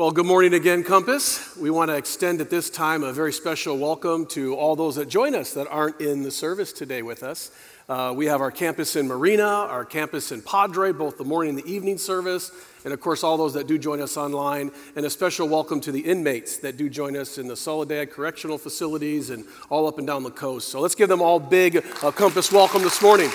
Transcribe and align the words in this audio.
Well, 0.00 0.12
good 0.12 0.24
morning 0.24 0.54
again, 0.54 0.82
Compass. 0.82 1.54
We 1.58 1.68
want 1.68 1.90
to 1.90 1.96
extend 1.98 2.40
at 2.40 2.48
this 2.48 2.70
time 2.70 3.02
a 3.02 3.12
very 3.12 3.34
special 3.34 3.76
welcome 3.76 4.24
to 4.28 4.54
all 4.54 4.74
those 4.74 4.96
that 4.96 5.10
join 5.10 5.34
us 5.34 5.52
that 5.52 5.68
aren't 5.68 6.00
in 6.00 6.22
the 6.22 6.30
service 6.30 6.72
today 6.72 7.02
with 7.02 7.22
us. 7.22 7.50
Uh, 7.86 8.14
we 8.16 8.24
have 8.24 8.40
our 8.40 8.50
campus 8.50 8.96
in 8.96 9.06
Marina, 9.06 9.44
our 9.44 9.84
campus 9.84 10.32
in 10.32 10.40
Padre, 10.40 10.92
both 10.92 11.18
the 11.18 11.24
morning 11.24 11.50
and 11.50 11.58
the 11.58 11.70
evening 11.70 11.98
service, 11.98 12.50
and 12.86 12.94
of 12.94 13.00
course, 13.02 13.22
all 13.22 13.36
those 13.36 13.52
that 13.52 13.66
do 13.66 13.76
join 13.76 14.00
us 14.00 14.16
online. 14.16 14.70
And 14.96 15.04
a 15.04 15.10
special 15.10 15.46
welcome 15.46 15.82
to 15.82 15.92
the 15.92 16.00
inmates 16.00 16.56
that 16.60 16.78
do 16.78 16.88
join 16.88 17.14
us 17.14 17.36
in 17.36 17.46
the 17.46 17.54
Soledad 17.54 18.10
Correctional 18.10 18.56
Facilities 18.56 19.28
and 19.28 19.44
all 19.68 19.86
up 19.86 19.98
and 19.98 20.06
down 20.06 20.22
the 20.22 20.30
coast. 20.30 20.70
So 20.70 20.80
let's 20.80 20.94
give 20.94 21.10
them 21.10 21.20
all 21.20 21.38
big 21.38 21.84
uh, 22.02 22.10
Compass 22.10 22.50
welcome 22.50 22.80
this 22.80 23.02
morning. 23.02 23.28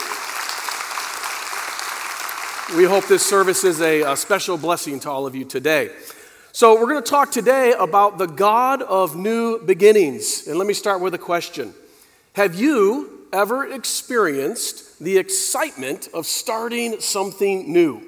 We 2.76 2.86
hope 2.86 3.08
this 3.08 3.24
service 3.24 3.64
is 3.64 3.82
a, 3.82 4.02
a 4.02 4.18
special 4.18 4.58
blessing 4.58 5.00
to 5.02 5.12
all 5.12 5.28
of 5.28 5.36
you 5.36 5.46
today. 5.46 5.92
So, 6.56 6.76
we're 6.76 6.88
going 6.88 7.04
to 7.04 7.10
talk 7.10 7.32
today 7.32 7.74
about 7.78 8.18
the 8.18 8.28
God 8.28 8.82
of 8.82 9.14
new 9.14 9.60
beginnings. 9.60 10.48
And 10.48 10.58
let 10.58 10.66
me 10.66 10.74
start 10.74 11.02
with 11.02 11.14
a 11.14 11.18
question 11.18 11.74
Have 12.32 12.56
you 12.56 13.28
ever 13.34 13.70
experienced 13.70 15.00
the 15.04 15.18
excitement 15.18 16.08
of 16.14 16.26
starting 16.26 17.02
something 17.02 17.74
new? 17.74 18.02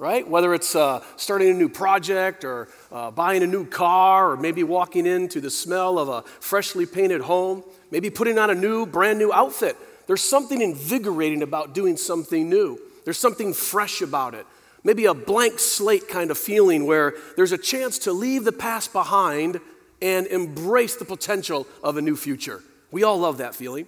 Right? 0.00 0.28
Whether 0.28 0.54
it's 0.54 0.74
uh, 0.74 1.04
starting 1.14 1.50
a 1.50 1.54
new 1.54 1.68
project 1.68 2.44
or 2.44 2.66
uh, 2.90 3.12
buying 3.12 3.44
a 3.44 3.46
new 3.46 3.64
car 3.64 4.32
or 4.32 4.36
maybe 4.36 4.64
walking 4.64 5.06
into 5.06 5.40
the 5.40 5.48
smell 5.48 5.96
of 5.96 6.08
a 6.08 6.22
freshly 6.40 6.86
painted 6.86 7.20
home, 7.20 7.62
maybe 7.92 8.10
putting 8.10 8.40
on 8.40 8.50
a 8.50 8.56
new, 8.56 8.86
brand 8.86 9.20
new 9.20 9.32
outfit. 9.32 9.76
There's 10.08 10.20
something 10.20 10.60
invigorating 10.60 11.42
about 11.44 11.74
doing 11.74 11.96
something 11.96 12.50
new. 12.50 12.80
There's 13.04 13.18
something 13.18 13.52
fresh 13.52 14.02
about 14.02 14.34
it 14.34 14.46
maybe 14.84 15.06
a 15.06 15.14
blank 15.14 15.58
slate 15.58 16.08
kind 16.08 16.30
of 16.30 16.38
feeling 16.38 16.86
where 16.86 17.14
there's 17.36 17.52
a 17.52 17.58
chance 17.58 17.98
to 18.00 18.12
leave 18.12 18.44
the 18.44 18.52
past 18.52 18.92
behind 18.92 19.60
and 20.00 20.26
embrace 20.26 20.96
the 20.96 21.04
potential 21.04 21.66
of 21.82 21.96
a 21.96 22.02
new 22.02 22.14
future. 22.14 22.62
We 22.90 23.02
all 23.02 23.18
love 23.18 23.38
that 23.38 23.54
feeling. 23.54 23.86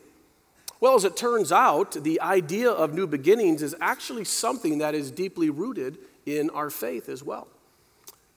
Well, 0.80 0.94
as 0.94 1.05
it 1.05 1.17
turns 1.17 1.52
out, 1.52 1.92
the 1.92 2.20
idea 2.20 2.70
of 2.70 2.92
new 2.92 3.06
beginnings 3.06 3.62
is 3.62 3.74
actually 3.80 4.24
something 4.24 4.78
that 4.78 4.94
is 4.94 5.11
deeply 5.11 5.50
rooted 5.50 5.98
in 6.27 6.50
our 6.50 6.70
faith 6.70 7.08
as 7.08 7.22
well. 7.22 7.48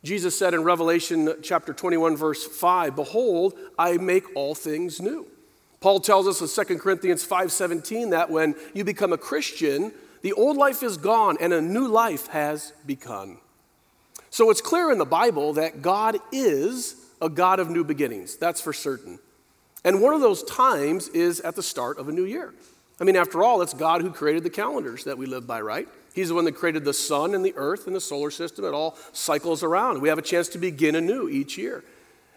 Jesus 0.03 0.37
said 0.37 0.53
in 0.53 0.63
Revelation 0.63 1.33
chapter 1.41 1.73
21, 1.73 2.15
verse 2.15 2.45
5, 2.45 2.95
Behold, 2.95 3.55
I 3.77 3.97
make 3.97 4.23
all 4.35 4.55
things 4.55 5.01
new. 5.01 5.27
Paul 5.81 5.99
tells 5.99 6.27
us 6.27 6.41
in 6.41 6.65
2 6.65 6.79
Corinthians 6.79 7.25
5:17 7.25 8.09
that 8.11 8.29
when 8.29 8.55
you 8.73 8.83
become 8.83 9.13
a 9.13 9.17
Christian, 9.17 9.93
the 10.21 10.33
old 10.33 10.57
life 10.57 10.83
is 10.83 10.97
gone 10.97 11.37
and 11.39 11.53
a 11.53 11.61
new 11.61 11.87
life 11.87 12.27
has 12.27 12.73
begun. 12.85 13.37
So 14.29 14.49
it's 14.49 14.61
clear 14.61 14.91
in 14.91 14.97
the 14.97 15.05
Bible 15.05 15.53
that 15.53 15.81
God 15.81 16.17
is 16.31 16.95
a 17.21 17.29
God 17.29 17.59
of 17.59 17.69
new 17.69 17.83
beginnings. 17.83 18.35
That's 18.35 18.61
for 18.61 18.73
certain. 18.73 19.19
And 19.83 20.01
one 20.01 20.13
of 20.13 20.21
those 20.21 20.43
times 20.43 21.07
is 21.09 21.39
at 21.41 21.55
the 21.55 21.63
start 21.63 21.97
of 21.97 22.09
a 22.09 22.11
new 22.11 22.25
year. 22.25 22.53
I 22.99 23.05
mean, 23.05 23.15
after 23.15 23.43
all, 23.43 23.61
it's 23.61 23.73
God 23.73 24.01
who 24.01 24.11
created 24.11 24.43
the 24.43 24.49
calendars 24.49 25.05
that 25.05 25.17
we 25.17 25.25
live 25.25 25.47
by, 25.47 25.61
right? 25.61 25.87
He's 26.13 26.29
the 26.29 26.35
one 26.35 26.45
that 26.45 26.55
created 26.55 26.83
the 26.83 26.93
sun 26.93 27.33
and 27.33 27.45
the 27.45 27.53
earth 27.55 27.87
and 27.87 27.95
the 27.95 28.01
solar 28.01 28.29
system. 28.29 28.65
It 28.65 28.73
all 28.73 28.97
cycles 29.13 29.63
around. 29.63 30.01
We 30.01 30.09
have 30.09 30.17
a 30.17 30.23
chance 30.23 30.49
to 30.49 30.57
begin 30.57 30.95
anew 30.95 31.29
each 31.29 31.57
year. 31.57 31.83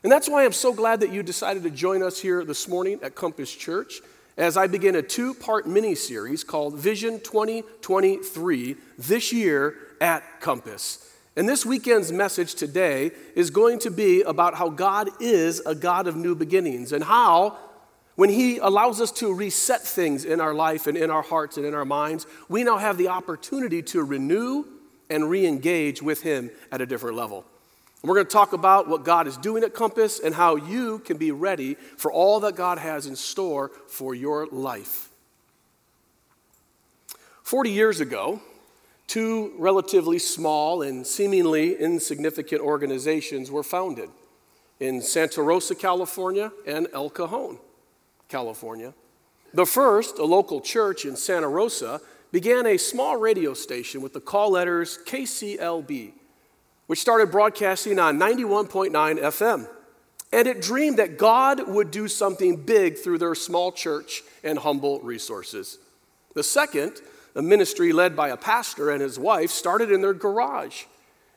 And 0.03 0.11
that's 0.11 0.29
why 0.29 0.45
I'm 0.45 0.53
so 0.53 0.73
glad 0.73 1.01
that 1.01 1.13
you 1.13 1.23
decided 1.23 1.63
to 1.65 1.71
join 1.71 2.03
us 2.03 2.21
here 2.21 2.45
this 2.45 2.69
morning 2.69 3.01
at 3.03 3.15
Compass 3.15 3.53
Church 3.53 4.01
as 4.37 4.57
I 4.57 4.67
begin 4.67 4.97
a 4.97 5.03
two 5.03 5.35
part 5.35 5.67
mini 5.67 5.95
series 5.95 6.45
called 6.45 6.79
Vision 6.79 7.21
2023 7.21 8.77
this 8.99 9.33
year 9.33 9.77
at 10.01 10.41
Compass. 10.41 11.11
And 11.37 11.49
this 11.49 11.65
weekend's 11.65 12.13
message 12.13 12.55
today 12.55 13.11
is 13.35 13.51
going 13.51 13.79
to 13.81 13.91
be 13.91 14.23
about 14.23 14.55
how 14.55 14.69
God 14.69 15.09
is 15.21 15.61
a 15.61 15.75
God 15.75 16.07
of 16.07 16.17
new 16.17 16.35
beginnings 16.35 16.93
and 16.93 17.03
how, 17.03 17.57
when 18.17 18.29
He 18.29 18.59
allows 18.59 19.01
us 19.01 19.11
to 19.13 19.33
reset 19.33 19.81
things 19.81 20.25
in 20.27 20.41
our 20.41 20.53
life 20.53 20.87
and 20.87 20.97
in 20.97 21.11
our 21.11 21.23
hearts 21.23 21.57
and 21.57 21.65
in 21.65 21.75
our 21.75 21.87
minds, 21.87 22.27
we 22.49 22.65
now 22.65 22.77
have 22.77 22.99
the 22.99 23.09
opportunity 23.09 23.83
to 23.83 24.03
renew 24.03 24.65
and 25.09 25.31
re 25.31 25.47
engage 25.47 26.03
with 26.03 26.23
Him 26.23 26.51
at 26.71 26.83
a 26.83 26.87
different 26.87 27.17
level. 27.17 27.47
We're 28.03 28.15
going 28.15 28.27
to 28.27 28.33
talk 28.33 28.53
about 28.53 28.89
what 28.89 29.05
God 29.05 29.29
is 29.29 29.37
doing 29.37 29.63
at 29.63 29.75
Compass 29.75 30.19
and 30.19 30.35
how 30.35 30.57
you 30.57 30.99
can 31.01 31.19
be 31.19 31.31
ready 31.31 31.75
for 31.75 32.11
all 32.11 32.41
that 32.41 32.57
God 32.57 32.79
has 32.79 33.07
in 33.07 33.15
store 33.15 33.71
for 33.87 34.13
your 34.13 34.47
life. 34.47 35.09
40 37.45 37.71
years 37.71 38.01
ago, 38.01 38.41
two 39.07 39.53
relatively 39.57 40.19
small 40.19 40.83
and 40.83 41.07
seemingly 41.07 41.77
insignificant 41.79 42.61
organizations 42.61 43.53
were 43.53 43.63
founded 43.63 44.11
in 44.81 45.01
Santa 45.01 45.41
Rosa, 45.41 45.77
California, 45.77 46.51
and 46.67 46.89
El 46.93 47.09
Cajon, 47.09 47.59
California. 48.29 48.95
The 49.55 49.67
first, 49.67 50.19
a 50.19 50.25
local 50.25 50.61
church 50.61 51.05
in 51.05 51.15
Santa 51.15 51.49
Rosa, 51.49 52.01
began 52.33 52.67
a 52.67 52.79
small 52.79 53.17
radio 53.17 53.55
station 53.55 54.01
with 54.01 54.13
the 54.13 54.21
call 54.21 54.51
letters 54.53 54.99
KCLB 55.07 56.15
which 56.93 57.01
started 57.01 57.31
broadcasting 57.31 57.99
on 57.99 58.19
91.9 58.19 58.91
FM. 58.93 59.67
And 60.31 60.47
it 60.47 60.61
dreamed 60.61 60.99
that 60.99 61.17
God 61.17 61.67
would 61.67 61.91
do 61.91 62.07
something 62.07 62.55
big 62.55 62.99
through 62.99 63.17
their 63.17 63.35
small 63.35 63.73
church 63.73 64.23
and 64.45 64.59
humble 64.59 65.01
resources. 65.01 65.79
The 66.35 66.43
second, 66.43 67.01
a 67.35 67.41
ministry 67.41 67.95
led 67.95 68.15
by 68.15 68.29
a 68.29 68.37
pastor 68.37 68.91
and 68.91 69.01
his 69.01 69.19
wife, 69.19 69.49
started 69.51 69.91
in 69.91 70.03
their 70.03 70.13
garage. 70.13 70.85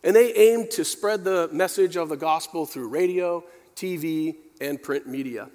And 0.04 0.14
they 0.14 0.34
aimed 0.34 0.72
to 0.72 0.84
spread 0.84 1.24
the 1.24 1.48
message 1.54 1.96
of 1.96 2.10
the 2.10 2.18
gospel 2.18 2.66
through 2.66 2.90
radio, 2.90 3.42
TV, 3.78 4.36
and 4.60 4.84
print 4.84 5.08
media. 5.08 5.48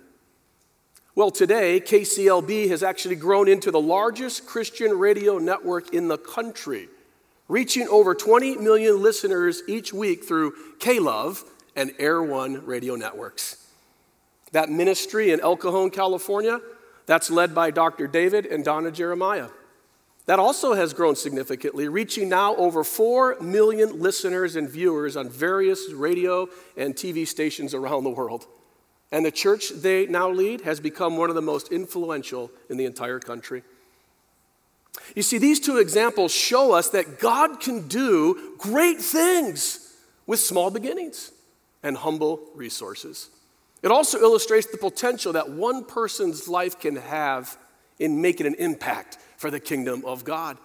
Well, 1.15 1.31
today, 1.31 1.79
KCLB 1.79 2.71
has 2.71 2.83
actually 2.83 3.17
grown 3.17 3.49
into 3.49 3.71
the 3.71 3.79
largest 3.79 4.47
Christian 4.47 4.99
radio 4.99 5.37
network 5.37 5.93
in 5.93 6.09
the 6.09 6.17
country 6.17 6.89
reaching 7.51 7.89
over 7.89 8.15
20 8.15 8.59
million 8.59 9.03
listeners 9.03 9.63
each 9.67 9.93
week 9.93 10.25
through 10.25 10.55
K 10.79 11.01
Love 11.01 11.45
and 11.75 11.93
Air 11.99 12.23
One 12.23 12.65
radio 12.65 12.95
networks. 12.95 13.67
That 14.53 14.71
ministry 14.71 15.33
in 15.33 15.41
El 15.41 15.57
Cajon, 15.57 15.91
California, 15.91 16.61
that's 17.07 17.29
led 17.29 17.53
by 17.53 17.73
Dr. 17.73 18.07
David 18.07 18.47
and 18.47 18.65
Donna 18.65 18.93
Jeremiah. 18.93 19.49
That 20.27 20.39
also 20.39 20.75
has 20.75 20.95
grown 20.95 21.17
significantly, 21.17 21.89
reaching 21.89 22.29
now 22.29 22.55
over 22.55 22.85
4 22.85 23.41
million 23.41 23.99
listeners 23.99 24.55
and 24.55 24.71
viewers 24.71 25.17
on 25.17 25.29
various 25.29 25.91
radio 25.93 26.49
and 26.77 26.95
TV 26.95 27.27
stations 27.27 27.75
around 27.75 28.05
the 28.05 28.11
world. 28.11 28.47
And 29.11 29.27
the 29.27 29.33
church 29.33 29.71
they 29.71 30.07
now 30.07 30.31
lead 30.31 30.61
has 30.61 30.79
become 30.79 31.17
one 31.17 31.31
of 31.31 31.35
the 31.35 31.43
most 31.43 31.73
influential 31.73 32.53
in 32.69 32.77
the 32.77 32.85
entire 32.85 33.19
country. 33.19 33.65
You 35.15 35.23
see, 35.23 35.39
these 35.39 35.61
two 35.61 35.79
examples 35.79 36.33
show 36.33 36.73
us 36.73 36.91
that 36.91 37.19
God 37.19 37.61
can 37.61 37.89
do 37.89 38.55
great 38.59 38.99
things 38.99 39.97
with 40.27 40.41
small 40.41 40.71
beginnings 40.71 41.33
and 41.83 41.97
humble 41.97 42.41
resources. 42.55 43.31
It 43.83 43.91
also 43.91 44.19
illustrates 44.21 44.67
the 44.67 44.79
potential 44.79 45.33
that 45.33 45.51
one 45.51 45.85
person's 45.85 46.49
life 46.49 46.79
can 46.79 46.97
have 46.97 47.57
in 47.99 48.21
making 48.21 48.47
an 48.47 48.55
impact 48.55 49.19
for 49.37 49.51
the 49.51 49.61
kingdom 49.61 50.05
of 50.05 50.25
God. 50.25 50.59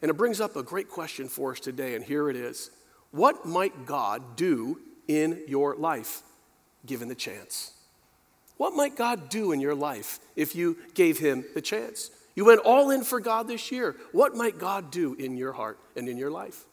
And 0.00 0.10
it 0.10 0.14
brings 0.14 0.40
up 0.40 0.56
a 0.56 0.62
great 0.62 0.88
question 0.88 1.28
for 1.28 1.52
us 1.52 1.60
today, 1.60 1.94
and 1.94 2.04
here 2.04 2.28
it 2.28 2.36
is 2.36 2.70
What 3.10 3.46
might 3.46 3.86
God 3.86 4.36
do 4.36 4.80
in 5.08 5.42
your 5.46 5.76
life, 5.76 6.22
given 6.84 7.08
the 7.08 7.14
chance? 7.14 7.72
What 8.56 8.74
might 8.74 8.96
God 8.96 9.28
do 9.28 9.52
in 9.52 9.60
your 9.60 9.74
life 9.74 10.18
if 10.36 10.54
you 10.54 10.76
gave 10.94 11.18
Him 11.18 11.44
the 11.54 11.62
chance? 11.62 12.10
You 12.34 12.44
went 12.44 12.60
all 12.60 12.90
in 12.90 13.04
for 13.04 13.20
God 13.20 13.48
this 13.48 13.70
year. 13.70 13.96
What 14.12 14.34
might 14.34 14.58
God 14.58 14.90
do 14.90 15.14
in 15.14 15.36
your 15.36 15.52
heart 15.52 15.78
and 15.96 16.08
in 16.08 16.16
your 16.16 16.30
life? 16.30 16.64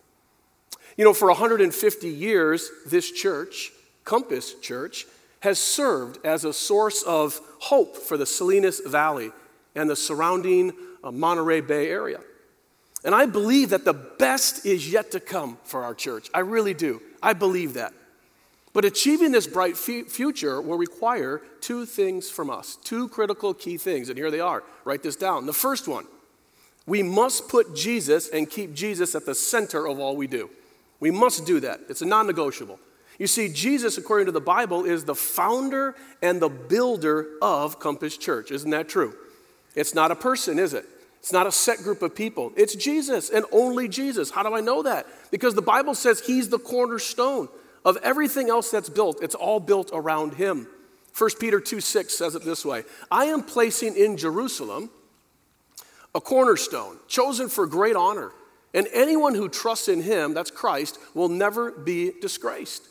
You 0.97 1.05
know, 1.05 1.13
for 1.13 1.27
150 1.27 2.09
years, 2.09 2.69
this 2.85 3.11
church, 3.11 3.71
Compass 4.03 4.53
Church, 4.55 5.05
has 5.41 5.59
served 5.59 6.25
as 6.25 6.43
a 6.45 6.53
source 6.53 7.03
of 7.03 7.39
hope 7.59 7.95
for 7.95 8.17
the 8.17 8.25
Salinas 8.25 8.81
Valley 8.85 9.31
and 9.75 9.89
the 9.89 9.95
surrounding 9.95 10.73
uh, 11.03 11.11
Monterey 11.11 11.61
Bay 11.61 11.89
area. 11.89 12.19
And 13.03 13.15
I 13.15 13.25
believe 13.25 13.69
that 13.69 13.85
the 13.85 13.93
best 13.93 14.65
is 14.65 14.91
yet 14.91 15.11
to 15.11 15.19
come 15.19 15.57
for 15.63 15.83
our 15.83 15.93
church. 15.93 16.29
I 16.33 16.39
really 16.39 16.73
do. 16.73 17.01
I 17.23 17.33
believe 17.33 17.75
that. 17.75 17.93
But 18.71 18.85
achieving 18.85 19.31
this 19.31 19.47
bright 19.47 19.75
future 19.77 20.61
will 20.61 20.77
require 20.77 21.41
two 21.59 21.85
things 21.85 22.29
from 22.29 22.49
us, 22.49 22.77
two 22.83 23.07
critical 23.09 23.53
key 23.53 23.77
things, 23.77 24.09
and 24.09 24.17
here 24.17 24.29
they 24.29 24.39
are. 24.39 24.63
Write 24.85 25.01
this 25.01 25.15
down. 25.15 25.47
The 25.47 25.53
first 25.53 25.87
one, 25.87 26.05
we 26.85 27.01
must 27.01 27.49
put 27.49 27.75
Jesus 27.75 28.29
and 28.29 28.49
keep 28.49 28.73
Jesus 28.73 29.15
at 29.15 29.25
the 29.25 29.35
center 29.35 29.87
of 29.87 29.99
all 29.99 30.15
we 30.15 30.27
do. 30.27 30.49
We 30.99 31.11
must 31.11 31.45
do 31.45 31.59
that. 31.61 31.81
It's 31.89 32.01
a 32.01 32.05
non 32.05 32.27
negotiable. 32.27 32.79
You 33.17 33.27
see, 33.27 33.49
Jesus, 33.49 33.97
according 33.97 34.27
to 34.27 34.31
the 34.31 34.39
Bible, 34.39 34.85
is 34.85 35.03
the 35.03 35.15
founder 35.15 35.95
and 36.21 36.39
the 36.39 36.49
builder 36.49 37.27
of 37.41 37.79
Compass 37.79 38.17
Church. 38.17 38.49
Isn't 38.49 38.69
that 38.71 38.87
true? 38.87 39.13
It's 39.75 39.93
not 39.93 40.11
a 40.11 40.15
person, 40.15 40.57
is 40.57 40.73
it? 40.73 40.85
It's 41.19 41.33
not 41.33 41.45
a 41.45 41.51
set 41.51 41.79
group 41.79 42.01
of 42.01 42.15
people. 42.15 42.53
It's 42.55 42.75
Jesus 42.75 43.29
and 43.29 43.45
only 43.51 43.89
Jesus. 43.89 44.31
How 44.31 44.41
do 44.41 44.55
I 44.55 44.61
know 44.61 44.83
that? 44.83 45.05
Because 45.31 45.53
the 45.53 45.61
Bible 45.61 45.95
says 45.95 46.21
he's 46.21 46.47
the 46.47 46.59
cornerstone 46.59 47.49
Of 47.85 47.97
everything 48.03 48.49
else 48.49 48.71
that's 48.71 48.89
built, 48.89 49.23
it's 49.23 49.35
all 49.35 49.59
built 49.59 49.89
around 49.93 50.33
him. 50.35 50.67
1 51.17 51.29
Peter 51.39 51.59
2 51.59 51.81
6 51.81 52.13
says 52.13 52.35
it 52.35 52.43
this 52.43 52.63
way 52.63 52.83
I 53.11 53.25
am 53.25 53.43
placing 53.43 53.95
in 53.95 54.17
Jerusalem 54.17 54.89
a 56.15 56.21
cornerstone, 56.21 56.97
chosen 57.07 57.49
for 57.49 57.67
great 57.67 57.95
honor, 57.95 58.31
and 58.73 58.87
anyone 58.93 59.35
who 59.35 59.47
trusts 59.47 59.87
in 59.87 60.01
him, 60.01 60.33
that's 60.33 60.51
Christ, 60.51 60.97
will 61.13 61.29
never 61.29 61.71
be 61.71 62.11
disgraced. 62.21 62.87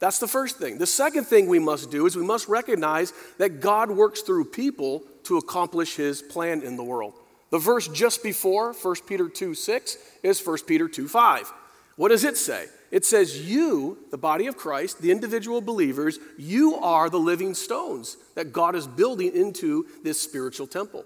That's 0.00 0.18
the 0.18 0.28
first 0.28 0.58
thing. 0.58 0.78
The 0.78 0.86
second 0.86 1.24
thing 1.24 1.46
we 1.46 1.60
must 1.60 1.90
do 1.90 2.06
is 2.06 2.16
we 2.16 2.26
must 2.26 2.48
recognize 2.48 3.12
that 3.38 3.60
God 3.60 3.90
works 3.90 4.22
through 4.22 4.46
people 4.46 5.04
to 5.24 5.38
accomplish 5.38 5.94
his 5.96 6.20
plan 6.20 6.62
in 6.62 6.76
the 6.76 6.82
world. 6.82 7.14
The 7.50 7.58
verse 7.58 7.86
just 7.86 8.22
before 8.22 8.72
1 8.72 8.96
Peter 9.06 9.28
2 9.28 9.54
6 9.54 9.98
is 10.22 10.44
1 10.44 10.58
Peter 10.66 10.88
2 10.88 11.06
5. 11.06 11.52
What 11.96 12.08
does 12.08 12.24
it 12.24 12.36
say? 12.36 12.66
It 12.92 13.06
says, 13.06 13.48
You, 13.48 13.98
the 14.10 14.18
body 14.18 14.46
of 14.46 14.56
Christ, 14.56 15.00
the 15.00 15.10
individual 15.10 15.62
believers, 15.62 16.20
you 16.38 16.76
are 16.76 17.08
the 17.10 17.18
living 17.18 17.54
stones 17.54 18.18
that 18.36 18.52
God 18.52 18.76
is 18.76 18.86
building 18.86 19.34
into 19.34 19.86
this 20.04 20.20
spiritual 20.20 20.66
temple. 20.66 21.04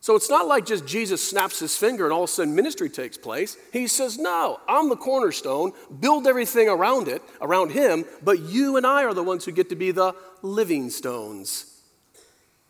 So 0.00 0.16
it's 0.16 0.30
not 0.30 0.48
like 0.48 0.64
just 0.64 0.86
Jesus 0.86 1.28
snaps 1.28 1.58
his 1.58 1.76
finger 1.76 2.04
and 2.04 2.12
all 2.12 2.24
of 2.24 2.30
a 2.30 2.32
sudden 2.32 2.54
ministry 2.54 2.88
takes 2.88 3.18
place. 3.18 3.56
He 3.72 3.88
says, 3.88 4.16
No, 4.16 4.60
I'm 4.68 4.88
the 4.88 4.96
cornerstone, 4.96 5.72
build 6.00 6.26
everything 6.26 6.68
around 6.68 7.08
it, 7.08 7.20
around 7.40 7.72
him, 7.72 8.04
but 8.22 8.38
you 8.40 8.76
and 8.76 8.86
I 8.86 9.04
are 9.04 9.14
the 9.14 9.22
ones 9.22 9.44
who 9.44 9.52
get 9.52 9.68
to 9.70 9.76
be 9.76 9.90
the 9.90 10.14
living 10.40 10.88
stones. 10.88 11.66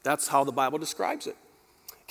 That's 0.04 0.26
how 0.26 0.44
the 0.44 0.52
Bible 0.52 0.78
describes 0.78 1.26
it. 1.26 1.36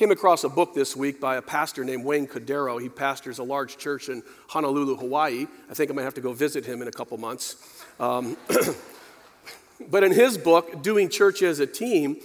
Came 0.02 0.10
across 0.10 0.44
a 0.44 0.50
book 0.50 0.74
this 0.74 0.96
week 0.96 1.22
by 1.22 1.36
a 1.36 1.44
pastor 1.44 1.84
named 1.84 2.04
Wayne 2.04 2.26
Cordeiro. 2.26 2.82
He 2.82 2.90
pastors 2.90 3.38
a 3.38 3.44
large 3.44 3.78
church 3.78 4.10
in 4.10 4.24
Honolulu, 4.48 4.96
Hawaii. 4.96 5.46
I 5.70 5.76
think 5.76 5.92
I 5.92 5.94
might 5.94 6.02
have 6.02 6.16
to 6.16 6.22
go 6.22 6.34
visit 6.34 6.66
him 6.66 6.82
in 6.82 6.88
a 6.88 6.92
couple 6.92 7.20
months. 7.20 7.86
Um, 8.00 8.36
but 9.92 10.04
in 10.04 10.12
his 10.12 10.40
book, 10.40 10.82
Doing 10.82 11.08
Church 11.08 11.44
as 11.44 11.60
a 11.60 11.68
Team, 11.68 12.18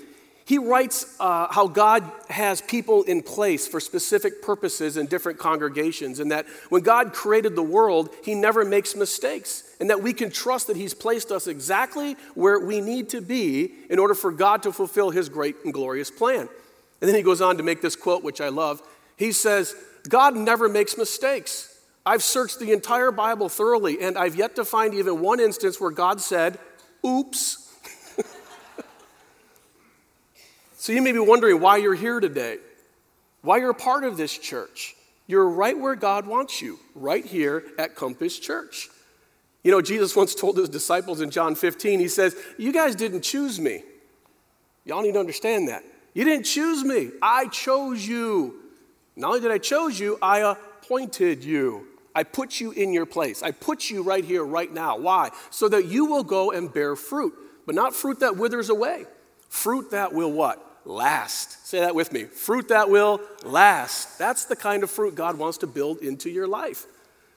he 0.46 0.56
writes 0.56 1.16
uh, 1.20 1.48
how 1.50 1.66
God 1.66 2.10
has 2.30 2.62
people 2.62 3.02
in 3.02 3.20
place 3.20 3.68
for 3.68 3.78
specific 3.78 4.40
purposes 4.40 4.96
in 4.96 5.04
different 5.04 5.38
congregations, 5.38 6.18
and 6.18 6.30
that 6.30 6.46
when 6.70 6.80
God 6.80 7.12
created 7.12 7.56
the 7.56 7.62
world, 7.62 8.08
He 8.24 8.34
never 8.34 8.64
makes 8.64 8.96
mistakes, 8.96 9.64
and 9.80 9.90
that 9.90 10.02
we 10.02 10.14
can 10.14 10.30
trust 10.30 10.68
that 10.68 10.78
He's 10.78 10.94
placed 10.94 11.30
us 11.30 11.46
exactly 11.46 12.16
where 12.34 12.58
we 12.58 12.80
need 12.80 13.10
to 13.10 13.20
be 13.20 13.74
in 13.90 13.98
order 13.98 14.14
for 14.14 14.32
God 14.32 14.62
to 14.62 14.72
fulfill 14.72 15.10
His 15.10 15.28
great 15.28 15.56
and 15.64 15.74
glorious 15.74 16.10
plan. 16.10 16.48
And 17.00 17.08
then 17.08 17.14
he 17.14 17.22
goes 17.22 17.40
on 17.40 17.56
to 17.58 17.62
make 17.62 17.82
this 17.82 17.96
quote, 17.96 18.24
which 18.24 18.40
I 18.40 18.48
love. 18.48 18.82
He 19.16 19.32
says, 19.32 19.74
God 20.08 20.36
never 20.36 20.68
makes 20.68 20.96
mistakes. 20.96 21.72
I've 22.04 22.22
searched 22.22 22.60
the 22.60 22.72
entire 22.72 23.10
Bible 23.10 23.48
thoroughly, 23.48 24.00
and 24.00 24.16
I've 24.16 24.36
yet 24.36 24.56
to 24.56 24.64
find 24.64 24.94
even 24.94 25.20
one 25.20 25.40
instance 25.40 25.80
where 25.80 25.90
God 25.90 26.20
said, 26.20 26.58
oops. 27.04 27.74
so 30.76 30.92
you 30.92 31.02
may 31.02 31.12
be 31.12 31.18
wondering 31.18 31.60
why 31.60 31.78
you're 31.78 31.94
here 31.94 32.20
today, 32.20 32.58
why 33.42 33.58
you're 33.58 33.74
part 33.74 34.04
of 34.04 34.16
this 34.16 34.36
church. 34.36 34.94
You're 35.26 35.48
right 35.48 35.76
where 35.76 35.96
God 35.96 36.26
wants 36.26 36.62
you, 36.62 36.78
right 36.94 37.24
here 37.24 37.64
at 37.78 37.96
Compass 37.96 38.38
Church. 38.38 38.88
You 39.64 39.72
know, 39.72 39.82
Jesus 39.82 40.14
once 40.14 40.36
told 40.36 40.56
his 40.56 40.68
disciples 40.68 41.20
in 41.20 41.30
John 41.30 41.56
15, 41.56 41.98
he 41.98 42.06
says, 42.06 42.36
You 42.56 42.72
guys 42.72 42.94
didn't 42.94 43.22
choose 43.22 43.58
me. 43.58 43.82
Y'all 44.84 45.02
need 45.02 45.14
to 45.14 45.18
understand 45.18 45.66
that. 45.66 45.82
You 46.16 46.24
didn't 46.24 46.46
choose 46.46 46.82
me, 46.82 47.10
I 47.20 47.46
chose 47.48 48.08
you. 48.08 48.54
Not 49.16 49.28
only 49.28 49.40
did 49.40 49.50
I 49.50 49.58
choose 49.58 50.00
you, 50.00 50.18
I 50.22 50.38
appointed 50.38 51.44
you. 51.44 51.88
I 52.14 52.22
put 52.22 52.58
you 52.58 52.70
in 52.70 52.94
your 52.94 53.04
place. 53.04 53.42
I 53.42 53.50
put 53.50 53.90
you 53.90 54.02
right 54.02 54.24
here, 54.24 54.42
right 54.42 54.72
now. 54.72 54.96
Why? 54.96 55.28
So 55.50 55.68
that 55.68 55.84
you 55.84 56.06
will 56.06 56.24
go 56.24 56.52
and 56.52 56.72
bear 56.72 56.96
fruit, 56.96 57.34
but 57.66 57.74
not 57.74 57.94
fruit 57.94 58.20
that 58.20 58.38
withers 58.38 58.70
away. 58.70 59.04
Fruit 59.50 59.90
that 59.90 60.14
will 60.14 60.32
what? 60.32 60.64
Last. 60.86 61.66
Say 61.66 61.80
that 61.80 61.94
with 61.94 62.14
me. 62.14 62.24
Fruit 62.24 62.68
that 62.68 62.88
will 62.88 63.20
last. 63.44 64.18
That's 64.18 64.46
the 64.46 64.56
kind 64.56 64.82
of 64.82 64.90
fruit 64.90 65.16
God 65.16 65.36
wants 65.36 65.58
to 65.58 65.66
build 65.66 65.98
into 65.98 66.30
your 66.30 66.48
life. 66.48 66.86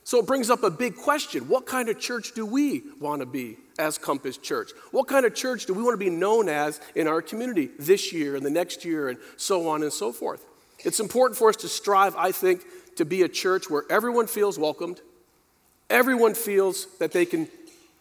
So 0.06 0.20
it 0.20 0.26
brings 0.26 0.50
up 0.50 0.64
a 0.64 0.72
big 0.72 0.96
question. 0.96 1.50
What 1.50 1.66
kind 1.66 1.90
of 1.90 2.00
church 2.00 2.32
do 2.34 2.46
we 2.46 2.84
want 3.02 3.20
to 3.22 3.26
be? 3.26 3.58
As 3.80 3.98
Compass 3.98 4.38
Church? 4.38 4.72
What 4.92 5.08
kind 5.08 5.26
of 5.26 5.34
church 5.34 5.66
do 5.66 5.74
we 5.74 5.82
want 5.82 5.94
to 5.94 6.06
be 6.06 6.12
known 6.12 6.50
as 6.50 6.80
in 6.94 7.08
our 7.08 7.22
community 7.22 7.70
this 7.80 8.14
year 8.14 8.36
and 8.36 8.46
the 8.46 8.52
next 8.52 8.86
year 8.86 9.10
and 9.10 9.18
so 9.38 9.68
on 9.68 9.82
and 9.82 9.92
so 9.92 10.12
forth? 10.12 10.46
It's 10.80 11.00
important 11.00 11.38
for 11.38 11.50
us 11.50 11.56
to 11.58 11.68
strive, 11.68 12.16
I 12.16 12.32
think, 12.32 12.64
to 12.98 13.06
be 13.06 13.24
a 13.24 13.30
church 13.30 13.70
where 13.70 13.84
everyone 13.90 14.28
feels 14.28 14.60
welcomed, 14.60 15.02
everyone 15.90 16.36
feels 16.36 16.86
that 17.00 17.12
they 17.12 17.26
can 17.26 17.48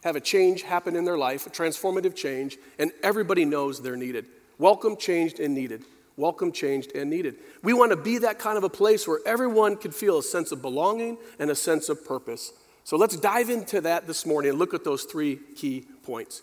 have 0.03 0.15
a 0.15 0.21
change 0.21 0.61
happen 0.61 0.95
in 0.95 1.05
their 1.05 1.17
life, 1.17 1.47
a 1.47 1.49
transformative 1.49 2.15
change, 2.15 2.57
and 2.77 2.91
everybody 3.03 3.45
knows 3.45 3.81
they're 3.81 3.97
needed. 3.97 4.25
Welcome, 4.57 4.95
changed, 4.97 5.39
and 5.39 5.53
needed. 5.53 5.83
Welcome, 6.15 6.51
changed, 6.51 6.95
and 6.95 7.09
needed. 7.09 7.35
We 7.63 7.73
want 7.73 7.91
to 7.91 7.97
be 7.97 8.17
that 8.19 8.39
kind 8.39 8.57
of 8.57 8.63
a 8.65 8.69
place 8.69 9.07
where 9.07 9.19
everyone 9.25 9.77
can 9.77 9.91
feel 9.91 10.17
a 10.17 10.23
sense 10.23 10.51
of 10.51 10.61
belonging 10.61 11.17
and 11.39 11.49
a 11.49 11.55
sense 11.55 11.87
of 11.87 12.05
purpose. 12.05 12.51
So 12.83 12.97
let's 12.97 13.15
dive 13.15 13.49
into 13.49 13.81
that 13.81 14.07
this 14.07 14.25
morning 14.25 14.51
and 14.51 14.59
look 14.59 14.73
at 14.73 14.83
those 14.83 15.03
three 15.03 15.39
key 15.55 15.85
points. 16.03 16.41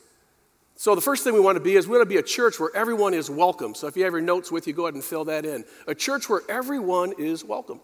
So, 0.78 0.94
the 0.94 1.00
first 1.00 1.24
thing 1.24 1.32
we 1.32 1.40
want 1.40 1.56
to 1.56 1.64
be 1.64 1.74
is 1.74 1.88
we 1.88 1.96
want 1.96 2.02
to 2.02 2.14
be 2.14 2.18
a 2.18 2.22
church 2.22 2.60
where 2.60 2.70
everyone 2.74 3.14
is 3.14 3.30
welcome. 3.30 3.74
So, 3.74 3.86
if 3.86 3.96
you 3.96 4.04
have 4.04 4.12
your 4.12 4.20
notes 4.20 4.52
with 4.52 4.66
you, 4.66 4.74
go 4.74 4.84
ahead 4.84 4.92
and 4.92 5.02
fill 5.02 5.24
that 5.24 5.46
in. 5.46 5.64
A 5.86 5.94
church 5.94 6.28
where 6.28 6.42
everyone 6.50 7.14
is 7.16 7.42
welcome. 7.42 7.80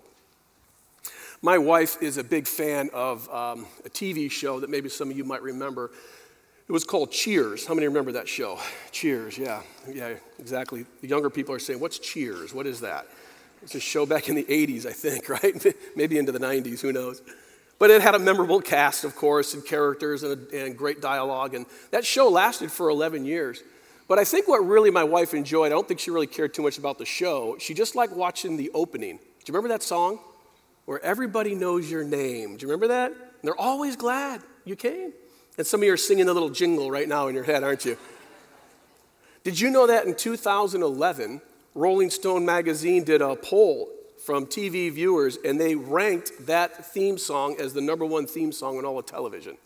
My 1.40 1.56
wife 1.56 2.02
is 2.02 2.18
a 2.18 2.24
big 2.24 2.46
fan 2.46 2.90
of 2.92 3.28
um, 3.30 3.66
a 3.86 3.88
TV 3.88 4.30
show 4.30 4.60
that 4.60 4.68
maybe 4.68 4.90
some 4.90 5.10
of 5.10 5.16
you 5.16 5.24
might 5.24 5.42
remember. 5.42 5.90
It 6.68 6.72
was 6.72 6.84
called 6.84 7.10
Cheers. 7.10 7.66
How 7.66 7.74
many 7.74 7.88
remember 7.88 8.12
that 8.12 8.28
show? 8.28 8.60
Cheers, 8.92 9.38
yeah. 9.38 9.62
Yeah, 9.90 10.14
exactly. 10.38 10.84
The 11.00 11.08
younger 11.08 11.30
people 11.30 11.54
are 11.54 11.58
saying, 11.58 11.80
What's 11.80 11.98
Cheers? 11.98 12.52
What 12.52 12.66
is 12.66 12.80
that? 12.80 13.06
It's 13.62 13.74
a 13.74 13.80
show 13.80 14.04
back 14.04 14.28
in 14.28 14.34
the 14.34 14.44
80s, 14.44 14.86
I 14.86 14.92
think, 14.92 15.28
right? 15.42 15.66
maybe 15.96 16.18
into 16.18 16.30
the 16.30 16.38
90s, 16.38 16.80
who 16.80 16.92
knows? 16.92 17.22
But 17.82 17.90
it 17.90 18.00
had 18.00 18.14
a 18.14 18.20
memorable 18.20 18.60
cast, 18.60 19.02
of 19.02 19.16
course, 19.16 19.54
and 19.54 19.66
characters 19.66 20.22
and, 20.22 20.52
a, 20.52 20.66
and 20.66 20.78
great 20.78 21.00
dialogue. 21.00 21.52
And 21.52 21.66
that 21.90 22.04
show 22.04 22.28
lasted 22.28 22.70
for 22.70 22.88
11 22.88 23.24
years. 23.24 23.60
But 24.06 24.20
I 24.20 24.24
think 24.24 24.46
what 24.46 24.64
really 24.64 24.92
my 24.92 25.02
wife 25.02 25.34
enjoyed, 25.34 25.66
I 25.66 25.70
don't 25.70 25.88
think 25.88 25.98
she 25.98 26.12
really 26.12 26.28
cared 26.28 26.54
too 26.54 26.62
much 26.62 26.78
about 26.78 26.98
the 26.98 27.04
show. 27.04 27.56
She 27.58 27.74
just 27.74 27.96
liked 27.96 28.12
watching 28.12 28.56
the 28.56 28.70
opening. 28.72 29.16
Do 29.16 29.24
you 29.24 29.52
remember 29.52 29.66
that 29.70 29.82
song? 29.82 30.20
Where 30.84 31.04
everybody 31.04 31.56
knows 31.56 31.90
your 31.90 32.04
name. 32.04 32.56
Do 32.56 32.64
you 32.64 32.70
remember 32.70 32.86
that? 32.86 33.10
And 33.10 33.18
they're 33.42 33.60
always 33.60 33.96
glad 33.96 34.42
you 34.64 34.76
came. 34.76 35.12
And 35.58 35.66
some 35.66 35.80
of 35.80 35.84
you 35.84 35.92
are 35.92 35.96
singing 35.96 36.26
the 36.26 36.34
little 36.34 36.50
jingle 36.50 36.88
right 36.88 37.08
now 37.08 37.26
in 37.26 37.34
your 37.34 37.42
head, 37.42 37.64
aren't 37.64 37.84
you? 37.84 37.98
Did 39.42 39.58
you 39.58 39.70
know 39.70 39.88
that 39.88 40.06
in 40.06 40.14
2011, 40.14 41.40
Rolling 41.74 42.10
Stone 42.10 42.44
magazine 42.44 43.02
did 43.02 43.20
a 43.20 43.34
poll 43.34 43.88
from 44.24 44.46
TV 44.46 44.90
viewers, 44.90 45.38
and 45.44 45.60
they 45.60 45.74
ranked 45.74 46.46
that 46.46 46.86
theme 46.92 47.18
song 47.18 47.56
as 47.60 47.74
the 47.74 47.80
number 47.80 48.04
one 48.04 48.26
theme 48.26 48.52
song 48.52 48.78
on 48.78 48.84
all 48.84 48.98
of 48.98 49.06
television. 49.06 49.56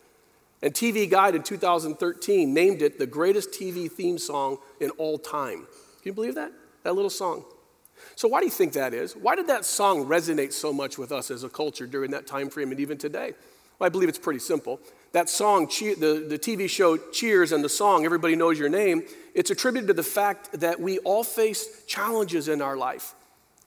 And 0.61 0.73
TV 0.73 1.09
Guide 1.09 1.35
in 1.35 1.43
2013 1.43 2.53
named 2.53 2.81
it 2.81 2.97
the 2.97 3.05
greatest 3.05 3.51
TV 3.51 3.91
theme 3.91 4.17
song 4.17 4.57
in 4.79 4.89
all 4.91 5.19
time. 5.19 5.59
Can 5.59 6.03
you 6.03 6.13
believe 6.13 6.35
that? 6.35 6.51
That 6.83 6.95
little 6.95 7.11
song. 7.11 7.45
So 8.15 8.27
why 8.27 8.39
do 8.39 8.45
you 8.45 8.51
think 8.51 8.73
that 8.73 8.93
is? 8.93 9.15
Why 9.15 9.35
did 9.35 9.47
that 9.47 9.65
song 9.65 10.05
resonate 10.05 10.53
so 10.53 10.73
much 10.73 10.97
with 10.97 11.11
us 11.11 11.29
as 11.29 11.43
a 11.43 11.49
culture 11.49 11.85
during 11.85 12.11
that 12.11 12.25
time 12.25 12.49
frame 12.49 12.71
and 12.71 12.79
even 12.79 12.97
today? 12.97 13.33
Well, 13.77 13.85
I 13.85 13.89
believe 13.89 14.09
it's 14.09 14.17
pretty 14.17 14.39
simple. 14.39 14.79
That 15.11 15.29
song, 15.29 15.67
the, 15.67 16.25
the 16.27 16.39
TV 16.39 16.69
show 16.69 16.97
Cheers 16.97 17.51
and 17.51 17.63
the 17.63 17.69
song 17.69 18.05
Everybody 18.05 18.35
Knows 18.35 18.57
Your 18.57 18.69
Name, 18.69 19.03
it's 19.35 19.51
attributed 19.51 19.87
to 19.87 19.93
the 19.93 20.03
fact 20.03 20.59
that 20.59 20.79
we 20.79 20.97
all 20.99 21.23
face 21.23 21.83
challenges 21.85 22.47
in 22.47 22.61
our 22.61 22.75
life. 22.75 23.13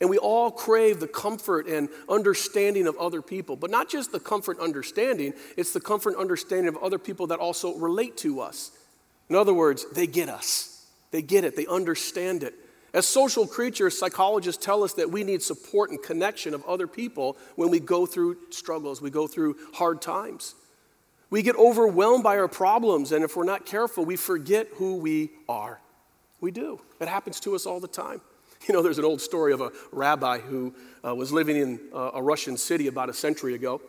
And 0.01 0.09
we 0.09 0.17
all 0.17 0.51
crave 0.51 0.99
the 0.99 1.07
comfort 1.07 1.67
and 1.67 1.91
understanding 2.09 2.87
of 2.87 2.97
other 2.97 3.21
people, 3.21 3.55
but 3.55 3.71
not 3.71 3.91
just 3.91 4.13
the 4.13 4.21
comfort 4.21 4.57
and 4.57 4.65
understanding, 4.65 5.35
it's 5.59 5.73
the 5.73 5.81
comfort 5.81 6.11
and 6.11 6.21
understanding 6.21 6.69
of 6.69 6.83
other 6.83 6.99
people 6.99 7.27
that 7.29 7.39
also 7.39 7.77
relate 7.77 8.17
to 8.19 8.41
us. 8.41 8.71
In 9.29 9.37
other 9.37 9.53
words, 9.53 9.85
they 9.93 10.07
get 10.07 10.29
us, 10.29 10.87
they 11.11 11.23
get 11.23 11.45
it, 11.45 11.55
they 11.55 11.67
understand 11.67 12.43
it. 12.43 12.55
As 12.93 13.07
social 13.07 13.47
creatures, 13.47 13.97
psychologists 13.97 14.65
tell 14.65 14.83
us 14.83 14.95
that 14.95 15.11
we 15.11 15.23
need 15.23 15.43
support 15.43 15.91
and 15.91 16.03
connection 16.03 16.55
of 16.55 16.65
other 16.65 16.89
people 16.89 17.37
when 17.55 17.71
we 17.71 17.79
go 17.79 18.07
through 18.07 18.39
struggles, 18.51 19.01
we 19.01 19.11
go 19.11 19.27
through 19.27 19.57
hard 19.75 20.03
times. 20.03 20.55
We 21.29 21.43
get 21.43 21.55
overwhelmed 21.55 22.25
by 22.25 22.39
our 22.39 22.49
problems, 22.49 23.13
and 23.13 23.23
if 23.23 23.37
we're 23.37 23.45
not 23.45 23.65
careful, 23.65 24.05
we 24.05 24.17
forget 24.17 24.67
who 24.75 24.97
we 24.97 25.31
are. 25.49 25.81
We 26.41 26.51
do. 26.51 26.81
It 27.01 27.07
happens 27.07 27.39
to 27.41 27.55
us 27.55 27.67
all 27.67 27.79
the 27.79 27.87
time. 27.87 28.21
You 28.69 28.75
know, 28.75 28.83
there's 28.83 28.99
an 28.99 29.05
old 29.05 29.21
story 29.21 29.53
of 29.53 29.61
a 29.61 29.73
rabbi 29.91 30.39
who 30.39 30.75
uh, 31.05 31.15
was 31.15 31.33
living 31.33 31.57
in 31.57 31.81
uh, 31.95 32.11
a 32.15 32.23
Russian 32.23 32.57
city 32.57 32.89
about 32.89 33.09
a 33.09 33.15
century 33.15 33.55
ago. 33.55 33.81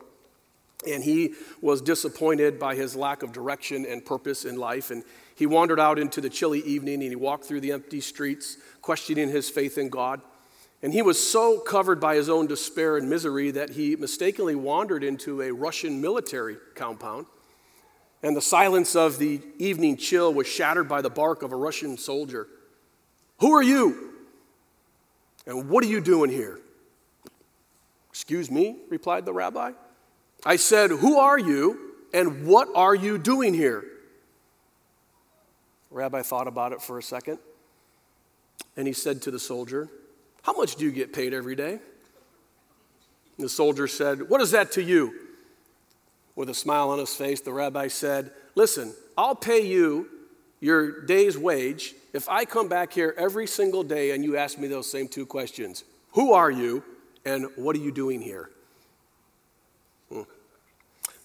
And 0.89 1.03
he 1.03 1.33
was 1.61 1.81
disappointed 1.81 2.57
by 2.57 2.75
his 2.75 2.95
lack 2.95 3.21
of 3.21 3.31
direction 3.31 3.85
and 3.85 4.03
purpose 4.03 4.45
in 4.45 4.55
life. 4.55 4.89
And 4.89 5.03
he 5.35 5.45
wandered 5.45 5.79
out 5.79 5.99
into 5.99 6.21
the 6.21 6.29
chilly 6.29 6.61
evening 6.61 7.01
and 7.01 7.11
he 7.11 7.15
walked 7.15 7.45
through 7.45 7.59
the 7.61 7.71
empty 7.71 8.01
streets, 8.01 8.57
questioning 8.81 9.29
his 9.29 9.49
faith 9.49 9.77
in 9.77 9.89
God. 9.89 10.21
And 10.81 10.93
he 10.93 11.03
was 11.03 11.21
so 11.21 11.59
covered 11.59 11.99
by 11.99 12.15
his 12.15 12.29
own 12.29 12.47
despair 12.47 12.97
and 12.97 13.07
misery 13.07 13.51
that 13.51 13.71
he 13.71 13.95
mistakenly 13.95 14.55
wandered 14.55 15.03
into 15.03 15.41
a 15.41 15.51
Russian 15.51 16.01
military 16.01 16.57
compound. 16.75 17.27
and 18.23 18.35
the 18.35 18.41
silence 18.41 18.95
of 18.95 19.17
the 19.17 19.41
evening 19.57 19.97
chill 19.97 20.33
was 20.33 20.47
shattered 20.47 20.87
by 20.87 21.01
the 21.01 21.09
bark 21.09 21.43
of 21.43 21.51
a 21.51 21.55
Russian 21.55 21.97
soldier. 21.97 22.47
Who 23.39 23.51
are 23.51 23.63
you? 23.63 24.10
And 25.45 25.69
what 25.69 25.83
are 25.83 25.87
you 25.87 26.01
doing 26.01 26.29
here? 26.29 26.59
Excuse 28.09 28.51
me, 28.51 28.77
replied 28.89 29.25
the 29.25 29.33
rabbi. 29.33 29.71
I 30.45 30.55
said, 30.55 30.91
Who 30.91 31.17
are 31.17 31.39
you 31.39 31.93
and 32.13 32.45
what 32.45 32.67
are 32.75 32.95
you 32.95 33.17
doing 33.17 33.53
here? 33.53 33.83
The 35.89 35.95
rabbi 35.95 36.21
thought 36.21 36.47
about 36.47 36.73
it 36.73 36.81
for 36.81 36.97
a 36.97 37.03
second 37.03 37.39
and 38.77 38.87
he 38.87 38.93
said 38.93 39.21
to 39.23 39.31
the 39.31 39.39
soldier, 39.39 39.89
How 40.43 40.53
much 40.53 40.75
do 40.75 40.85
you 40.85 40.91
get 40.91 41.13
paid 41.13 41.33
every 41.33 41.55
day? 41.55 41.79
And 43.37 43.45
the 43.45 43.49
soldier 43.49 43.87
said, 43.87 44.29
What 44.29 44.41
is 44.41 44.51
that 44.51 44.71
to 44.73 44.83
you? 44.83 45.13
With 46.35 46.49
a 46.49 46.53
smile 46.53 46.89
on 46.89 46.99
his 46.99 47.13
face, 47.13 47.41
the 47.41 47.53
rabbi 47.53 47.87
said, 47.87 48.31
Listen, 48.55 48.93
I'll 49.17 49.35
pay 49.35 49.65
you 49.65 50.09
your 50.61 51.01
day's 51.01 51.37
wage 51.37 51.95
if 52.13 52.29
I 52.29 52.45
come 52.45 52.69
back 52.69 52.93
here 52.93 53.13
every 53.17 53.47
single 53.47 53.83
day 53.83 54.11
and 54.11 54.23
you 54.23 54.37
ask 54.37 54.57
me 54.57 54.67
those 54.67 54.89
same 54.89 55.07
two 55.07 55.25
questions 55.25 55.83
Who 56.13 56.31
are 56.33 56.51
you 56.51 56.83
and 57.25 57.47
what 57.55 57.75
are 57.75 57.79
you 57.79 57.91
doing 57.91 58.21
here? 58.21 58.49
Hmm. 60.09 60.21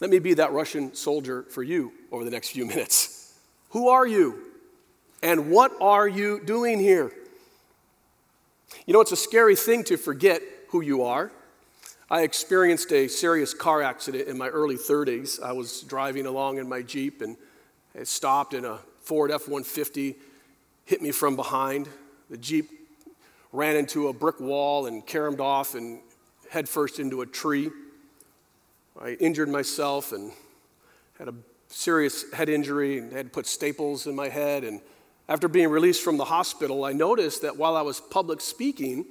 Let 0.00 0.10
me 0.10 0.18
be 0.18 0.34
that 0.34 0.52
Russian 0.52 0.94
soldier 0.94 1.44
for 1.44 1.62
you 1.62 1.92
over 2.10 2.24
the 2.24 2.30
next 2.30 2.50
few 2.50 2.66
minutes. 2.66 3.34
Who 3.70 3.88
are 3.88 4.06
you? 4.06 4.42
And 5.22 5.50
what 5.50 5.72
are 5.80 6.08
you 6.08 6.40
doing 6.44 6.78
here? 6.78 7.12
You 8.86 8.94
know, 8.94 9.00
it's 9.00 9.12
a 9.12 9.16
scary 9.16 9.56
thing 9.56 9.84
to 9.84 9.96
forget 9.96 10.40
who 10.68 10.82
you 10.82 11.02
are. 11.02 11.30
I 12.08 12.22
experienced 12.22 12.92
a 12.92 13.08
serious 13.08 13.52
car 13.52 13.82
accident 13.82 14.28
in 14.28 14.38
my 14.38 14.48
early 14.48 14.76
30s. 14.76 15.42
I 15.42 15.52
was 15.52 15.80
driving 15.82 16.26
along 16.26 16.58
in 16.58 16.68
my 16.68 16.82
Jeep 16.82 17.20
and 17.20 17.36
it 17.94 18.06
stopped 18.06 18.54
and 18.54 18.64
a 18.64 18.78
Ford 19.06 19.30
F 19.30 19.42
150 19.42 20.16
hit 20.84 21.00
me 21.00 21.12
from 21.12 21.36
behind. 21.36 21.88
The 22.28 22.36
Jeep 22.36 22.68
ran 23.52 23.76
into 23.76 24.08
a 24.08 24.12
brick 24.12 24.40
wall 24.40 24.86
and 24.86 25.06
caromed 25.06 25.40
off 25.40 25.76
and 25.76 26.00
headfirst 26.50 26.98
into 26.98 27.22
a 27.22 27.26
tree. 27.26 27.70
I 29.00 29.10
injured 29.20 29.48
myself 29.48 30.10
and 30.10 30.32
had 31.20 31.28
a 31.28 31.34
serious 31.68 32.24
head 32.32 32.48
injury 32.48 32.98
and 32.98 33.12
had 33.12 33.26
to 33.26 33.30
put 33.30 33.46
staples 33.46 34.08
in 34.08 34.16
my 34.16 34.28
head. 34.28 34.64
And 34.64 34.80
after 35.28 35.46
being 35.46 35.68
released 35.68 36.02
from 36.02 36.16
the 36.16 36.24
hospital, 36.24 36.84
I 36.84 36.92
noticed 36.92 37.42
that 37.42 37.56
while 37.56 37.76
I 37.76 37.82
was 37.82 38.00
public 38.00 38.40
speaking, 38.40 39.04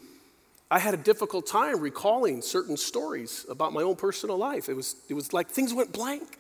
I 0.70 0.80
had 0.80 0.94
a 0.94 0.98
difficult 0.98 1.48
time 1.48 1.80
recalling 1.80 2.42
certain 2.42 2.75
stories 2.75 3.46
about 3.50 3.72
my 3.72 3.82
own 3.82 3.96
personal 3.96 4.36
life. 4.36 4.68
It 4.68 4.74
was, 4.74 4.98
it 5.08 5.14
was 5.14 5.32
like 5.32 5.50
things 5.50 5.74
went 5.74 5.94
blank. 5.94 6.38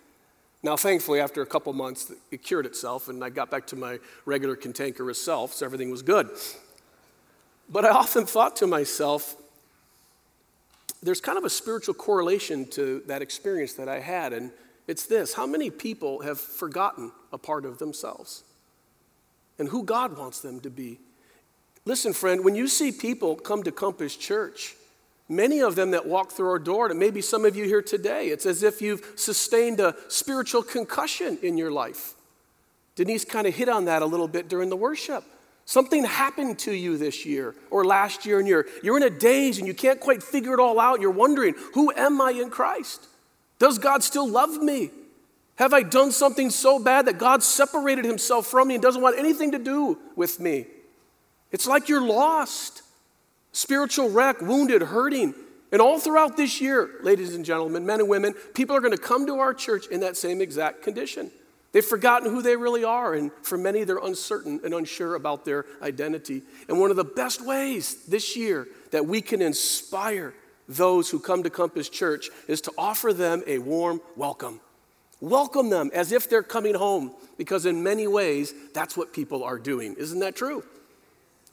Now, 0.65 0.75
thankfully, 0.75 1.19
after 1.19 1.43
a 1.43 1.45
couple 1.45 1.71
months, 1.73 2.11
it 2.31 2.41
cured 2.41 2.65
itself, 2.65 3.07
and 3.07 3.23
I 3.23 3.29
got 3.29 3.51
back 3.51 3.67
to 3.67 3.75
my 3.75 3.99
regular 4.25 4.55
cantankerous 4.55 5.21
self, 5.21 5.53
so 5.53 5.63
everything 5.63 5.91
was 5.91 6.01
good. 6.01 6.27
But 7.69 7.85
I 7.85 7.89
often 7.89 8.25
thought 8.25 8.55
to 8.55 8.65
myself, 8.65 9.35
there's 11.03 11.21
kind 11.21 11.37
of 11.37 11.43
a 11.43 11.51
spiritual 11.51 11.93
correlation 11.93 12.65
to 12.71 13.03
that 13.05 13.21
experience 13.21 13.73
that 13.73 13.87
I 13.87 13.99
had, 13.99 14.33
and 14.33 14.49
it's 14.87 15.05
this 15.05 15.35
how 15.35 15.45
many 15.45 15.69
people 15.69 16.21
have 16.21 16.41
forgotten 16.41 17.11
a 17.31 17.37
part 17.37 17.63
of 17.63 17.77
themselves 17.77 18.43
and 19.59 19.69
who 19.69 19.83
God 19.83 20.17
wants 20.17 20.39
them 20.39 20.59
to 20.61 20.71
be? 20.71 20.97
Listen, 21.85 22.11
friend, 22.11 22.43
when 22.43 22.55
you 22.55 22.67
see 22.67 22.91
people 22.91 23.35
come 23.35 23.61
to 23.61 23.71
Compass 23.71 24.15
Church, 24.15 24.75
many 25.27 25.61
of 25.61 25.75
them 25.75 25.91
that 25.91 26.05
walk 26.05 26.31
through 26.31 26.49
our 26.49 26.59
door, 26.59 26.89
and 26.89 26.99
maybe 26.99 27.21
some 27.21 27.45
of 27.45 27.55
you 27.55 27.65
here 27.65 27.81
today, 27.81 28.27
it's 28.27 28.45
as 28.45 28.63
if 28.63 28.81
you've 28.81 29.13
sustained 29.15 29.79
a 29.79 29.95
spiritual 30.07 30.63
concussion 30.63 31.37
in 31.41 31.57
your 31.57 31.71
life. 31.71 32.13
Denise 32.95 33.25
kind 33.25 33.45
of 33.47 33.55
hit 33.55 33.67
on 33.67 33.85
that 33.85 34.01
a 34.01 34.05
little 34.05 34.27
bit 34.27 34.47
during 34.47 34.69
the 34.69 34.77
worship. 34.77 35.23
Something 35.65 36.05
happened 36.05 36.59
to 36.59 36.71
you 36.71 36.97
this 36.97 37.25
year 37.25 37.55
or 37.71 37.83
last 37.83 38.25
year, 38.25 38.39
and 38.39 38.47
you're, 38.47 38.67
you're 38.83 38.97
in 38.97 39.03
a 39.03 39.09
daze 39.09 39.57
and 39.57 39.67
you 39.67 39.73
can't 39.73 39.99
quite 39.99 40.21
figure 40.21 40.53
it 40.53 40.59
all 40.59 40.79
out. 40.79 41.01
You're 41.01 41.09
wondering, 41.09 41.55
who 41.73 41.91
am 41.91 42.21
I 42.21 42.31
in 42.31 42.51
Christ? 42.51 43.07
Does 43.57 43.79
God 43.79 44.03
still 44.03 44.27
love 44.29 44.61
me? 44.61 44.91
Have 45.55 45.73
I 45.73 45.81
done 45.81 46.11
something 46.11 46.49
so 46.49 46.79
bad 46.79 47.07
that 47.07 47.17
God 47.17 47.41
separated 47.41 48.05
himself 48.05 48.45
from 48.45 48.67
me 48.67 48.75
and 48.75 48.83
doesn't 48.83 49.01
want 49.01 49.17
anything 49.17 49.53
to 49.53 49.59
do 49.59 49.97
with 50.15 50.39
me? 50.39 50.67
It's 51.51 51.65
like 51.65 51.89
you're 51.89 52.05
lost, 52.05 52.83
spiritual 53.55 54.09
wreck, 54.09 54.41
wounded, 54.41 54.81
hurting. 54.81 55.33
And 55.71 55.81
all 55.81 55.97
throughout 55.99 56.37
this 56.37 56.61
year, 56.61 56.89
ladies 57.01 57.33
and 57.33 57.43
gentlemen, 57.43 57.85
men 57.85 58.01
and 58.01 58.09
women, 58.09 58.33
people 58.53 58.75
are 58.75 58.81
going 58.81 58.91
to 58.91 59.01
come 59.01 59.25
to 59.27 59.39
our 59.39 59.53
church 59.53 59.87
in 59.87 60.01
that 60.01 60.17
same 60.17 60.41
exact 60.41 60.83
condition. 60.83 61.31
They've 61.71 61.83
forgotten 61.83 62.29
who 62.29 62.41
they 62.41 62.55
really 62.55 62.83
are, 62.83 63.13
and 63.13 63.31
for 63.41 63.57
many, 63.57 63.83
they're 63.83 63.97
uncertain 63.97 64.61
and 64.63 64.73
unsure 64.73 65.15
about 65.15 65.43
their 65.43 65.65
identity. 65.81 66.43
And 66.69 66.79
one 66.79 66.91
of 66.91 66.97
the 66.97 67.03
best 67.03 67.45
ways 67.45 68.05
this 68.05 68.37
year 68.37 68.67
that 68.91 69.05
we 69.05 69.21
can 69.21 69.41
inspire 69.41 70.33
those 70.67 71.09
who 71.09 71.19
come 71.19 71.43
to 71.43 71.49
Compass 71.49 71.89
Church 71.89 72.29
is 72.47 72.61
to 72.61 72.71
offer 72.77 73.13
them 73.13 73.43
a 73.47 73.57
warm 73.57 74.01
welcome. 74.15 74.61
Welcome 75.21 75.69
them 75.69 75.91
as 75.93 76.11
if 76.11 76.29
they're 76.29 76.43
coming 76.43 76.75
home, 76.75 77.13
because 77.37 77.65
in 77.65 77.83
many 77.83 78.07
ways, 78.07 78.53
that's 78.73 78.95
what 78.95 79.13
people 79.13 79.43
are 79.43 79.59
doing. 79.59 79.95
Isn't 79.95 80.19
that 80.19 80.35
true? 80.35 80.63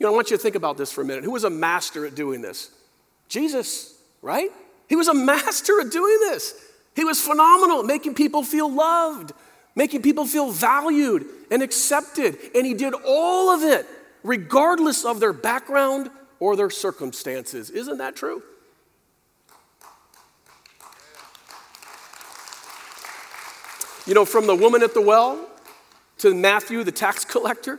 You 0.03 0.09
know, 0.09 0.15
I 0.15 0.17
want 0.17 0.33
you 0.33 0.37
to 0.37 0.43
think 0.43 0.57
about 0.57 0.77
this 0.77 0.91
for 0.91 1.03
a 1.03 1.05
minute. 1.05 1.23
Who 1.23 1.31
was 1.31 1.45
a 1.45 1.51
master 1.51 2.05
at 2.05 2.17
doing 2.17 2.43
this? 2.43 2.73
Jesus, 3.29 3.95
right? 4.21 4.51
He 4.89 4.97
was 4.97 5.07
a 5.07 5.15
master 5.15 5.81
at 5.81 5.93
doing 5.93 6.19
this. 6.23 6.61
He 6.97 7.05
was 7.05 7.21
phenomenal 7.21 7.79
at 7.79 7.87
making 7.87 8.17
people 8.17 8.43
feel 8.43 8.69
loved, 8.69 9.31
making 9.77 10.03
people 10.03 10.27
feel 10.27 10.51
valued 10.51 11.27
and 11.53 11.63
accepted. 11.63 12.37
And 12.53 12.67
he 12.67 12.75
did 12.75 12.95
all 13.07 13.51
of 13.51 13.63
it 13.63 13.87
regardless 14.25 15.05
of 15.05 15.21
their 15.21 15.33
background 15.33 16.11
or 16.41 16.57
their 16.57 16.69
circumstances. 16.69 17.71
Isn't 17.71 17.99
that 17.99 18.17
true? 18.17 18.43
You 24.09 24.15
know, 24.15 24.25
from 24.25 24.49
the 24.49 24.57
woman 24.57 24.83
at 24.83 24.95
the 24.95 25.01
well 25.01 25.49
to 26.19 26.35
Matthew, 26.35 26.83
the 26.83 26.91
tax 26.91 27.25
collector, 27.25 27.79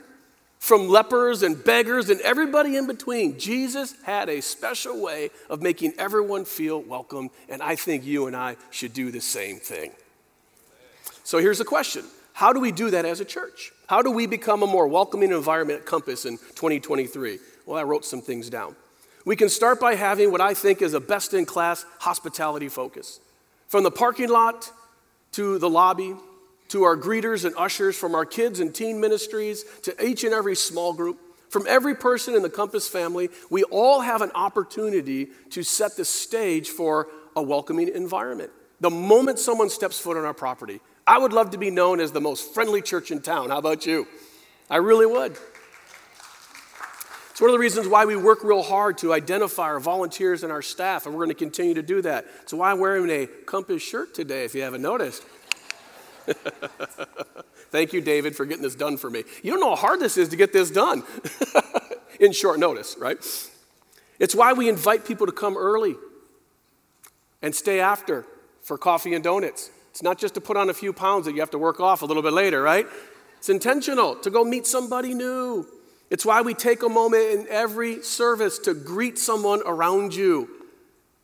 from 0.64 0.88
lepers 0.88 1.44
and 1.44 1.62
beggars 1.62 2.10
and 2.10 2.22
everybody 2.22 2.78
in 2.78 2.88
between, 2.88 3.38
Jesus 3.38 3.96
had 4.04 4.30
a 4.30 4.42
special 4.42 5.02
way 5.02 5.30
of 5.50 5.62
making 5.62 5.94
everyone 5.98 6.46
feel 6.46 6.82
welcome, 6.82 7.30
and 7.50 7.62
I 7.62 7.76
think 7.76 8.06
you 8.06 8.28
and 8.28 8.36
I 8.36 8.56
should 8.72 8.94
do 8.94 9.12
the 9.12 9.20
same 9.20 9.58
thing. 9.58 9.92
So 11.26 11.40
here's 11.40 11.58
the 11.58 11.66
question 11.66 12.06
How 12.32 12.54
do 12.54 12.62
we 12.62 12.72
do 12.72 12.92
that 12.92 13.04
as 13.04 13.20
a 13.20 13.26
church? 13.26 13.74
How 13.88 14.02
do 14.02 14.10
we 14.10 14.26
become 14.26 14.64
a 14.64 14.66
more 14.66 14.88
welcoming 14.88 15.34
environment 15.34 15.82
at 15.82 15.86
Compass 15.86 16.24
in 16.24 16.38
2023? 16.38 17.40
Well, 17.66 17.78
I 17.78 17.84
wrote 17.84 18.06
some 18.06 18.22
things 18.22 18.50
down. 18.50 18.78
We 19.26 19.36
can 19.36 19.50
start 19.50 19.82
by 19.82 19.96
having 19.96 20.32
what 20.32 20.40
I 20.40 20.54
think 20.54 20.82
is 20.82 20.94
a 20.94 21.02
best 21.02 21.34
in 21.34 21.46
class 21.46 21.86
hospitality 22.00 22.70
focus. 22.70 23.20
From 23.68 23.84
the 23.84 23.92
parking 23.92 24.30
lot 24.30 24.72
to 25.34 25.60
the 25.60 25.70
lobby, 25.70 26.16
to 26.74 26.84
our 26.86 26.98
greeters 26.98 27.46
and 27.46 27.56
ushers, 27.56 27.96
from 27.96 28.16
our 28.16 28.26
kids 28.26 28.60
and 28.60 28.74
teen 28.74 29.00
ministries 29.00 29.64
to 29.84 30.04
each 30.04 30.24
and 30.24 30.34
every 30.34 30.56
small 30.56 30.92
group, 30.92 31.20
from 31.50 31.68
every 31.68 31.94
person 31.94 32.34
in 32.34 32.42
the 32.42 32.50
Compass 32.50 32.88
family, 32.88 33.30
we 33.52 33.62
all 33.66 34.02
have 34.02 34.24
an 34.24 34.32
opportunity 34.34 35.28
to 35.52 35.62
set 35.62 35.96
the 35.96 36.04
stage 36.04 36.70
for 36.70 37.10
a 37.36 37.44
welcoming 37.44 37.90
environment. 37.90 38.50
The 38.82 38.90
moment 38.90 39.38
someone 39.38 39.70
steps 39.70 40.00
foot 40.00 40.18
on 40.18 40.26
our 40.26 40.34
property, 40.34 40.82
I 41.06 41.20
would 41.20 41.32
love 41.32 41.52
to 41.52 41.60
be 41.60 41.70
known 41.70 42.00
as 42.00 42.12
the 42.12 42.22
most 42.22 42.56
friendly 42.56 42.82
church 42.82 43.12
in 43.12 43.22
town. 43.22 43.52
How 43.52 43.60
about 43.60 43.86
you? 43.86 44.08
I 44.68 44.78
really 44.78 45.06
would. 45.06 45.38
It's 47.30 47.40
one 47.40 47.52
of 47.52 47.54
the 47.54 47.60
reasons 47.60 47.88
why 47.88 48.06
we 48.06 48.16
work 48.16 48.44
real 48.44 48.64
hard 48.64 48.98
to 49.00 49.14
identify 49.14 49.66
our 49.66 49.80
volunteers 49.80 50.42
and 50.42 50.52
our 50.52 50.64
staff, 50.64 51.06
and 51.06 51.14
we're 51.14 51.26
going 51.26 51.36
to 51.36 51.40
continue 51.40 51.76
to 51.76 51.84
do 51.84 52.02
that. 52.02 52.26
It's 52.42 52.54
why 52.54 52.72
I'm 52.72 52.80
wearing 52.80 53.08
a 53.12 53.28
Compass 53.28 53.84
shirt 53.84 54.16
today, 54.16 54.44
if 54.44 54.56
you 54.56 54.64
haven't 54.64 54.82
noticed. 54.82 55.24
Thank 57.72 57.94
you, 57.94 58.02
David, 58.02 58.36
for 58.36 58.46
getting 58.46 58.64
this 58.64 58.76
done 58.76 58.98
for 58.98 59.10
me. 59.10 59.24
You 59.42 59.52
don't 59.52 59.60
know 59.60 59.72
how 59.72 59.76
hard 59.76 60.00
this 60.00 60.18
is 60.18 60.30
to 60.30 60.36
get 60.36 60.54
this 60.54 60.70
done 60.70 61.04
in 62.20 62.32
short 62.32 62.60
notice, 62.60 62.96
right? 63.00 63.18
It's 64.20 64.36
why 64.36 64.54
we 64.54 64.70
invite 64.70 65.06
people 65.06 65.26
to 65.26 65.32
come 65.32 65.58
early 65.58 65.96
and 67.42 67.54
stay 67.54 67.80
after 67.80 68.26
for 68.62 68.78
coffee 68.78 69.16
and 69.16 69.24
donuts. 69.24 69.72
It's 69.90 70.04
not 70.04 70.20
just 70.20 70.36
to 70.36 70.42
put 70.42 70.58
on 70.58 70.70
a 70.70 70.74
few 70.74 70.94
pounds 70.94 71.26
that 71.26 71.34
you 71.34 71.40
have 71.40 71.52
to 71.52 71.58
work 71.58 71.80
off 71.80 72.02
a 72.02 72.06
little 72.06 72.24
bit 72.24 72.34
later, 72.34 72.62
right? 72.62 72.88
It's 73.38 73.50
intentional 73.50 74.16
to 74.18 74.30
go 74.30 74.44
meet 74.44 74.66
somebody 74.66 75.14
new, 75.14 75.68
it's 76.14 76.26
why 76.28 76.42
we 76.42 76.54
take 76.54 76.84
a 76.84 76.90
moment 76.90 77.24
in 77.32 77.48
every 77.50 78.04
service 78.04 78.60
to 78.60 78.76
greet 78.76 79.18
someone 79.18 79.64
around 79.66 80.14
you. 80.14 80.48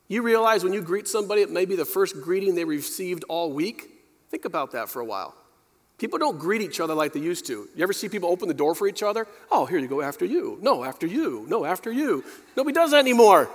You 0.08 0.24
realize 0.24 0.64
when 0.64 0.74
you 0.74 0.82
greet 0.82 1.08
somebody, 1.08 1.44
it 1.44 1.52
may 1.52 1.66
be 1.66 1.76
the 1.76 1.86
first 1.86 2.20
greeting 2.20 2.56
they 2.56 2.66
received 2.66 3.24
all 3.30 3.54
week. 3.54 3.89
Think 4.30 4.46
about 4.46 4.72
that 4.72 4.90
for 4.90 5.02
a 5.02 5.06
while. 5.06 5.36
People 5.98 6.18
don't 6.18 6.40
greet 6.40 6.62
each 6.62 6.80
other 6.80 6.94
like 6.94 7.12
they 7.12 7.20
used 7.20 7.46
to. 7.48 7.68
You 7.76 7.84
ever 7.84 7.92
see 7.92 8.08
people 8.08 8.30
open 8.30 8.48
the 8.48 8.54
door 8.54 8.74
for 8.74 8.88
each 8.88 9.04
other? 9.04 9.28
Oh, 9.52 9.66
here 9.66 9.80
you 9.80 9.88
go, 9.88 10.02
after 10.02 10.24
you. 10.24 10.58
No, 10.62 10.84
after 10.84 11.06
you. 11.06 11.46
No, 11.50 11.66
after 11.66 11.92
you. 11.92 12.24
Nobody 12.56 12.74
does 12.74 12.92
that 12.92 13.00
anymore. 13.00 13.50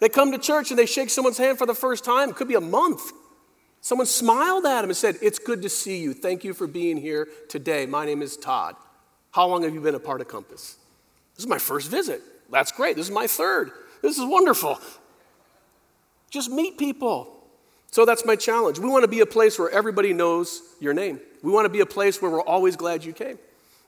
They 0.00 0.08
come 0.08 0.32
to 0.32 0.38
church 0.38 0.70
and 0.70 0.78
they 0.78 0.86
shake 0.86 1.10
someone's 1.10 1.38
hand 1.38 1.58
for 1.58 1.66
the 1.66 1.74
first 1.74 2.04
time. 2.04 2.30
It 2.30 2.36
could 2.36 2.48
be 2.48 2.54
a 2.54 2.60
month. 2.60 3.12
Someone 3.82 4.06
smiled 4.06 4.64
at 4.64 4.84
him 4.84 4.90
and 4.90 4.96
said, 4.96 5.16
It's 5.20 5.38
good 5.38 5.60
to 5.62 5.68
see 5.68 5.98
you. 5.98 6.14
Thank 6.14 6.44
you 6.44 6.54
for 6.54 6.66
being 6.66 6.96
here 6.96 7.28
today. 7.48 7.84
My 7.84 8.06
name 8.06 8.22
is 8.22 8.36
Todd. 8.36 8.76
How 9.32 9.46
long 9.46 9.64
have 9.64 9.74
you 9.74 9.80
been 9.80 9.94
a 9.94 10.00
part 10.00 10.20
of 10.20 10.28
Compass? 10.28 10.76
This 11.34 11.44
is 11.44 11.48
my 11.48 11.58
first 11.58 11.90
visit. 11.90 12.22
That's 12.50 12.72
great. 12.72 12.96
This 12.96 13.06
is 13.06 13.12
my 13.12 13.26
third. 13.26 13.70
This 14.02 14.18
is 14.18 14.24
wonderful. 14.24 14.78
Just 16.30 16.50
meet 16.50 16.78
people. 16.78 17.41
So 17.92 18.06
that's 18.06 18.24
my 18.24 18.36
challenge. 18.36 18.78
We 18.78 18.88
want 18.88 19.04
to 19.04 19.08
be 19.08 19.20
a 19.20 19.26
place 19.26 19.58
where 19.58 19.70
everybody 19.70 20.14
knows 20.14 20.62
your 20.80 20.94
name. 20.94 21.20
We 21.42 21.52
want 21.52 21.66
to 21.66 21.68
be 21.68 21.80
a 21.80 21.86
place 21.86 22.20
where 22.20 22.30
we're 22.30 22.42
always 22.42 22.74
glad 22.74 23.04
you 23.04 23.12
came. 23.12 23.38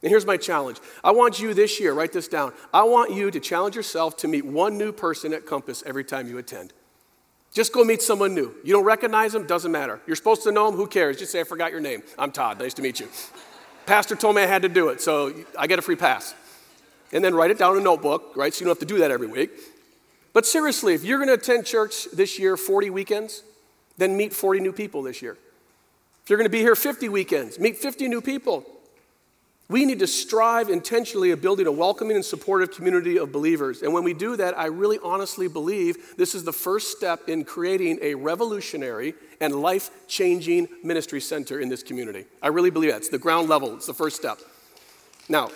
And 0.02 0.10
here's 0.10 0.26
my 0.26 0.36
challenge. 0.36 0.78
I 1.02 1.12
want 1.12 1.40
you 1.40 1.54
this 1.54 1.80
year, 1.80 1.94
write 1.94 2.12
this 2.12 2.28
down. 2.28 2.52
I 2.74 2.82
want 2.82 3.12
you 3.12 3.30
to 3.30 3.40
challenge 3.40 3.74
yourself 3.74 4.18
to 4.18 4.28
meet 4.28 4.44
one 4.44 4.76
new 4.76 4.92
person 4.92 5.32
at 5.32 5.46
Compass 5.46 5.82
every 5.86 6.04
time 6.04 6.28
you 6.28 6.36
attend. 6.36 6.74
Just 7.54 7.72
go 7.72 7.82
meet 7.82 8.02
someone 8.02 8.34
new. 8.34 8.54
You 8.62 8.74
don't 8.74 8.84
recognize 8.84 9.32
them, 9.32 9.46
doesn't 9.46 9.72
matter. 9.72 9.98
You're 10.06 10.16
supposed 10.16 10.42
to 10.42 10.52
know 10.52 10.66
them, 10.66 10.76
who 10.76 10.86
cares? 10.86 11.16
Just 11.16 11.32
say, 11.32 11.40
I 11.40 11.44
forgot 11.44 11.70
your 11.70 11.80
name. 11.80 12.02
I'm 12.18 12.30
Todd, 12.30 12.58
nice 12.58 12.74
to 12.74 12.82
meet 12.82 13.00
you. 13.00 13.08
Pastor 13.86 14.16
told 14.16 14.36
me 14.36 14.42
I 14.42 14.46
had 14.46 14.60
to 14.62 14.68
do 14.68 14.90
it, 14.90 15.00
so 15.00 15.32
I 15.58 15.66
get 15.66 15.78
a 15.78 15.82
free 15.82 15.96
pass. 15.96 16.34
And 17.10 17.24
then 17.24 17.34
write 17.34 17.50
it 17.50 17.56
down 17.56 17.76
in 17.76 17.80
a 17.80 17.84
notebook, 17.84 18.32
right? 18.36 18.52
So 18.52 18.60
you 18.60 18.66
don't 18.66 18.78
have 18.78 18.86
to 18.86 18.94
do 18.94 18.98
that 18.98 19.10
every 19.10 19.28
week. 19.28 19.50
But 20.34 20.44
seriously, 20.44 20.92
if 20.92 21.04
you're 21.04 21.18
going 21.18 21.28
to 21.28 21.34
attend 21.34 21.64
church 21.64 22.04
this 22.12 22.38
year 22.38 22.58
40 22.58 22.90
weekends, 22.90 23.44
then 23.96 24.16
meet 24.16 24.32
40 24.32 24.60
new 24.60 24.72
people 24.72 25.02
this 25.02 25.22
year. 25.22 25.36
If 26.22 26.30
you're 26.30 26.38
going 26.38 26.46
to 26.46 26.50
be 26.50 26.60
here 26.60 26.74
50 26.74 27.08
weekends, 27.08 27.58
meet 27.58 27.76
50 27.76 28.08
new 28.08 28.20
people. 28.20 28.64
We 29.68 29.86
need 29.86 30.00
to 30.00 30.06
strive 30.06 30.68
intentionally 30.68 31.30
of 31.30 31.40
building 31.40 31.66
a 31.66 31.72
welcoming 31.72 32.16
and 32.16 32.24
supportive 32.24 32.70
community 32.70 33.18
of 33.18 33.32
believers. 33.32 33.82
And 33.82 33.94
when 33.94 34.04
we 34.04 34.12
do 34.12 34.36
that, 34.36 34.58
I 34.58 34.66
really 34.66 34.98
honestly 35.02 35.48
believe 35.48 36.16
this 36.18 36.34
is 36.34 36.44
the 36.44 36.52
first 36.52 36.96
step 36.96 37.28
in 37.28 37.44
creating 37.44 37.98
a 38.02 38.14
revolutionary 38.14 39.14
and 39.40 39.54
life 39.54 39.90
changing 40.06 40.68
ministry 40.82 41.20
center 41.20 41.60
in 41.60 41.70
this 41.70 41.82
community. 41.82 42.26
I 42.42 42.48
really 42.48 42.70
believe 42.70 42.90
that. 42.90 42.98
It's 42.98 43.08
the 43.08 43.18
ground 43.18 43.48
level, 43.48 43.74
it's 43.74 43.86
the 43.86 43.94
first 43.94 44.16
step. 44.16 44.38
Now, 45.30 45.50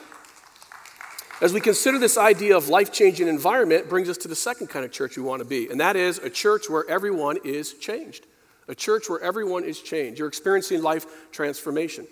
as 1.41 1.53
we 1.53 1.61
consider 1.61 1.99
this 1.99 2.19
idea 2.19 2.57
of 2.57 2.69
life 2.69 2.93
changing 2.93 3.29
environment, 3.29 3.89
brings 3.89 4.09
us 4.09 4.17
to 4.19 4.29
the 4.29 4.35
second 4.35 4.69
kind 4.69 4.85
of 4.85 4.91
church 4.91 5.17
we 5.17 5.23
want 5.23 5.41
to 5.41 5.49
be, 5.49 5.69
and 5.69 5.81
that 5.81 5.95
is 5.95 6.19
a 6.19 6.31
church 6.31 6.69
where 6.69 6.89
everyone 6.89 7.39
is 7.45 7.75
changed. 7.75 8.27
A 8.67 8.75
church 8.75 9.09
where 9.09 9.21
everyone 9.21 9.65
is 9.65 9.81
changed. 9.81 10.19
You're 10.19 10.29
experiencing 10.29 10.83
life 10.83 11.07
transformation. 11.31 12.07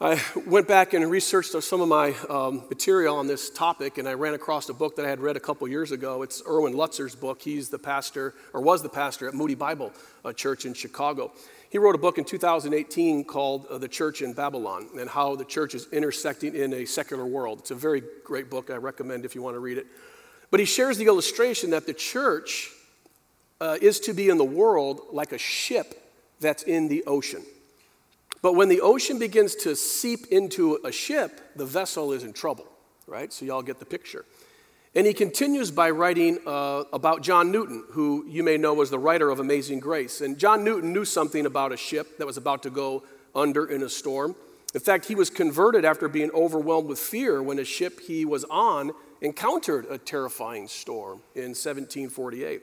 I 0.00 0.20
went 0.46 0.66
back 0.66 0.94
and 0.94 1.08
researched 1.08 1.52
some 1.62 1.80
of 1.80 1.88
my 1.88 2.12
um, 2.28 2.64
material 2.68 3.18
on 3.18 3.28
this 3.28 3.50
topic, 3.50 3.98
and 3.98 4.08
I 4.08 4.14
ran 4.14 4.34
across 4.34 4.68
a 4.68 4.74
book 4.74 4.96
that 4.96 5.06
I 5.06 5.08
had 5.08 5.20
read 5.20 5.36
a 5.36 5.40
couple 5.40 5.68
years 5.68 5.92
ago. 5.92 6.22
It's 6.22 6.42
Erwin 6.44 6.72
Lutzer's 6.72 7.14
book. 7.14 7.40
He's 7.40 7.68
the 7.68 7.78
pastor, 7.78 8.34
or 8.52 8.62
was 8.62 8.82
the 8.82 8.88
pastor 8.88 9.28
at 9.28 9.34
Moody 9.34 9.54
Bible 9.54 9.92
uh, 10.24 10.32
Church 10.32 10.64
in 10.64 10.74
Chicago. 10.74 11.30
He 11.72 11.78
wrote 11.78 11.94
a 11.94 11.98
book 11.98 12.18
in 12.18 12.24
2018 12.24 13.24
called 13.24 13.64
uh, 13.70 13.78
The 13.78 13.88
Church 13.88 14.20
in 14.20 14.34
Babylon 14.34 14.90
and 15.00 15.08
how 15.08 15.36
the 15.36 15.44
church 15.46 15.74
is 15.74 15.88
intersecting 15.90 16.54
in 16.54 16.74
a 16.74 16.84
secular 16.84 17.24
world. 17.24 17.60
It's 17.60 17.70
a 17.70 17.74
very 17.74 18.02
great 18.24 18.50
book. 18.50 18.68
I 18.68 18.74
recommend 18.74 19.24
if 19.24 19.34
you 19.34 19.40
want 19.40 19.56
to 19.56 19.58
read 19.58 19.78
it. 19.78 19.86
But 20.50 20.60
he 20.60 20.66
shares 20.66 20.98
the 20.98 21.06
illustration 21.06 21.70
that 21.70 21.86
the 21.86 21.94
church 21.94 22.68
uh, 23.58 23.78
is 23.80 24.00
to 24.00 24.12
be 24.12 24.28
in 24.28 24.36
the 24.36 24.44
world 24.44 25.00
like 25.12 25.32
a 25.32 25.38
ship 25.38 26.12
that's 26.40 26.62
in 26.62 26.88
the 26.88 27.04
ocean. 27.06 27.42
But 28.42 28.52
when 28.52 28.68
the 28.68 28.82
ocean 28.82 29.18
begins 29.18 29.54
to 29.56 29.74
seep 29.74 30.26
into 30.26 30.78
a 30.84 30.92
ship, 30.92 31.40
the 31.56 31.64
vessel 31.64 32.12
is 32.12 32.22
in 32.22 32.34
trouble, 32.34 32.66
right? 33.06 33.32
So, 33.32 33.46
y'all 33.46 33.62
get 33.62 33.78
the 33.78 33.86
picture. 33.86 34.26
And 34.94 35.06
he 35.06 35.14
continues 35.14 35.70
by 35.70 35.88
writing 35.88 36.38
uh, 36.46 36.84
about 36.92 37.22
John 37.22 37.50
Newton, 37.50 37.84
who 37.92 38.26
you 38.28 38.42
may 38.42 38.58
know 38.58 38.74
was 38.74 38.90
the 38.90 38.98
writer 38.98 39.30
of 39.30 39.40
Amazing 39.40 39.80
Grace. 39.80 40.20
And 40.20 40.38
John 40.38 40.64
Newton 40.64 40.92
knew 40.92 41.06
something 41.06 41.46
about 41.46 41.72
a 41.72 41.78
ship 41.78 42.18
that 42.18 42.26
was 42.26 42.36
about 42.36 42.62
to 42.64 42.70
go 42.70 43.02
under 43.34 43.64
in 43.64 43.82
a 43.82 43.88
storm. 43.88 44.36
In 44.74 44.80
fact, 44.80 45.06
he 45.06 45.14
was 45.14 45.30
converted 45.30 45.86
after 45.86 46.08
being 46.08 46.30
overwhelmed 46.32 46.88
with 46.88 46.98
fear 46.98 47.42
when 47.42 47.58
a 47.58 47.64
ship 47.64 48.00
he 48.00 48.26
was 48.26 48.44
on 48.44 48.92
encountered 49.22 49.86
a 49.88 49.96
terrifying 49.96 50.68
storm 50.68 51.22
in 51.34 51.54
1748. 51.54 52.60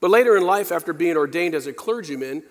But 0.00 0.10
later 0.10 0.36
in 0.36 0.44
life, 0.44 0.72
after 0.72 0.92
being 0.92 1.16
ordained 1.16 1.54
as 1.54 1.66
a 1.66 1.72
clergyman, 1.72 2.42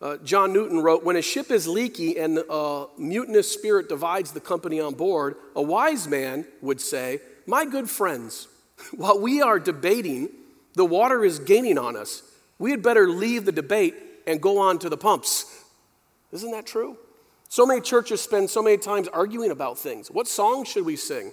uh, 0.00 0.18
John 0.18 0.52
Newton 0.52 0.80
wrote 0.80 1.04
When 1.04 1.16
a 1.16 1.22
ship 1.22 1.50
is 1.50 1.66
leaky 1.66 2.18
and 2.18 2.38
a 2.48 2.86
mutinous 2.98 3.50
spirit 3.50 3.88
divides 3.88 4.30
the 4.30 4.40
company 4.40 4.80
on 4.80 4.94
board, 4.94 5.36
a 5.56 5.62
wise 5.62 6.06
man 6.06 6.46
would 6.60 6.80
say, 6.80 7.20
My 7.46 7.64
good 7.64 7.88
friends, 7.88 8.48
while 8.94 9.18
we 9.18 9.42
are 9.42 9.58
debating, 9.58 10.28
the 10.74 10.84
water 10.84 11.24
is 11.24 11.38
gaining 11.38 11.78
on 11.78 11.96
us. 11.96 12.22
We 12.58 12.70
had 12.70 12.82
better 12.82 13.08
leave 13.08 13.44
the 13.44 13.52
debate 13.52 13.94
and 14.26 14.40
go 14.40 14.58
on 14.58 14.78
to 14.80 14.88
the 14.88 14.96
pumps. 14.96 15.64
Isn't 16.32 16.50
that 16.52 16.66
true? 16.66 16.96
So 17.48 17.64
many 17.64 17.80
churches 17.80 18.20
spend 18.20 18.50
so 18.50 18.62
many 18.62 18.76
times 18.76 19.08
arguing 19.08 19.50
about 19.50 19.78
things. 19.78 20.10
What 20.10 20.26
song 20.26 20.64
should 20.64 20.84
we 20.84 20.96
sing? 20.96 21.32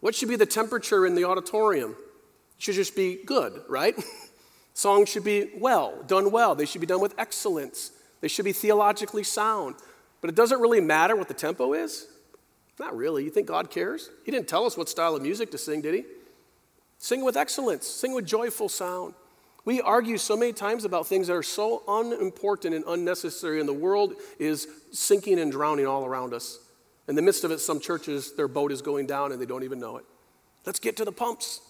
What 0.00 0.14
should 0.14 0.28
be 0.28 0.36
the 0.36 0.46
temperature 0.46 1.06
in 1.06 1.14
the 1.14 1.24
auditorium? 1.24 1.90
It 1.92 2.62
should 2.62 2.74
just 2.74 2.94
be 2.94 3.22
good, 3.24 3.62
right? 3.68 3.94
Songs 4.74 5.08
should 5.08 5.24
be 5.24 5.50
well, 5.58 6.02
done 6.06 6.30
well. 6.30 6.54
They 6.54 6.64
should 6.64 6.80
be 6.80 6.86
done 6.86 7.00
with 7.00 7.14
excellence. 7.18 7.90
They 8.20 8.28
should 8.28 8.44
be 8.44 8.52
theologically 8.52 9.22
sound. 9.22 9.76
But 10.20 10.30
it 10.30 10.36
doesn't 10.36 10.60
really 10.60 10.80
matter 10.80 11.14
what 11.14 11.28
the 11.28 11.34
tempo 11.34 11.72
is. 11.74 12.06
Not 12.78 12.96
really. 12.96 13.24
You 13.24 13.30
think 13.30 13.48
God 13.48 13.70
cares? 13.70 14.10
He 14.24 14.30
didn't 14.30 14.48
tell 14.48 14.64
us 14.64 14.76
what 14.76 14.88
style 14.88 15.14
of 15.14 15.22
music 15.22 15.50
to 15.50 15.58
sing, 15.58 15.82
did 15.82 15.94
he? 15.94 16.04
Sing 17.02 17.24
with 17.24 17.36
excellence, 17.36 17.84
sing 17.84 18.14
with 18.14 18.24
joyful 18.24 18.68
sound. 18.68 19.14
We 19.64 19.80
argue 19.80 20.16
so 20.18 20.36
many 20.36 20.52
times 20.52 20.84
about 20.84 21.04
things 21.04 21.26
that 21.26 21.34
are 21.34 21.42
so 21.42 21.82
unimportant 21.88 22.76
and 22.76 22.84
unnecessary, 22.86 23.58
and 23.58 23.68
the 23.68 23.72
world 23.72 24.14
is 24.38 24.68
sinking 24.92 25.40
and 25.40 25.50
drowning 25.50 25.84
all 25.84 26.04
around 26.04 26.32
us. 26.32 26.60
In 27.08 27.16
the 27.16 27.22
midst 27.22 27.42
of 27.42 27.50
it, 27.50 27.58
some 27.58 27.80
churches, 27.80 28.36
their 28.36 28.46
boat 28.46 28.70
is 28.70 28.82
going 28.82 29.08
down 29.08 29.32
and 29.32 29.42
they 29.42 29.46
don't 29.46 29.64
even 29.64 29.80
know 29.80 29.96
it. 29.96 30.04
Let's 30.64 30.78
get 30.78 30.96
to 30.98 31.04
the 31.04 31.10
pumps. 31.10 31.60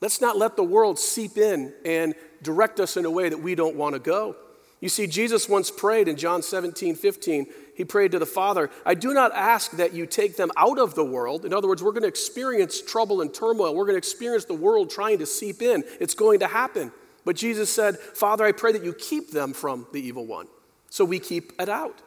Let's 0.00 0.20
not 0.20 0.38
let 0.38 0.54
the 0.54 0.62
world 0.62 1.00
seep 1.00 1.36
in 1.36 1.72
and 1.84 2.14
direct 2.40 2.78
us 2.78 2.96
in 2.96 3.04
a 3.04 3.10
way 3.10 3.28
that 3.28 3.42
we 3.42 3.56
don't 3.56 3.74
want 3.74 3.94
to 3.94 3.98
go. 3.98 4.36
You 4.80 4.88
see, 4.88 5.08
Jesus 5.08 5.48
once 5.48 5.68
prayed 5.68 6.06
in 6.06 6.14
John 6.14 6.42
17, 6.42 6.94
15. 6.94 7.46
He 7.80 7.86
prayed 7.86 8.12
to 8.12 8.18
the 8.18 8.26
Father, 8.26 8.68
I 8.84 8.92
do 8.92 9.14
not 9.14 9.32
ask 9.34 9.70
that 9.78 9.94
you 9.94 10.04
take 10.04 10.36
them 10.36 10.50
out 10.54 10.78
of 10.78 10.94
the 10.94 11.02
world. 11.02 11.46
In 11.46 11.54
other 11.54 11.66
words, 11.66 11.82
we're 11.82 11.92
going 11.92 12.02
to 12.02 12.08
experience 12.08 12.82
trouble 12.82 13.22
and 13.22 13.32
turmoil. 13.32 13.74
We're 13.74 13.86
going 13.86 13.94
to 13.94 13.98
experience 13.98 14.44
the 14.44 14.52
world 14.52 14.90
trying 14.90 15.16
to 15.20 15.24
seep 15.24 15.62
in. 15.62 15.82
It's 15.98 16.12
going 16.12 16.40
to 16.40 16.46
happen. 16.46 16.92
But 17.24 17.36
Jesus 17.36 17.72
said, 17.72 17.98
Father, 17.98 18.44
I 18.44 18.52
pray 18.52 18.72
that 18.72 18.84
you 18.84 18.92
keep 18.92 19.30
them 19.30 19.54
from 19.54 19.86
the 19.94 20.06
evil 20.06 20.26
one. 20.26 20.46
So 20.90 21.06
we 21.06 21.18
keep 21.18 21.54
it 21.58 21.70
out. 21.70 22.02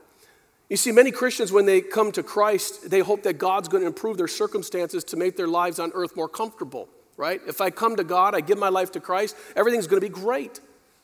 You 0.69 0.77
see, 0.77 0.91
many 0.91 1.09
Christians, 1.09 1.51
when 1.51 1.65
they 1.65 1.81
come 1.81 2.12
to 2.12 2.21
Christ, 2.21 2.91
they 2.91 2.99
hope 2.99 3.23
that 3.23 3.39
God's 3.39 3.67
going 3.67 3.81
to 3.81 3.88
improve 3.88 4.17
their 4.17 4.27
circumstances 4.27 5.03
to 5.05 5.17
make 5.17 5.38
their 5.38 5.47
lives 5.47 5.79
on 5.79 5.91
earth 5.95 6.15
more 6.15 6.29
comfortable 6.29 6.88
right? 7.17 7.41
If 7.47 7.62
I 7.62 7.69
come 7.69 7.95
to 7.97 8.03
God, 8.03 8.33
I 8.33 8.41
give 8.41 8.57
my 8.57 8.69
life 8.69 8.91
to 8.93 8.99
Christ, 8.99 9.36
everything's 9.55 9.88
going 9.88 10.01
to 10.01 10.07
be 10.07 10.13
great. 10.13 10.59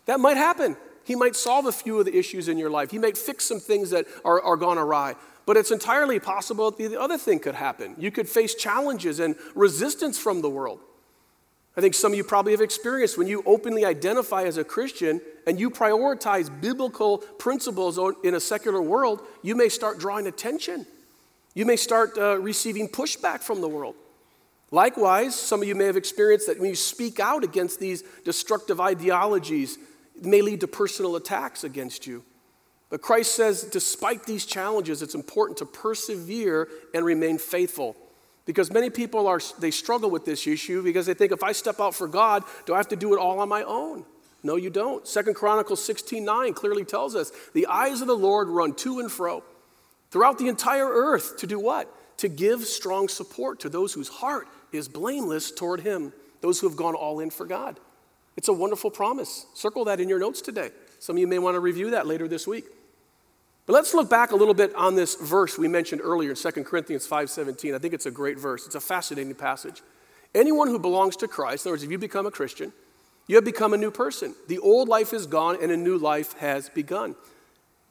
That 0.05 0.19
might 0.19 0.38
happen. 0.38 0.75
He 1.03 1.15
might 1.15 1.35
solve 1.35 1.65
a 1.65 1.71
few 1.71 1.99
of 1.99 2.05
the 2.05 2.17
issues 2.17 2.47
in 2.47 2.57
your 2.57 2.69
life. 2.69 2.91
He 2.91 2.99
might 2.99 3.17
fix 3.17 3.45
some 3.45 3.59
things 3.59 3.89
that 3.89 4.05
are, 4.23 4.41
are 4.41 4.57
gone 4.57 4.77
awry. 4.77 5.15
But 5.45 5.57
it's 5.57 5.71
entirely 5.71 6.19
possible 6.19 6.69
that 6.69 6.77
the 6.77 6.99
other 6.99 7.17
thing 7.17 7.39
could 7.39 7.55
happen. 7.55 7.95
You 7.97 8.12
could 8.12 8.29
face 8.29 8.53
challenges 8.53 9.19
and 9.19 9.35
resistance 9.55 10.19
from 10.19 10.41
the 10.41 10.49
world. 10.49 10.79
I 11.75 11.81
think 11.81 11.95
some 11.95 12.12
of 12.12 12.17
you 12.17 12.23
probably 12.23 12.51
have 12.51 12.62
experienced 12.62 13.17
when 13.17 13.27
you 13.27 13.41
openly 13.45 13.85
identify 13.85 14.43
as 14.43 14.57
a 14.57 14.63
Christian 14.63 15.21
and 15.47 15.59
you 15.59 15.69
prioritize 15.69 16.49
biblical 16.62 17.19
principles 17.19 17.97
in 18.23 18.35
a 18.35 18.39
secular 18.39 18.81
world, 18.81 19.21
you 19.41 19.55
may 19.55 19.69
start 19.69 19.97
drawing 19.97 20.27
attention. 20.27 20.85
You 21.55 21.65
may 21.65 21.77
start 21.77 22.17
uh, 22.17 22.38
receiving 22.38 22.88
pushback 22.88 23.39
from 23.41 23.62
the 23.62 23.67
world. 23.67 23.95
Likewise, 24.71 25.35
some 25.35 25.62
of 25.62 25.67
you 25.67 25.73
may 25.73 25.85
have 25.85 25.97
experienced 25.97 26.47
that 26.47 26.59
when 26.59 26.69
you 26.69 26.75
speak 26.75 27.19
out 27.19 27.43
against 27.43 27.79
these 27.79 28.03
destructive 28.23 28.79
ideologies, 28.79 29.79
it 30.19 30.25
may 30.25 30.41
lead 30.41 30.62
to 30.62 30.67
personal 30.67 31.15
attacks 31.15 31.63
against 31.63 32.05
you. 32.05 32.23
But 32.89 33.01
Christ 33.01 33.36
says, 33.36 33.63
despite 33.63 34.25
these 34.25 34.45
challenges, 34.45 35.01
it's 35.01 35.15
important 35.15 35.58
to 35.60 35.65
persevere 35.65 36.67
and 36.93 37.05
remain 37.05 37.38
faithful. 37.38 37.95
Because 38.45 38.71
many 38.71 38.89
people 38.89 39.27
are, 39.27 39.39
they 39.60 39.71
struggle 39.71 40.10
with 40.10 40.25
this 40.25 40.47
issue 40.47 40.82
because 40.82 41.05
they 41.05 41.13
think 41.13 41.32
if 41.32 41.43
I 41.43 41.51
step 41.51 41.79
out 41.79 41.93
for 41.93 42.08
God, 42.08 42.43
do 42.65 42.73
I 42.73 42.77
have 42.77 42.88
to 42.88 42.95
do 42.95 43.13
it 43.13 43.19
all 43.19 43.39
on 43.39 43.47
my 43.47 43.63
own? 43.63 44.05
No, 44.41 44.55
you 44.55 44.69
don't. 44.69 45.08
Second 45.08 45.36
Chronicles 45.36 45.84
16 45.84 46.23
9 46.25 46.53
clearly 46.53 46.84
tells 46.84 47.15
us 47.15 47.32
the 47.53 47.67
eyes 47.67 48.01
of 48.01 48.08
the 48.08 48.17
Lord 48.17 48.47
run 48.47 48.73
to 48.75 48.99
and 48.99 49.12
fro 49.12 49.43
throughout 50.10 50.39
the 50.39 50.47
entire 50.47 50.88
earth 50.88 51.38
to 51.38 51.47
do 51.47 51.60
what? 51.60 51.93
To 52.17 52.27
give 52.27 52.63
strong 52.63 53.08
support 53.08 53.60
to 53.62 53.69
those 53.69 53.93
whose 53.93 54.08
heart 54.08 54.47
is 54.71 54.88
blameless 54.88 55.51
toward 55.51 55.82
him, 55.82 56.12
those 56.41 56.60
who 56.60 56.67
have 56.67 56.77
gone 56.77 56.95
all 56.95 57.19
in 57.19 57.29
for 57.29 57.45
God. 57.45 57.79
It's 58.39 58.47
a 58.47 58.54
wonderful 58.54 58.89
promise. 58.89 59.47
Circle 59.54 59.84
that 59.84 59.99
in 59.99 60.08
your 60.08 60.17
notes 60.17 60.39
today. 60.39 60.69
Some 60.99 61.17
of 61.17 61.19
you 61.19 61.28
may 61.28 61.39
want 61.39 61.56
to 61.56 61.60
review 61.60 61.91
that 61.91 62.08
later 62.08 62.25
this 62.25 62.47
week. 62.47 62.63
But 63.65 63.73
let's 63.73 63.93
look 63.93 64.10
back 64.10 64.32
a 64.32 64.36
little 64.38 64.54
bit 64.54 64.73
on 64.75 64.95
this 64.95 65.15
verse 65.15 65.58
we 65.58 65.67
mentioned 65.67 65.99
earlier 66.02 66.30
in 66.30 66.38
2 66.38 66.63
Corinthians 66.63 67.06
5:17. 67.06 67.75
I 67.75 67.80
think 67.80 67.93
it's 67.93 68.06
a 68.06 68.12
great 68.12 68.39
verse. 68.39 68.65
It's 68.65 68.75
a 68.75 68.80
fascinating 68.80 69.36
passage. 69.36 69.84
Anyone 70.34 70.69
who 70.69 70.80
belongs 70.80 71.17
to 71.17 71.28
Christ, 71.28 71.65
in 71.65 71.69
other 71.69 71.73
words, 71.73 71.84
if 71.84 71.91
you 71.91 71.97
become 71.97 72.25
a 72.25 72.32
Christian, 72.32 72.71
You 73.28 73.36
have 73.36 73.43
become 73.43 73.73
a 73.73 73.78
new 73.78 73.91
person. 73.91 74.36
The 74.47 74.60
old 74.60 74.88
life 74.88 75.12
is 75.13 75.28
gone 75.28 75.58
and 75.62 75.69
a 75.69 75.78
new 75.78 75.97
life 75.97 76.32
has 76.38 76.69
begun. 76.69 77.17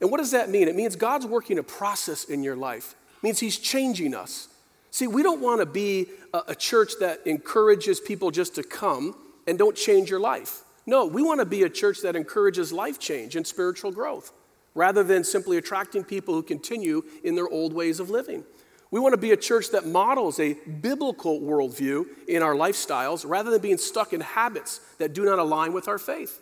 And 0.01 0.09
what 0.09 0.17
does 0.17 0.31
that 0.31 0.49
mean? 0.49 0.67
It 0.67 0.75
means 0.75 0.95
God's 0.95 1.27
working 1.27 1.59
a 1.59 1.63
process 1.63 2.23
in 2.23 2.41
your 2.41 2.55
life. 2.55 2.95
It 3.17 3.23
means 3.23 3.39
He's 3.39 3.59
changing 3.59 4.15
us. 4.15 4.47
See, 4.89 5.05
we 5.05 5.21
don't 5.21 5.41
want 5.41 5.61
to 5.61 5.67
be 5.67 6.07
a, 6.33 6.41
a 6.47 6.55
church 6.55 6.93
that 7.01 7.19
encourages 7.27 7.99
people 7.99 8.31
just 8.31 8.55
to 8.55 8.63
come 8.63 9.13
and 9.49 9.57
don't 9.57 9.75
change 9.75 10.09
your 10.09 10.19
life. 10.19 10.61
No, 10.85 11.05
we 11.05 11.23
want 11.23 11.39
to 11.39 11.45
be 11.45 11.63
a 11.63 11.69
church 11.69 12.01
that 12.01 12.15
encourages 12.15 12.71
life 12.71 12.99
change 12.99 13.35
and 13.35 13.45
spiritual 13.45 13.91
growth 13.91 14.31
rather 14.75 15.03
than 15.03 15.23
simply 15.23 15.57
attracting 15.57 16.03
people 16.03 16.33
who 16.33 16.43
continue 16.43 17.03
in 17.23 17.35
their 17.35 17.49
old 17.49 17.73
ways 17.73 17.99
of 17.99 18.09
living. 18.09 18.43
We 18.91 18.99
want 18.99 19.13
to 19.13 19.17
be 19.17 19.31
a 19.31 19.37
church 19.37 19.71
that 19.71 19.85
models 19.85 20.39
a 20.39 20.53
biblical 20.53 21.41
worldview 21.41 22.05
in 22.27 22.41
our 22.41 22.53
lifestyles 22.53 23.27
rather 23.27 23.51
than 23.51 23.61
being 23.61 23.77
stuck 23.77 24.13
in 24.13 24.21
habits 24.21 24.79
that 24.99 25.13
do 25.13 25.25
not 25.25 25.37
align 25.37 25.73
with 25.73 25.87
our 25.87 25.99
faith. 25.99 26.39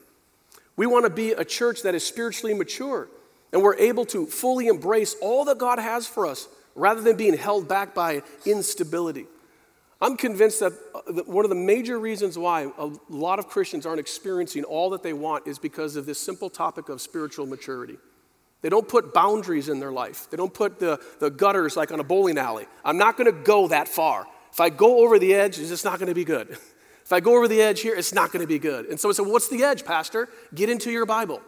We 0.75 0.85
want 0.85 1.05
to 1.05 1.09
be 1.09 1.31
a 1.31 1.43
church 1.43 1.81
that 1.83 1.95
is 1.95 2.05
spiritually 2.05 2.53
mature 2.53 3.09
and 3.51 3.61
we're 3.61 3.77
able 3.77 4.05
to 4.07 4.25
fully 4.25 4.67
embrace 4.67 5.15
all 5.21 5.45
that 5.45 5.57
God 5.57 5.79
has 5.79 6.05
for 6.05 6.27
us 6.27 6.47
rather 6.75 7.01
than 7.01 7.15
being 7.15 7.35
held 7.35 7.67
back 7.67 7.95
by 7.95 8.21
instability. 8.45 9.25
I'm 9.99 10.15
convinced 10.15 10.59
that 10.59 10.73
uh, 10.93 11.23
one 11.23 11.43
of 11.43 11.49
the 11.49 11.55
major 11.55 11.99
reasons 11.99 12.37
why 12.37 12.69
a 12.77 12.91
lot 13.09 13.39
of 13.39 13.47
Christians 13.47 13.85
aren't 13.85 13.99
experiencing 13.99 14.63
all 14.63 14.91
that 14.91 15.01
they 15.01 15.13
want 15.13 15.47
is 15.47 15.57
because 15.57 15.95
of 15.95 16.05
this 16.05 16.19
simple 16.19 16.49
topic 16.49 16.89
of 16.89 17.01
spiritual 17.01 17.45
maturity. 17.45 17.97
They 18.61 18.69
don't 18.69 18.87
put 18.87 19.13
boundaries 19.13 19.69
in 19.69 19.79
their 19.79 19.91
life. 19.91 20.29
They 20.29 20.37
don't 20.37 20.53
put 20.53 20.79
the, 20.79 20.99
the 21.19 21.29
gutters 21.29 21.75
like 21.75 21.91
on 21.91 21.99
a 21.99 22.03
bowling 22.03 22.37
alley. 22.37 22.67
I'm 22.83 22.97
not 22.97 23.17
going 23.17 23.31
to 23.31 23.43
go 23.43 23.67
that 23.69 23.87
far. 23.87 24.27
If 24.51 24.59
I 24.59 24.69
go 24.69 25.03
over 25.03 25.19
the 25.19 25.33
edge, 25.33 25.59
it's 25.59 25.69
just 25.69 25.85
not 25.85 25.99
going 25.99 26.09
to 26.09 26.15
be 26.15 26.25
good. 26.25 26.57
If 27.07 27.13
I 27.13 27.21
go 27.21 27.37
over 27.37 27.47
the 27.47 27.61
edge 27.61 27.79
here, 27.79 27.95
it's 27.95 28.13
not 28.13 28.33
going 28.33 28.41
to 28.41 28.47
be 28.47 28.59
good. 28.59 28.87
And 28.87 28.99
so 28.99 29.07
I 29.07 29.13
said, 29.13 29.27
What's 29.27 29.47
the 29.47 29.63
edge, 29.63 29.85
Pastor? 29.85 30.27
Get 30.53 30.67
into 30.69 30.91
your 30.91 31.05
Bible. 31.05 31.41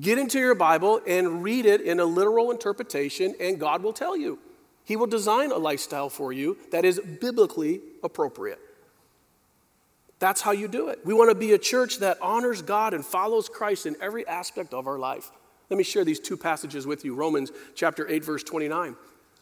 Get 0.00 0.18
into 0.18 0.40
your 0.40 0.56
Bible 0.56 1.00
and 1.06 1.44
read 1.44 1.64
it 1.64 1.80
in 1.80 2.00
a 2.00 2.04
literal 2.04 2.50
interpretation, 2.50 3.36
and 3.38 3.60
God 3.60 3.84
will 3.84 3.92
tell 3.92 4.16
you. 4.16 4.40
He 4.90 4.96
will 4.96 5.06
design 5.06 5.52
a 5.52 5.56
lifestyle 5.56 6.08
for 6.08 6.32
you 6.32 6.56
that 6.72 6.84
is 6.84 6.98
biblically 7.20 7.80
appropriate. 8.02 8.58
That's 10.18 10.40
how 10.40 10.50
you 10.50 10.66
do 10.66 10.88
it. 10.88 10.98
We 11.06 11.14
want 11.14 11.30
to 11.30 11.36
be 11.36 11.52
a 11.52 11.58
church 11.58 11.98
that 11.98 12.18
honors 12.20 12.60
God 12.60 12.92
and 12.92 13.06
follows 13.06 13.48
Christ 13.48 13.86
in 13.86 13.94
every 14.00 14.26
aspect 14.26 14.74
of 14.74 14.88
our 14.88 14.98
life. 14.98 15.30
Let 15.68 15.76
me 15.76 15.84
share 15.84 16.04
these 16.04 16.18
two 16.18 16.36
passages 16.36 16.88
with 16.88 17.04
you 17.04 17.14
Romans 17.14 17.52
chapter 17.76 18.10
8, 18.10 18.24
verse 18.24 18.42
29. 18.42 18.96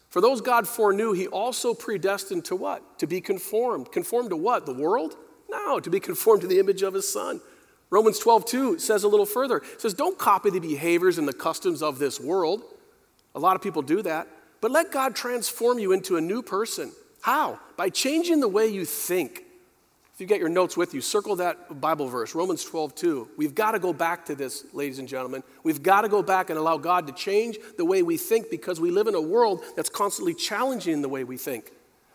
For 0.09 0.21
those 0.21 0.39
God 0.39 0.67
foreknew, 0.67 1.13
he 1.13 1.25
also 1.25 1.73
predestined 1.73 2.45
to 2.45 2.55
what? 2.55 2.99
To 2.99 3.07
be 3.07 3.19
conformed. 3.19 3.91
Conformed 3.91 4.29
to 4.29 4.37
what? 4.37 4.67
The 4.67 4.75
world? 4.75 5.15
No, 5.49 5.79
to 5.79 5.89
be 5.89 5.99
conformed 5.99 6.41
to 6.43 6.47
the 6.47 6.59
image 6.59 6.83
of 6.83 6.93
his 6.93 7.11
son. 7.11 7.41
Romans 7.89 8.19
12, 8.19 8.45
2 8.45 8.77
says 8.77 9.03
a 9.03 9.07
little 9.07 9.25
further. 9.25 9.57
It 9.57 9.81
says, 9.81 9.95
Don't 9.95 10.19
copy 10.19 10.51
the 10.51 10.59
behaviors 10.59 11.17
and 11.17 11.27
the 11.27 11.33
customs 11.33 11.81
of 11.81 11.97
this 11.97 12.19
world. 12.19 12.61
A 13.33 13.39
lot 13.39 13.55
of 13.55 13.63
people 13.63 13.81
do 13.81 14.03
that. 14.03 14.27
But 14.61 14.71
let 14.71 14.91
God 14.91 15.15
transform 15.15 15.79
you 15.79 15.91
into 15.91 16.17
a 16.17 16.21
new 16.21 16.41
person. 16.41 16.91
How? 17.21 17.59
By 17.77 17.89
changing 17.89 18.39
the 18.39 18.47
way 18.47 18.67
you 18.67 18.85
think. 18.85 19.43
If 20.13 20.21
you 20.21 20.27
get 20.27 20.39
your 20.39 20.49
notes 20.49 20.75
with 20.75 20.93
you, 20.93 20.99
circle 20.99 21.37
that 21.37 21.79
Bible 21.79 22.09
verse, 22.09 22.35
Romans 22.35 22.65
12, 22.65 22.93
2. 22.93 23.29
We've 23.37 23.55
got 23.55 23.71
to 23.71 23.79
go 23.79 23.93
back 23.93 24.25
to 24.25 24.35
this, 24.35 24.65
ladies 24.73 24.99
and 24.99 25.07
gentlemen. 25.07 25.43
We've 25.63 25.81
got 25.81 26.01
to 26.01 26.09
go 26.09 26.21
back 26.21 26.49
and 26.49 26.59
allow 26.59 26.77
God 26.77 27.07
to 27.07 27.13
change 27.13 27.57
the 27.77 27.85
way 27.85 28.03
we 28.03 28.17
think 28.17 28.49
because 28.49 28.81
we 28.81 28.91
live 28.91 29.07
in 29.07 29.15
a 29.15 29.21
world 29.21 29.63
that's 29.77 29.89
constantly 29.89 30.33
challenging 30.33 31.01
the 31.01 31.07
way 31.07 31.23
we 31.23 31.37
think. 31.37 31.71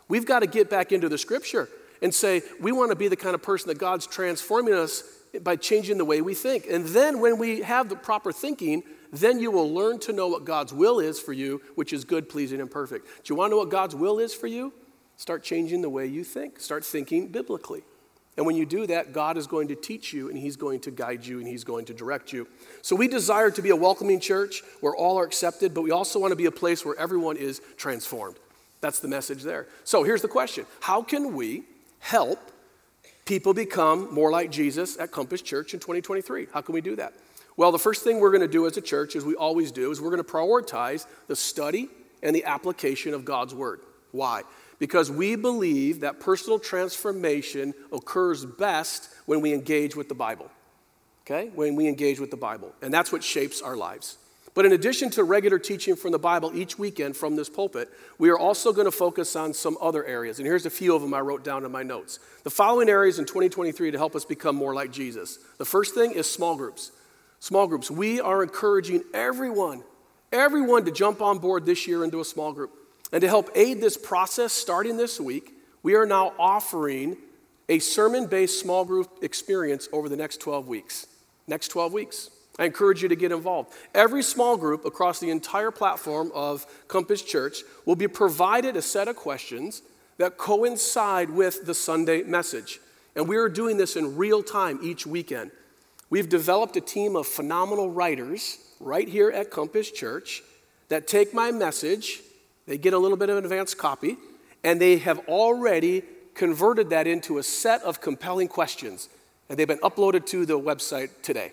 We've 0.08 0.26
got 0.26 0.40
to 0.40 0.46
get 0.46 0.68
back 0.68 0.92
into 0.92 1.08
the 1.08 1.16
scripture 1.16 1.70
and 2.02 2.14
say, 2.14 2.42
we 2.60 2.72
want 2.72 2.90
to 2.90 2.96
be 2.96 3.08
the 3.08 3.16
kind 3.16 3.34
of 3.34 3.42
person 3.42 3.68
that 3.68 3.78
God's 3.78 4.06
transforming 4.06 4.74
us 4.74 5.02
by 5.42 5.56
changing 5.56 5.98
the 5.98 6.04
way 6.04 6.20
we 6.20 6.34
think. 6.34 6.66
And 6.70 6.86
then 6.86 7.20
when 7.20 7.38
we 7.38 7.62
have 7.62 7.88
the 7.88 7.96
proper 7.96 8.32
thinking, 8.32 8.82
then 9.12 9.38
you 9.38 9.50
will 9.50 9.72
learn 9.72 9.98
to 10.00 10.12
know 10.12 10.28
what 10.28 10.44
God's 10.44 10.72
will 10.72 11.00
is 11.00 11.18
for 11.18 11.32
you, 11.32 11.60
which 11.74 11.92
is 11.92 12.04
good, 12.04 12.28
pleasing, 12.28 12.60
and 12.60 12.70
perfect. 12.70 13.06
Do 13.24 13.32
you 13.32 13.36
want 13.36 13.50
to 13.50 13.54
know 13.54 13.58
what 13.58 13.70
God's 13.70 13.94
will 13.94 14.18
is 14.18 14.34
for 14.34 14.46
you? 14.46 14.72
Start 15.16 15.42
changing 15.42 15.82
the 15.82 15.90
way 15.90 16.06
you 16.06 16.24
think. 16.24 16.60
Start 16.60 16.84
thinking 16.84 17.28
biblically. 17.28 17.82
And 18.36 18.44
when 18.44 18.56
you 18.56 18.66
do 18.66 18.86
that, 18.88 19.12
God 19.12 19.36
is 19.36 19.46
going 19.46 19.68
to 19.68 19.76
teach 19.76 20.12
you 20.12 20.28
and 20.28 20.36
He's 20.36 20.56
going 20.56 20.80
to 20.80 20.90
guide 20.90 21.24
you 21.24 21.38
and 21.38 21.46
He's 21.46 21.62
going 21.62 21.84
to 21.86 21.94
direct 21.94 22.32
you. 22.32 22.48
So 22.82 22.96
we 22.96 23.06
desire 23.06 23.50
to 23.52 23.62
be 23.62 23.70
a 23.70 23.76
welcoming 23.76 24.18
church 24.18 24.62
where 24.80 24.94
all 24.94 25.18
are 25.18 25.24
accepted, 25.24 25.72
but 25.72 25.82
we 25.82 25.92
also 25.92 26.18
want 26.18 26.32
to 26.32 26.36
be 26.36 26.46
a 26.46 26.50
place 26.50 26.84
where 26.84 26.98
everyone 26.98 27.36
is 27.36 27.60
transformed. 27.76 28.36
That's 28.80 28.98
the 28.98 29.08
message 29.08 29.44
there. 29.44 29.68
So 29.84 30.02
here's 30.02 30.22
the 30.22 30.28
question 30.28 30.66
How 30.80 31.02
can 31.02 31.34
we 31.34 31.62
help 32.00 32.50
people 33.24 33.54
become 33.54 34.12
more 34.12 34.30
like 34.30 34.50
Jesus 34.50 34.98
at 34.98 35.10
Compass 35.10 35.42
Church 35.42 35.74
in 35.74 35.80
2023? 35.80 36.48
How 36.52 36.60
can 36.60 36.74
we 36.74 36.80
do 36.80 36.96
that? 36.96 37.14
Well, 37.56 37.72
the 37.72 37.78
first 37.78 38.02
thing 38.02 38.20
we're 38.20 38.30
going 38.30 38.40
to 38.40 38.48
do 38.48 38.66
as 38.66 38.76
a 38.76 38.80
church, 38.80 39.14
as 39.16 39.24
we 39.24 39.34
always 39.34 39.70
do, 39.70 39.90
is 39.90 40.00
we're 40.00 40.10
going 40.10 40.22
to 40.22 40.30
prioritize 40.30 41.06
the 41.28 41.36
study 41.36 41.88
and 42.22 42.34
the 42.34 42.44
application 42.44 43.14
of 43.14 43.24
God's 43.24 43.54
Word. 43.54 43.80
Why? 44.10 44.42
because 44.78 45.10
we 45.10 45.36
believe 45.36 46.00
that 46.00 46.20
personal 46.20 46.58
transformation 46.58 47.74
occurs 47.92 48.44
best 48.44 49.08
when 49.26 49.40
we 49.40 49.52
engage 49.52 49.96
with 49.96 50.08
the 50.08 50.14
Bible. 50.14 50.50
Okay? 51.22 51.50
When 51.54 51.74
we 51.74 51.88
engage 51.88 52.20
with 52.20 52.30
the 52.30 52.36
Bible. 52.36 52.72
And 52.82 52.92
that's 52.92 53.12
what 53.12 53.22
shapes 53.22 53.62
our 53.62 53.76
lives. 53.76 54.18
But 54.54 54.66
in 54.66 54.72
addition 54.72 55.10
to 55.10 55.24
regular 55.24 55.58
teaching 55.58 55.96
from 55.96 56.12
the 56.12 56.18
Bible 56.18 56.52
each 56.54 56.78
weekend 56.78 57.16
from 57.16 57.34
this 57.34 57.48
pulpit, 57.48 57.90
we 58.18 58.30
are 58.30 58.38
also 58.38 58.72
going 58.72 58.84
to 58.84 58.92
focus 58.92 59.34
on 59.34 59.52
some 59.52 59.76
other 59.80 60.04
areas. 60.04 60.38
And 60.38 60.46
here's 60.46 60.64
a 60.64 60.70
few 60.70 60.94
of 60.94 61.02
them 61.02 61.12
I 61.12 61.20
wrote 61.20 61.42
down 61.42 61.64
in 61.64 61.72
my 61.72 61.82
notes. 61.82 62.20
The 62.44 62.50
following 62.50 62.88
areas 62.88 63.18
in 63.18 63.24
2023 63.24 63.90
to 63.90 63.98
help 63.98 64.14
us 64.14 64.24
become 64.24 64.54
more 64.54 64.72
like 64.72 64.92
Jesus. 64.92 65.40
The 65.58 65.64
first 65.64 65.94
thing 65.94 66.12
is 66.12 66.30
small 66.30 66.54
groups. 66.56 66.92
Small 67.40 67.66
groups. 67.66 67.90
We 67.90 68.20
are 68.20 68.44
encouraging 68.44 69.02
everyone, 69.12 69.82
everyone 70.32 70.84
to 70.84 70.92
jump 70.92 71.20
on 71.20 71.38
board 71.38 71.66
this 71.66 71.88
year 71.88 72.04
into 72.04 72.20
a 72.20 72.24
small 72.24 72.52
group. 72.52 72.72
And 73.12 73.20
to 73.22 73.28
help 73.28 73.50
aid 73.56 73.80
this 73.80 73.96
process 73.96 74.52
starting 74.52 74.96
this 74.96 75.20
week, 75.20 75.52
we 75.82 75.96
are 75.96 76.06
now 76.06 76.32
offering 76.38 77.16
a 77.68 77.80
sermon 77.80 78.26
based 78.26 78.60
small 78.60 78.84
group 78.84 79.18
experience 79.20 79.88
over 79.92 80.08
the 80.08 80.16
next 80.16 80.40
12 80.40 80.68
weeks. 80.68 81.06
Next 81.48 81.68
12 81.68 81.92
weeks. 81.92 82.30
I 82.58 82.66
encourage 82.66 83.02
you 83.02 83.08
to 83.08 83.16
get 83.16 83.32
involved. 83.32 83.72
Every 83.94 84.22
small 84.22 84.56
group 84.56 84.84
across 84.84 85.18
the 85.18 85.30
entire 85.30 85.70
platform 85.70 86.30
of 86.34 86.66
Compass 86.88 87.22
Church 87.22 87.62
will 87.84 87.96
be 87.96 88.08
provided 88.08 88.76
a 88.76 88.82
set 88.82 89.08
of 89.08 89.16
questions 89.16 89.82
that 90.18 90.36
coincide 90.36 91.30
with 91.30 91.66
the 91.66 91.74
Sunday 91.74 92.22
message. 92.22 92.80
And 93.16 93.28
we 93.28 93.36
are 93.36 93.48
doing 93.48 93.76
this 93.76 93.96
in 93.96 94.16
real 94.16 94.42
time 94.42 94.78
each 94.82 95.06
weekend. 95.06 95.50
We've 96.10 96.28
developed 96.28 96.76
a 96.76 96.80
team 96.80 97.16
of 97.16 97.26
phenomenal 97.26 97.90
writers 97.90 98.58
right 98.78 99.08
here 99.08 99.30
at 99.30 99.50
Compass 99.50 99.90
Church 99.90 100.42
that 100.88 101.08
take 101.08 101.34
my 101.34 101.50
message 101.50 102.20
they 102.66 102.78
get 102.78 102.94
a 102.94 102.98
little 102.98 103.16
bit 103.16 103.28
of 103.28 103.36
an 103.36 103.44
advanced 103.44 103.78
copy, 103.78 104.16
and 104.62 104.80
they 104.80 104.98
have 104.98 105.20
already 105.28 106.02
converted 106.34 106.90
that 106.90 107.06
into 107.06 107.38
a 107.38 107.42
set 107.42 107.82
of 107.82 108.00
compelling 108.00 108.48
questions, 108.48 109.08
and 109.48 109.58
they've 109.58 109.68
been 109.68 109.78
uploaded 109.78 110.26
to 110.26 110.46
the 110.46 110.58
website 110.58 111.10
today. 111.22 111.52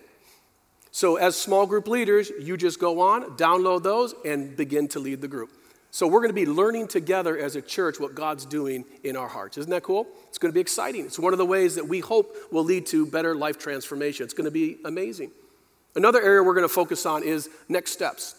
So, 0.92 1.16
as 1.16 1.38
small 1.38 1.66
group 1.66 1.88
leaders, 1.88 2.32
you 2.40 2.58
just 2.58 2.80
go 2.80 3.00
on, 3.00 3.38
download 3.38 3.82
those, 3.82 4.14
and 4.26 4.56
begin 4.58 4.90
to 4.90 5.00
lead 5.00 5.22
the 5.22 5.28
group. 5.28 5.50
So, 5.90 6.06
we're 6.06 6.20
going 6.20 6.30
to 6.30 6.34
be 6.34 6.46
learning 6.46 6.90
together 6.90 7.38
as 7.38 7.56
a 7.56 7.62
church 7.62 7.98
what 7.98 8.14
God's 8.14 8.46
doing 8.46 8.84
in 9.04 9.16
our 9.16 9.30
hearts. 9.30 9.58
Isn't 9.58 9.72
that 9.72 9.84
cool? 9.84 10.06
It's 10.28 10.38
going 10.38 10.52
to 10.52 10.54
be 10.54 10.60
exciting. 10.60 11.06
It's 11.06 11.18
one 11.18 11.34
of 11.34 11.38
the 11.38 11.46
ways 11.46 11.76
that 11.76 11.88
we 11.88 12.02
hope 12.02 12.36
will 12.52 12.66
lead 12.66 12.86
to 12.88 13.06
better 13.06 13.34
life 13.34 13.58
transformation. 13.58 14.26
It's 14.26 14.34
going 14.34 14.46
to 14.46 14.52
be 14.52 14.80
amazing. 14.84 15.32
Another 15.96 16.22
area 16.22 16.44
we're 16.44 16.54
going 16.54 16.68
to 16.68 16.74
focus 16.74 17.06
on 17.06 17.24
is 17.24 17.50
next 17.70 17.92
steps. 17.92 18.36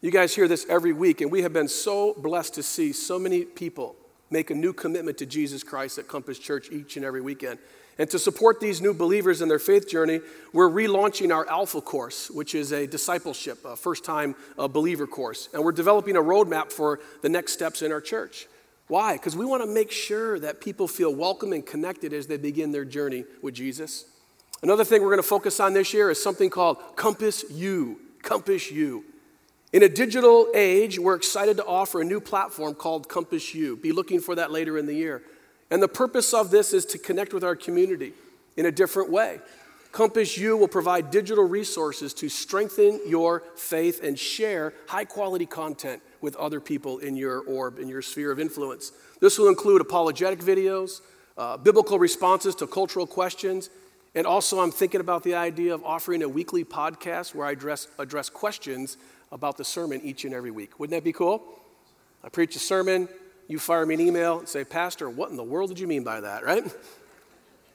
You 0.00 0.10
guys 0.10 0.34
hear 0.34 0.48
this 0.48 0.66
every 0.68 0.92
week, 0.92 1.20
and 1.20 1.30
we 1.30 1.42
have 1.42 1.52
been 1.52 1.68
so 1.68 2.14
blessed 2.14 2.54
to 2.54 2.62
see 2.62 2.92
so 2.92 3.18
many 3.18 3.44
people 3.44 3.96
make 4.30 4.50
a 4.50 4.54
new 4.54 4.72
commitment 4.72 5.18
to 5.18 5.26
Jesus 5.26 5.62
Christ 5.62 5.98
at 5.98 6.08
Compass 6.08 6.38
Church 6.38 6.70
each 6.72 6.96
and 6.96 7.04
every 7.04 7.20
weekend. 7.20 7.58
And 7.98 8.10
to 8.10 8.18
support 8.18 8.60
these 8.60 8.82
new 8.82 8.92
believers 8.92 9.40
in 9.40 9.48
their 9.48 9.58
faith 9.58 9.88
journey, 9.88 10.20
we're 10.52 10.68
relaunching 10.68 11.34
our 11.34 11.48
Alpha 11.48 11.80
course, 11.80 12.30
which 12.30 12.54
is 12.54 12.72
a 12.72 12.86
discipleship, 12.86 13.64
a 13.64 13.74
first 13.74 14.04
time 14.04 14.34
uh, 14.58 14.68
believer 14.68 15.06
course. 15.06 15.48
And 15.54 15.64
we're 15.64 15.72
developing 15.72 16.16
a 16.16 16.20
roadmap 16.20 16.70
for 16.70 17.00
the 17.22 17.30
next 17.30 17.52
steps 17.52 17.80
in 17.80 17.92
our 17.92 18.02
church. 18.02 18.48
Why? 18.88 19.14
Because 19.14 19.34
we 19.34 19.46
want 19.46 19.62
to 19.62 19.68
make 19.68 19.90
sure 19.90 20.38
that 20.38 20.60
people 20.60 20.86
feel 20.86 21.14
welcome 21.14 21.52
and 21.52 21.64
connected 21.64 22.12
as 22.12 22.26
they 22.26 22.36
begin 22.36 22.70
their 22.70 22.84
journey 22.84 23.24
with 23.42 23.54
Jesus. 23.54 24.04
Another 24.62 24.84
thing 24.84 25.02
we're 25.02 25.08
going 25.08 25.18
to 25.18 25.22
focus 25.22 25.58
on 25.58 25.72
this 25.72 25.92
year 25.92 26.10
is 26.10 26.22
something 26.22 26.50
called 26.50 26.78
Compass 26.96 27.44
U. 27.50 27.98
Compass 28.22 28.70
U. 28.70 29.04
In 29.72 29.82
a 29.82 29.88
digital 29.88 30.48
age, 30.54 30.98
we're 30.98 31.16
excited 31.16 31.56
to 31.56 31.66
offer 31.66 32.00
a 32.00 32.04
new 32.04 32.20
platform 32.20 32.74
called 32.74 33.08
Compass 33.08 33.54
U. 33.54 33.76
Be 33.76 33.92
looking 33.92 34.20
for 34.20 34.34
that 34.36 34.50
later 34.50 34.78
in 34.78 34.86
the 34.86 34.94
year. 34.94 35.22
And 35.70 35.82
the 35.82 35.88
purpose 35.88 36.32
of 36.32 36.50
this 36.50 36.72
is 36.72 36.84
to 36.86 36.98
connect 36.98 37.34
with 37.34 37.42
our 37.44 37.56
community 37.56 38.12
in 38.56 38.66
a 38.66 38.72
different 38.72 39.10
way. 39.10 39.40
Compass 39.92 40.36
U 40.36 40.56
will 40.56 40.68
provide 40.68 41.10
digital 41.10 41.44
resources 41.44 42.12
to 42.14 42.28
strengthen 42.28 43.00
your 43.06 43.42
faith 43.56 44.02
and 44.04 44.18
share 44.18 44.74
high 44.88 45.06
quality 45.06 45.46
content 45.46 46.02
with 46.20 46.36
other 46.36 46.60
people 46.60 46.98
in 46.98 47.16
your 47.16 47.40
orb, 47.40 47.78
in 47.78 47.88
your 47.88 48.02
sphere 48.02 48.30
of 48.30 48.38
influence. 48.38 48.92
This 49.20 49.38
will 49.38 49.48
include 49.48 49.80
apologetic 49.80 50.40
videos, 50.40 51.00
uh, 51.38 51.56
biblical 51.56 51.98
responses 51.98 52.54
to 52.56 52.66
cultural 52.66 53.06
questions, 53.06 53.70
And 54.16 54.26
also, 54.26 54.60
I'm 54.60 54.70
thinking 54.70 55.02
about 55.02 55.24
the 55.24 55.34
idea 55.34 55.74
of 55.74 55.84
offering 55.84 56.22
a 56.22 56.28
weekly 56.28 56.64
podcast 56.64 57.34
where 57.34 57.46
I 57.46 57.50
address, 57.50 57.86
address 57.98 58.30
questions 58.30 58.96
about 59.30 59.58
the 59.58 59.64
sermon 59.64 60.00
each 60.02 60.24
and 60.24 60.32
every 60.32 60.50
week. 60.50 60.80
Wouldn't 60.80 60.96
that 60.96 61.04
be 61.04 61.12
cool? 61.12 61.42
I 62.24 62.30
preach 62.30 62.56
a 62.56 62.58
sermon, 62.58 63.10
you 63.48 63.58
fire 63.58 63.86
me 63.86 63.94
an 63.94 64.00
email 64.00 64.40
and 64.40 64.48
say, 64.48 64.64
Pastor, 64.64 65.08
what 65.08 65.30
in 65.30 65.36
the 65.36 65.44
world 65.44 65.70
did 65.70 65.78
you 65.78 65.86
mean 65.86 66.04
by 66.04 66.20
that, 66.20 66.44
right? 66.44 66.64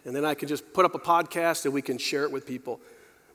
And 0.06 0.16
then 0.16 0.26
I 0.26 0.34
can 0.34 0.48
just 0.48 0.74
put 0.74 0.86
up 0.86 0.96
a 0.96 1.00
podcast 1.00 1.66
and 1.66 1.74
we 1.74 1.82
can 1.82 1.98
share 1.98 2.24
it 2.24 2.32
with 2.32 2.46
people. 2.46 2.82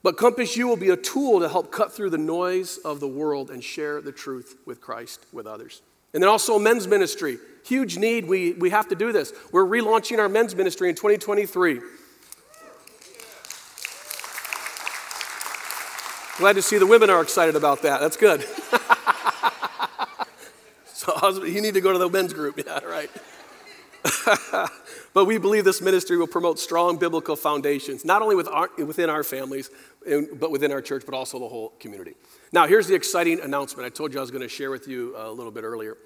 But 0.02 0.16
Compass 0.16 0.56
U 0.56 0.68
will 0.68 0.76
be 0.76 0.90
a 0.90 0.96
tool 0.96 1.40
to 1.40 1.48
help 1.48 1.72
cut 1.72 1.92
through 1.92 2.10
the 2.10 2.18
noise 2.18 2.78
of 2.78 3.00
the 3.00 3.08
world 3.08 3.50
and 3.50 3.62
share 3.62 4.00
the 4.00 4.12
truth 4.12 4.56
with 4.64 4.80
Christ 4.80 5.24
with 5.32 5.46
others. 5.46 5.82
And 6.14 6.22
then 6.22 6.30
also 6.30 6.58
men's 6.58 6.86
ministry. 6.86 7.38
Huge 7.64 7.98
need. 7.98 8.26
We, 8.26 8.52
we 8.52 8.70
have 8.70 8.88
to 8.88 8.94
do 8.94 9.12
this. 9.12 9.32
We're 9.52 9.64
relaunching 9.64 10.18
our 10.18 10.28
men's 10.28 10.54
ministry 10.54 10.88
in 10.88 10.94
2023. 10.94 11.80
Glad 16.38 16.52
to 16.52 16.62
see 16.62 16.78
the 16.78 16.86
women 16.86 17.10
are 17.10 17.22
excited 17.22 17.56
about 17.56 17.82
that. 17.82 18.00
That's 18.00 18.16
good. 18.16 18.44
so 21.20 21.44
you 21.44 21.60
need 21.60 21.74
to 21.74 21.80
go 21.80 21.92
to 21.92 21.98
the 21.98 22.08
men's 22.08 22.32
group. 22.32 22.60
Yeah, 22.66 22.80
right. 22.84 23.10
but 25.14 25.24
we 25.24 25.38
believe 25.38 25.64
this 25.64 25.80
ministry 25.80 26.16
will 26.16 26.26
promote 26.26 26.58
strong 26.58 26.96
biblical 26.96 27.36
foundations, 27.36 28.04
not 28.04 28.22
only 28.22 28.34
with 28.34 28.48
our, 28.48 28.70
within 28.78 29.10
our 29.10 29.24
families, 29.24 29.70
but 30.34 30.50
within 30.50 30.72
our 30.72 30.80
church, 30.80 31.04
but 31.04 31.14
also 31.14 31.38
the 31.38 31.48
whole 31.48 31.70
community. 31.80 32.14
Now, 32.52 32.66
here's 32.66 32.86
the 32.86 32.94
exciting 32.94 33.40
announcement 33.40 33.86
I 33.86 33.90
told 33.90 34.12
you 34.12 34.20
I 34.20 34.22
was 34.22 34.30
going 34.30 34.42
to 34.42 34.48
share 34.48 34.70
with 34.70 34.88
you 34.88 35.14
a 35.16 35.30
little 35.30 35.52
bit 35.52 35.64
earlier. 35.64 35.96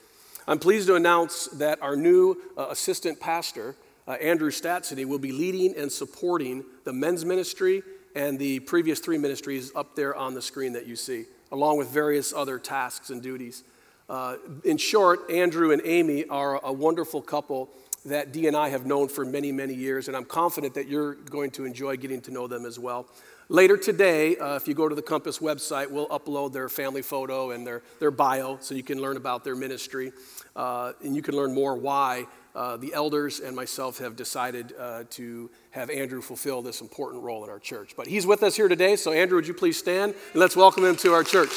I'm 0.46 0.58
pleased 0.58 0.86
to 0.88 0.94
announce 0.94 1.46
that 1.48 1.82
our 1.82 1.96
new 1.96 2.36
uh, 2.56 2.68
assistant 2.70 3.20
pastor, 3.20 3.76
uh, 4.08 4.12
Andrew 4.12 4.50
Statsity, 4.50 5.04
will 5.04 5.18
be 5.18 5.32
leading 5.32 5.76
and 5.76 5.92
supporting 5.92 6.64
the 6.84 6.92
men's 6.92 7.24
ministry 7.24 7.82
and 8.14 8.38
the 8.38 8.60
previous 8.60 9.00
three 9.00 9.18
ministries 9.18 9.70
up 9.74 9.94
there 9.94 10.14
on 10.14 10.34
the 10.34 10.42
screen 10.42 10.72
that 10.72 10.86
you 10.86 10.96
see, 10.96 11.26
along 11.52 11.78
with 11.78 11.88
various 11.88 12.32
other 12.32 12.58
tasks 12.58 13.10
and 13.10 13.22
duties. 13.22 13.62
Uh, 14.10 14.36
in 14.64 14.76
short, 14.76 15.30
Andrew 15.30 15.70
and 15.70 15.80
Amy 15.84 16.26
are 16.26 16.60
a 16.64 16.72
wonderful 16.72 17.22
couple 17.22 17.70
that 18.04 18.32
Dee 18.32 18.48
and 18.48 18.56
I 18.56 18.70
have 18.70 18.84
known 18.84 19.06
for 19.06 19.24
many, 19.24 19.52
many 19.52 19.72
years, 19.72 20.08
and 20.08 20.16
I'm 20.16 20.24
confident 20.24 20.74
that 20.74 20.88
you're 20.88 21.14
going 21.14 21.52
to 21.52 21.64
enjoy 21.64 21.96
getting 21.96 22.20
to 22.22 22.32
know 22.32 22.48
them 22.48 22.66
as 22.66 22.76
well. 22.76 23.06
Later 23.48 23.76
today, 23.76 24.36
uh, 24.36 24.56
if 24.56 24.66
you 24.66 24.74
go 24.74 24.88
to 24.88 24.96
the 24.96 25.02
Compass 25.02 25.38
website, 25.38 25.88
we'll 25.88 26.08
upload 26.08 26.52
their 26.52 26.68
family 26.68 27.02
photo 27.02 27.52
and 27.52 27.64
their, 27.64 27.82
their 28.00 28.10
bio 28.10 28.58
so 28.60 28.74
you 28.74 28.82
can 28.82 29.00
learn 29.00 29.16
about 29.16 29.44
their 29.44 29.54
ministry. 29.54 30.12
Uh, 30.56 30.92
and 31.04 31.14
you 31.14 31.22
can 31.22 31.36
learn 31.36 31.54
more 31.54 31.76
why 31.76 32.26
uh, 32.56 32.76
the 32.78 32.92
elders 32.92 33.38
and 33.38 33.54
myself 33.54 33.98
have 33.98 34.16
decided 34.16 34.74
uh, 34.76 35.04
to 35.10 35.48
have 35.70 35.88
Andrew 35.88 36.20
fulfill 36.20 36.62
this 36.62 36.80
important 36.80 37.22
role 37.22 37.44
in 37.44 37.50
our 37.50 37.60
church. 37.60 37.94
But 37.96 38.08
he's 38.08 38.26
with 38.26 38.42
us 38.42 38.56
here 38.56 38.66
today, 38.66 38.96
so 38.96 39.12
Andrew, 39.12 39.36
would 39.36 39.46
you 39.46 39.54
please 39.54 39.78
stand 39.78 40.14
and 40.32 40.40
let's 40.40 40.56
welcome 40.56 40.84
him 40.84 40.96
to 40.96 41.12
our 41.12 41.22
church. 41.22 41.50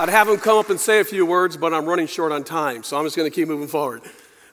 I'd 0.00 0.10
have 0.10 0.28
him 0.28 0.36
come 0.36 0.58
up 0.58 0.70
and 0.70 0.78
say 0.78 1.00
a 1.00 1.04
few 1.04 1.26
words, 1.26 1.56
but 1.56 1.74
I'm 1.74 1.84
running 1.84 2.06
short 2.06 2.30
on 2.30 2.44
time, 2.44 2.84
so 2.84 2.96
I'm 2.96 3.04
just 3.04 3.16
going 3.16 3.28
to 3.28 3.34
keep 3.34 3.48
moving 3.48 3.66
forward. 3.66 4.02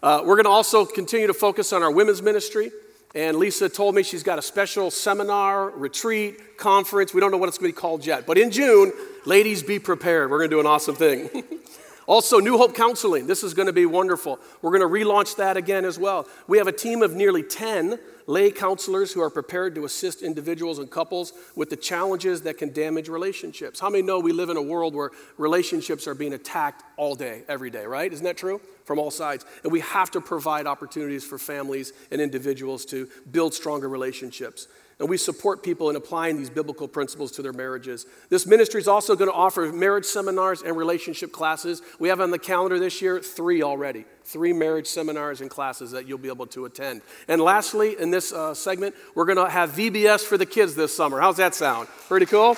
Uh, 0.01 0.23
we're 0.25 0.37
going 0.37 0.45
to 0.45 0.49
also 0.49 0.87
continue 0.87 1.27
to 1.27 1.35
focus 1.35 1.71
on 1.71 1.83
our 1.83 1.91
women's 1.91 2.23
ministry. 2.23 2.71
And 3.13 3.37
Lisa 3.37 3.69
told 3.69 3.93
me 3.93 4.01
she's 4.01 4.23
got 4.23 4.39
a 4.39 4.41
special 4.41 4.89
seminar, 4.89 5.69
retreat, 5.69 6.57
conference. 6.57 7.13
We 7.13 7.21
don't 7.21 7.29
know 7.29 7.37
what 7.37 7.47
it's 7.47 7.59
going 7.59 7.71
to 7.71 7.75
be 7.75 7.79
called 7.79 8.03
yet. 8.07 8.25
But 8.25 8.39
in 8.39 8.49
June, 8.49 8.91
ladies, 9.25 9.61
be 9.61 9.77
prepared. 9.77 10.31
We're 10.31 10.39
going 10.39 10.49
to 10.49 10.55
do 10.55 10.59
an 10.59 10.65
awesome 10.65 10.95
thing. 10.95 11.29
also, 12.07 12.39
New 12.39 12.57
Hope 12.57 12.75
Counseling. 12.75 13.25
This 13.25 13.43
is 13.43 13.53
going 13.53 13.65
to 13.65 13.73
be 13.73 13.85
wonderful. 13.85 14.39
We're 14.61 14.77
going 14.77 14.81
to 14.81 15.05
relaunch 15.05 15.37
that 15.37 15.57
again 15.57 15.85
as 15.85 15.97
well. 15.97 16.27
We 16.47 16.59
have 16.59 16.67
a 16.67 16.71
team 16.71 17.01
of 17.01 17.15
nearly 17.15 17.41
10 17.41 17.99
lay 18.27 18.51
counselors 18.51 19.11
who 19.11 19.21
are 19.21 19.29
prepared 19.29 19.75
to 19.75 19.85
assist 19.85 20.21
individuals 20.21 20.79
and 20.79 20.89
couples 20.89 21.33
with 21.55 21.69
the 21.69 21.75
challenges 21.75 22.41
that 22.43 22.57
can 22.57 22.73
damage 22.73 23.07
relationships. 23.09 23.79
How 23.79 23.89
many 23.89 24.03
know 24.03 24.19
we 24.19 24.31
live 24.31 24.49
in 24.49 24.57
a 24.57 24.61
world 24.61 24.95
where 24.95 25.11
relationships 25.37 26.07
are 26.07 26.15
being 26.15 26.33
attacked 26.33 26.83
all 26.97 27.15
day, 27.15 27.43
every 27.47 27.69
day, 27.69 27.85
right? 27.85 28.11
Isn't 28.11 28.25
that 28.25 28.37
true? 28.37 28.61
From 28.83 28.99
all 28.99 29.11
sides. 29.11 29.45
And 29.63 29.71
we 29.71 29.79
have 29.79 30.11
to 30.11 30.21
provide 30.21 30.67
opportunities 30.67 31.23
for 31.23 31.37
families 31.37 31.93
and 32.11 32.21
individuals 32.21 32.85
to 32.85 33.07
build 33.31 33.53
stronger 33.53 33.89
relationships. 33.89 34.67
And 34.99 35.09
we 35.09 35.17
support 35.17 35.61
people 35.61 35.89
in 35.89 35.97
applying 35.97 36.37
these 36.37 36.49
biblical 36.49 36.87
principles 36.87 37.31
to 37.33 37.41
their 37.41 37.51
marriages. 37.51 38.05
This 38.29 38.45
ministry 38.45 38.79
is 38.79 38.87
also 38.87 39.15
going 39.15 39.29
to 39.29 39.35
offer 39.35 39.71
marriage 39.73 40.05
seminars 40.05 40.61
and 40.61 40.77
relationship 40.77 41.33
classes. 41.33 41.81
We 41.99 42.07
have 42.07 42.21
on 42.21 42.31
the 42.31 42.39
calendar 42.39 42.79
this 42.79 43.01
year 43.01 43.19
three 43.19 43.61
already 43.61 44.05
three 44.23 44.53
marriage 44.53 44.87
seminars 44.87 45.41
and 45.41 45.49
classes 45.49 45.91
that 45.91 46.07
you'll 46.07 46.17
be 46.17 46.29
able 46.29 46.47
to 46.47 46.65
attend. 46.65 47.01
And 47.27 47.39
lastly, 47.41 47.95
in 47.99 48.09
this 48.09 48.33
uh, 48.33 48.53
segment, 48.53 48.95
we're 49.13 49.25
going 49.25 49.37
to 49.37 49.49
have 49.49 49.71
VBS 49.71 50.21
for 50.21 50.37
the 50.37 50.45
kids 50.45 50.75
this 50.75 50.95
summer. 50.95 51.19
How's 51.19 51.37
that 51.37 51.53
sound? 51.53 51.87
Pretty 52.07 52.25
cool? 52.25 52.57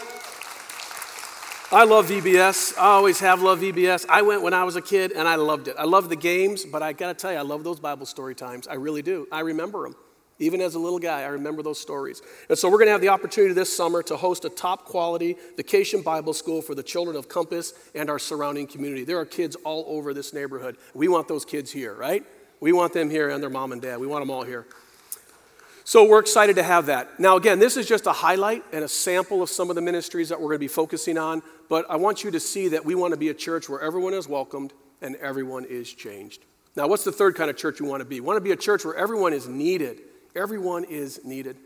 I 1.70 1.84
love 1.84 2.08
VBS. 2.08 2.78
I 2.78 2.92
always 2.92 3.20
have 3.20 3.42
loved 3.42 3.62
VBS. 3.62 4.06
I 4.08 4.22
went 4.22 4.42
when 4.42 4.54
I 4.54 4.64
was 4.64 4.78
a 4.78 4.82
kid 4.82 5.12
and 5.12 5.28
I 5.28 5.36
loved 5.36 5.68
it. 5.68 5.76
I 5.78 5.84
love 5.84 6.08
the 6.08 6.16
games, 6.16 6.64
but 6.64 6.82
I 6.82 6.94
got 6.94 7.08
to 7.08 7.14
tell 7.14 7.34
you, 7.34 7.40
I 7.40 7.42
love 7.42 7.66
those 7.66 7.80
Bible 7.82 8.06
story 8.06 8.36
times. 8.36 8.68
I 8.68 8.76
really 8.76 9.02
do. 9.02 9.28
I 9.34 9.42
remember 9.42 9.84
them. 9.84 9.96
Even 10.40 10.62
as 10.62 10.76
a 10.76 10.80
little 10.80 11.00
guy, 11.00 11.22
I 11.22 11.28
remember 11.28 11.64
those 11.64 11.80
stories. 11.80 12.22
And 12.48 12.58
so 12.58 12.70
we're 12.70 12.78
going 12.78 12.88
to 12.88 12.92
have 12.92 13.02
the 13.02 13.10
opportunity 13.10 13.54
this 13.54 13.76
summer 13.76 14.04
to 14.04 14.16
host 14.16 14.46
a 14.46 14.50
top 14.50 14.86
quality 14.86 15.36
vacation 15.56 16.04
Bible 16.04 16.34
school 16.34 16.62
for 16.62 16.76
the 16.76 16.84
children 16.84 17.16
of 17.16 17.28
Compass 17.28 17.74
and 17.96 18.10
our 18.10 18.20
surrounding 18.20 18.68
community. 18.68 19.04
There 19.04 19.20
are 19.20 19.26
kids 19.26 19.56
all 19.64 19.86
over 19.88 20.14
this 20.14 20.34
neighborhood. 20.34 20.78
We 20.94 21.08
want 21.08 21.28
those 21.28 21.44
kids 21.44 21.72
here, 21.72 21.96
right? 21.96 22.24
We 22.60 22.72
want 22.72 22.94
them 22.94 23.10
here 23.10 23.30
and 23.30 23.42
their 23.42 23.50
mom 23.50 23.72
and 23.72 23.82
dad. 23.82 24.00
We 24.00 24.06
want 24.06 24.22
them 24.22 24.30
all 24.30 24.44
here. 24.44 24.68
So 25.84 26.08
we're 26.08 26.20
excited 26.20 26.58
to 26.58 26.64
have 26.64 26.88
that. 26.88 27.20
Now, 27.20 27.38
again, 27.38 27.60
this 27.60 27.78
is 27.78 27.88
just 27.88 28.06
a 28.08 28.12
highlight 28.12 28.64
and 28.74 28.84
a 28.84 28.90
sample 28.90 29.42
of 29.42 29.50
some 29.50 29.70
of 29.70 29.76
the 29.76 29.82
ministries 29.82 30.30
that 30.30 30.40
we're 30.40 30.50
going 30.50 30.58
to 30.58 30.60
be 30.60 30.68
focusing 30.68 31.18
on, 31.18 31.42
but 31.70 31.86
I 31.90 31.96
want 31.96 32.24
you 32.26 32.32
to 32.32 32.40
see 32.40 32.68
that 32.70 32.84
we 32.84 32.94
want 32.94 33.14
to 33.14 33.18
be 33.18 33.30
a 33.30 33.34
church 33.34 33.70
where 33.70 33.80
everyone 33.80 34.14
is 34.14 34.28
welcomed 34.28 34.74
and 35.02 35.16
everyone 35.16 35.64
is 35.64 35.92
changed. 35.92 36.44
Now, 36.76 36.88
what's 36.88 37.06
the 37.06 37.12
third 37.12 37.36
kind 37.36 37.50
of 37.50 37.56
church 37.56 37.80
we 37.80 37.88
want 37.88 38.02
to 38.02 38.06
be? 38.06 38.20
We 38.20 38.28
want 38.28 38.38
to 38.38 38.42
be 38.42 38.52
a 38.52 38.58
church 38.58 38.84
where 38.84 38.96
everyone 38.96 39.32
is 39.32 39.48
needed 39.48 40.02
Everyone 40.38 40.84
is 40.84 41.26
needed. 41.26 41.58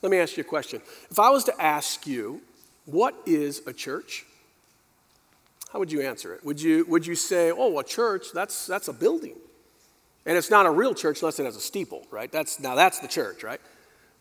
Let 0.00 0.10
me 0.10 0.18
ask 0.18 0.36
you 0.36 0.40
a 0.40 0.44
question. 0.44 0.80
If 1.10 1.18
I 1.18 1.30
was 1.30 1.44
to 1.44 1.62
ask 1.62 2.06
you, 2.06 2.40
what 2.86 3.14
is 3.26 3.62
a 3.66 3.72
church? 3.72 4.24
How 5.70 5.78
would 5.78 5.92
you 5.92 6.00
answer 6.00 6.34
it? 6.34 6.44
Would 6.44 6.60
you, 6.60 6.86
would 6.88 7.06
you 7.06 7.14
say, 7.14 7.50
oh, 7.50 7.78
a 7.78 7.84
church, 7.84 8.28
that's, 8.32 8.66
that's 8.66 8.88
a 8.88 8.92
building? 8.92 9.34
And 10.24 10.38
it's 10.38 10.50
not 10.50 10.64
a 10.64 10.70
real 10.70 10.94
church 10.94 11.20
unless 11.20 11.38
it 11.38 11.44
has 11.44 11.56
a 11.56 11.60
steeple, 11.60 12.06
right? 12.10 12.32
That's, 12.32 12.58
now 12.58 12.74
that's 12.74 13.00
the 13.00 13.08
church, 13.08 13.42
right? 13.44 13.60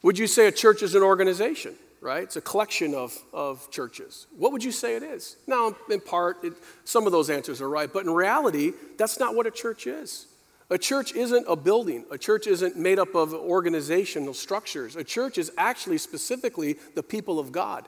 Would 0.02 0.20
you 0.20 0.28
say 0.28 0.48
a 0.48 0.52
church 0.52 0.84
is 0.84 0.94
an 0.94 1.02
organization, 1.02 1.76
right? 2.02 2.24
It's 2.24 2.36
a 2.36 2.42
collection 2.42 2.94
of, 2.94 3.18
of 3.34 3.72
churches. 3.72 4.28
What 4.38 4.52
would 4.52 4.64
you 4.64 4.72
say 4.72 4.96
it 4.96 5.04
is? 5.04 5.38
Now, 5.48 5.76
in 5.90 6.02
part, 6.02 6.44
it, 6.44 6.54
some 6.84 7.06
of 7.06 7.14
those 7.14 7.30
answers 7.30 7.62
are 7.62 7.70
right, 7.70 7.92
but 7.92 8.06
in 8.06 8.12
reality, 8.12 8.74
that's 8.98 9.20
not 9.20 9.36
what 9.36 9.48
a 9.48 9.52
church 9.52 9.88
is. 9.88 10.28
A 10.70 10.78
church 10.78 11.14
isn't 11.14 11.46
a 11.48 11.56
building. 11.56 12.06
A 12.10 12.18
church 12.18 12.48
isn't 12.48 12.76
made 12.76 12.98
up 12.98 13.14
of 13.14 13.34
organizational 13.34 14.34
structures. 14.34 14.96
A 14.96 15.04
church 15.04 15.38
is 15.38 15.52
actually 15.58 16.00
specifically 16.00 16.78
the 16.96 17.04
people 17.04 17.40
of 17.40 17.52
God. 17.52 17.88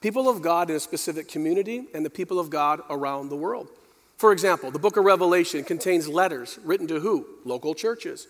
People 0.00 0.28
of 0.28 0.40
God 0.40 0.70
in 0.70 0.76
a 0.76 0.80
specific 0.80 1.28
community 1.28 1.86
and 1.92 2.06
the 2.06 2.10
people 2.10 2.38
of 2.38 2.50
God 2.50 2.80
around 2.88 3.28
the 3.28 3.36
world. 3.36 3.68
For 4.16 4.32
example, 4.32 4.70
the 4.70 4.78
book 4.78 4.96
of 4.96 5.04
Revelation 5.04 5.64
contains 5.64 6.08
letters 6.08 6.58
written 6.64 6.86
to 6.88 7.00
who? 7.00 7.26
Local 7.44 7.74
churches. 7.74 8.26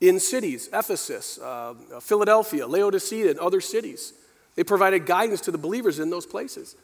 In 0.00 0.20
cities, 0.20 0.68
Ephesus, 0.72 1.38
uh, 1.38 1.74
Philadelphia, 2.00 2.66
Laodicea, 2.66 3.30
and 3.30 3.38
other 3.38 3.60
cities. 3.60 4.12
They 4.54 4.64
provided 4.64 5.06
guidance 5.06 5.40
to 5.42 5.50
the 5.50 5.58
believers 5.58 5.98
in 5.98 6.10
those 6.10 6.26
places. 6.26 6.76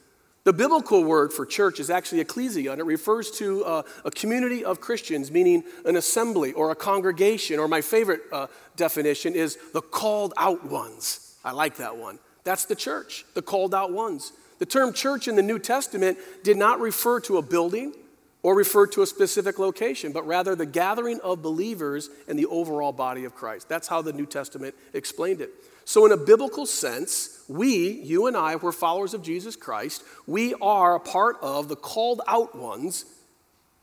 The 0.44 0.52
biblical 0.52 1.02
word 1.02 1.32
for 1.32 1.46
church 1.46 1.80
is 1.80 1.88
actually 1.88 2.20
ecclesia, 2.20 2.70
and 2.72 2.80
it 2.80 2.84
refers 2.84 3.30
to 3.38 3.64
uh, 3.64 3.82
a 4.04 4.10
community 4.10 4.62
of 4.62 4.78
Christians, 4.78 5.30
meaning 5.30 5.64
an 5.86 5.96
assembly 5.96 6.52
or 6.52 6.70
a 6.70 6.74
congregation, 6.74 7.58
or 7.58 7.66
my 7.66 7.80
favorite 7.80 8.20
uh, 8.30 8.48
definition 8.76 9.34
is 9.34 9.58
the 9.72 9.80
called 9.80 10.34
out 10.36 10.62
ones. 10.66 11.36
I 11.44 11.52
like 11.52 11.76
that 11.76 11.96
one. 11.96 12.18
That's 12.44 12.66
the 12.66 12.76
church, 12.76 13.24
the 13.32 13.40
called 13.40 13.74
out 13.74 13.90
ones. 13.92 14.32
The 14.58 14.66
term 14.66 14.92
church 14.92 15.28
in 15.28 15.36
the 15.36 15.42
New 15.42 15.58
Testament 15.58 16.18
did 16.42 16.58
not 16.58 16.78
refer 16.78 17.20
to 17.20 17.38
a 17.38 17.42
building 17.42 17.94
or 18.42 18.54
refer 18.54 18.86
to 18.88 19.00
a 19.00 19.06
specific 19.06 19.58
location, 19.58 20.12
but 20.12 20.26
rather 20.26 20.54
the 20.54 20.66
gathering 20.66 21.20
of 21.24 21.40
believers 21.40 22.10
in 22.28 22.36
the 22.36 22.44
overall 22.46 22.92
body 22.92 23.24
of 23.24 23.34
Christ. 23.34 23.70
That's 23.70 23.88
how 23.88 24.02
the 24.02 24.12
New 24.12 24.26
Testament 24.26 24.74
explained 24.92 25.40
it. 25.40 25.50
So, 25.84 26.06
in 26.06 26.12
a 26.12 26.16
biblical 26.16 26.66
sense, 26.66 27.44
we, 27.48 27.90
you 27.90 28.26
and 28.26 28.36
I, 28.36 28.56
we're 28.56 28.72
followers 28.72 29.12
of 29.12 29.22
Jesus 29.22 29.54
Christ. 29.54 30.02
We 30.26 30.54
are 30.54 30.96
a 30.96 31.00
part 31.00 31.36
of 31.42 31.68
the 31.68 31.76
called 31.76 32.22
out 32.26 32.56
ones 32.56 33.04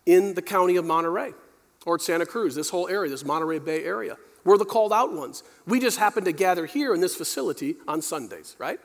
in 0.06 0.34
the 0.34 0.42
county 0.42 0.78
of 0.78 0.86
Monterey 0.86 1.34
or 1.86 1.96
at 1.96 2.02
Santa 2.02 2.26
Cruz, 2.26 2.56
this 2.56 2.70
whole 2.70 2.88
area, 2.88 3.10
this 3.10 3.26
Monterey 3.26 3.60
Bay 3.60 3.84
area. 3.84 4.18
We're 4.44 4.58
the 4.58 4.66
called 4.66 4.92
out 4.92 5.14
ones. 5.14 5.44
We 5.68 5.80
just 5.80 6.00
happen 6.00 6.26
to 6.26 6.32
gather 6.32 6.66
here 6.66 6.94
in 6.94 7.02
this 7.02 7.16
facility 7.16 7.76
on 7.88 8.02
Sundays, 8.02 8.56
right? 8.58 8.80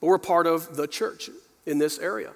But 0.00 0.06
we're 0.06 0.18
part 0.18 0.46
of 0.46 0.76
the 0.76 0.86
church 0.86 1.28
in 1.66 1.78
this 1.78 1.98
area. 1.98 2.32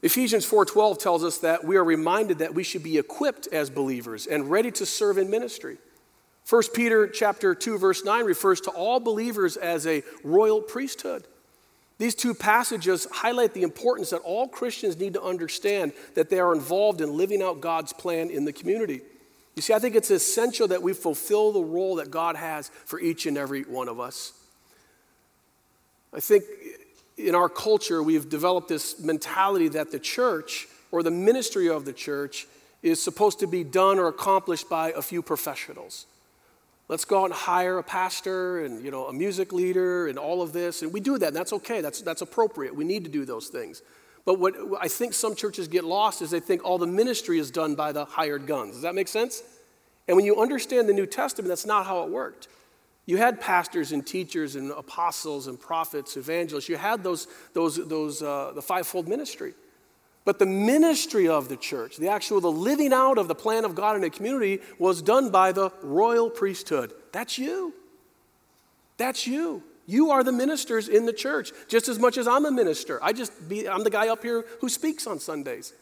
Ephesians 0.00 0.46
4:12 0.46 0.98
tells 0.98 1.24
us 1.24 1.38
that 1.38 1.64
we 1.64 1.76
are 1.76 1.84
reminded 1.84 2.38
that 2.38 2.54
we 2.54 2.62
should 2.62 2.82
be 2.82 2.98
equipped 2.98 3.48
as 3.48 3.68
believers 3.68 4.26
and 4.26 4.50
ready 4.50 4.70
to 4.70 4.86
serve 4.86 5.18
in 5.18 5.28
ministry. 5.28 5.78
1 6.48 6.62
Peter 6.72 7.06
chapter 7.06 7.54
2 7.54 7.78
verse 7.78 8.04
9 8.04 8.24
refers 8.24 8.60
to 8.62 8.70
all 8.70 9.00
believers 9.00 9.56
as 9.56 9.86
a 9.86 10.02
royal 10.24 10.62
priesthood. 10.62 11.24
These 11.98 12.14
two 12.14 12.32
passages 12.32 13.06
highlight 13.12 13.52
the 13.54 13.64
importance 13.64 14.10
that 14.10 14.18
all 14.18 14.48
Christians 14.48 14.96
need 14.98 15.14
to 15.14 15.22
understand 15.22 15.92
that 16.14 16.30
they 16.30 16.38
are 16.38 16.54
involved 16.54 17.00
in 17.00 17.16
living 17.16 17.42
out 17.42 17.60
God's 17.60 17.92
plan 17.92 18.30
in 18.30 18.44
the 18.44 18.52
community. 18.52 19.02
You 19.56 19.62
see, 19.62 19.74
I 19.74 19.80
think 19.80 19.96
it's 19.96 20.10
essential 20.10 20.68
that 20.68 20.80
we 20.80 20.92
fulfill 20.92 21.52
the 21.52 21.60
role 21.60 21.96
that 21.96 22.10
God 22.10 22.36
has 22.36 22.70
for 22.86 23.00
each 23.00 23.26
and 23.26 23.36
every 23.36 23.62
one 23.62 23.88
of 23.88 23.98
us. 23.98 24.32
I 26.14 26.20
think 26.20 26.44
in 27.18 27.34
our 27.34 27.48
culture, 27.48 28.02
we've 28.02 28.28
developed 28.28 28.68
this 28.68 29.00
mentality 29.00 29.68
that 29.68 29.90
the 29.90 29.98
church 29.98 30.68
or 30.92 31.02
the 31.02 31.10
ministry 31.10 31.68
of 31.68 31.84
the 31.84 31.92
church 31.92 32.46
is 32.82 33.02
supposed 33.02 33.40
to 33.40 33.48
be 33.48 33.64
done 33.64 33.98
or 33.98 34.06
accomplished 34.06 34.70
by 34.70 34.92
a 34.92 35.02
few 35.02 35.20
professionals. 35.20 36.06
Let's 36.88 37.04
go 37.04 37.20
out 37.20 37.26
and 37.26 37.34
hire 37.34 37.78
a 37.78 37.82
pastor 37.82 38.64
and 38.64 38.84
you 38.84 38.90
know 38.90 39.06
a 39.06 39.12
music 39.12 39.52
leader 39.52 40.08
and 40.08 40.18
all 40.18 40.42
of 40.42 40.52
this, 40.52 40.82
and 40.82 40.92
we 40.92 41.00
do 41.00 41.18
that. 41.18 41.28
And 41.28 41.36
that's 41.36 41.52
okay. 41.52 41.80
That's 41.80 42.00
that's 42.00 42.22
appropriate. 42.22 42.74
We 42.74 42.84
need 42.84 43.04
to 43.04 43.10
do 43.10 43.24
those 43.24 43.48
things. 43.48 43.82
But 44.24 44.38
what 44.38 44.54
I 44.80 44.88
think 44.88 45.14
some 45.14 45.34
churches 45.34 45.68
get 45.68 45.84
lost 45.84 46.22
is 46.22 46.30
they 46.30 46.40
think 46.40 46.64
all 46.64 46.78
the 46.78 46.86
ministry 46.86 47.38
is 47.38 47.50
done 47.50 47.74
by 47.74 47.92
the 47.92 48.04
hired 48.04 48.46
guns. 48.46 48.74
Does 48.74 48.82
that 48.82 48.94
make 48.94 49.08
sense? 49.08 49.42
And 50.06 50.16
when 50.16 50.24
you 50.24 50.40
understand 50.40 50.88
the 50.88 50.94
New 50.94 51.06
Testament, 51.06 51.48
that's 51.48 51.66
not 51.66 51.86
how 51.86 52.02
it 52.02 52.10
worked. 52.10 52.48
You 53.08 53.16
had 53.16 53.40
pastors 53.40 53.92
and 53.92 54.06
teachers 54.06 54.54
and 54.54 54.70
apostles 54.70 55.46
and 55.46 55.58
prophets, 55.58 56.18
evangelists. 56.18 56.68
You 56.68 56.76
had 56.76 57.02
those, 57.02 57.26
those, 57.54 57.76
those 57.88 58.22
uh, 58.22 58.52
the 58.54 58.60
fivefold 58.60 59.08
ministry. 59.08 59.54
But 60.28 60.38
the 60.38 60.44
ministry 60.44 61.26
of 61.26 61.48
the 61.48 61.56
church, 61.56 61.96
the 61.96 62.08
actual, 62.08 62.42
the 62.42 62.52
living 62.52 62.92
out 62.92 63.16
of 63.16 63.28
the 63.28 63.34
plan 63.34 63.64
of 63.64 63.74
God 63.74 63.96
in 63.96 64.04
a 64.04 64.10
community 64.10 64.60
was 64.78 65.00
done 65.00 65.30
by 65.30 65.52
the 65.52 65.70
royal 65.82 66.28
priesthood. 66.28 66.92
That's 67.12 67.38
you. 67.38 67.72
That's 68.98 69.26
you. 69.26 69.62
You 69.86 70.10
are 70.10 70.22
the 70.22 70.32
ministers 70.32 70.86
in 70.86 71.06
the 71.06 71.14
church, 71.14 71.52
just 71.66 71.88
as 71.88 71.98
much 71.98 72.18
as 72.18 72.28
I'm 72.28 72.44
a 72.44 72.50
minister. 72.50 73.02
I 73.02 73.14
just 73.14 73.48
be, 73.48 73.66
I'm 73.66 73.84
the 73.84 73.88
guy 73.88 74.08
up 74.08 74.22
here 74.22 74.44
who 74.60 74.68
speaks 74.68 75.06
on 75.06 75.18
Sundays. 75.18 75.72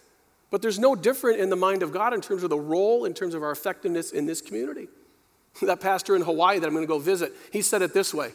But 0.52 0.62
there's 0.62 0.78
no 0.78 0.94
different 0.94 1.40
in 1.40 1.50
the 1.50 1.56
mind 1.56 1.82
of 1.82 1.90
God 1.90 2.14
in 2.14 2.20
terms 2.20 2.44
of 2.44 2.50
the 2.50 2.56
role, 2.56 3.04
in 3.04 3.14
terms 3.14 3.34
of 3.34 3.42
our 3.42 3.50
effectiveness 3.50 4.12
in 4.12 4.26
this 4.26 4.40
community. 4.40 4.86
That 5.60 5.80
pastor 5.80 6.14
in 6.14 6.22
Hawaii 6.22 6.60
that 6.60 6.66
I'm 6.68 6.72
going 6.72 6.84
to 6.84 6.88
go 6.88 7.00
visit, 7.00 7.32
he 7.50 7.62
said 7.62 7.82
it 7.82 7.92
this 7.92 8.14
way. 8.14 8.30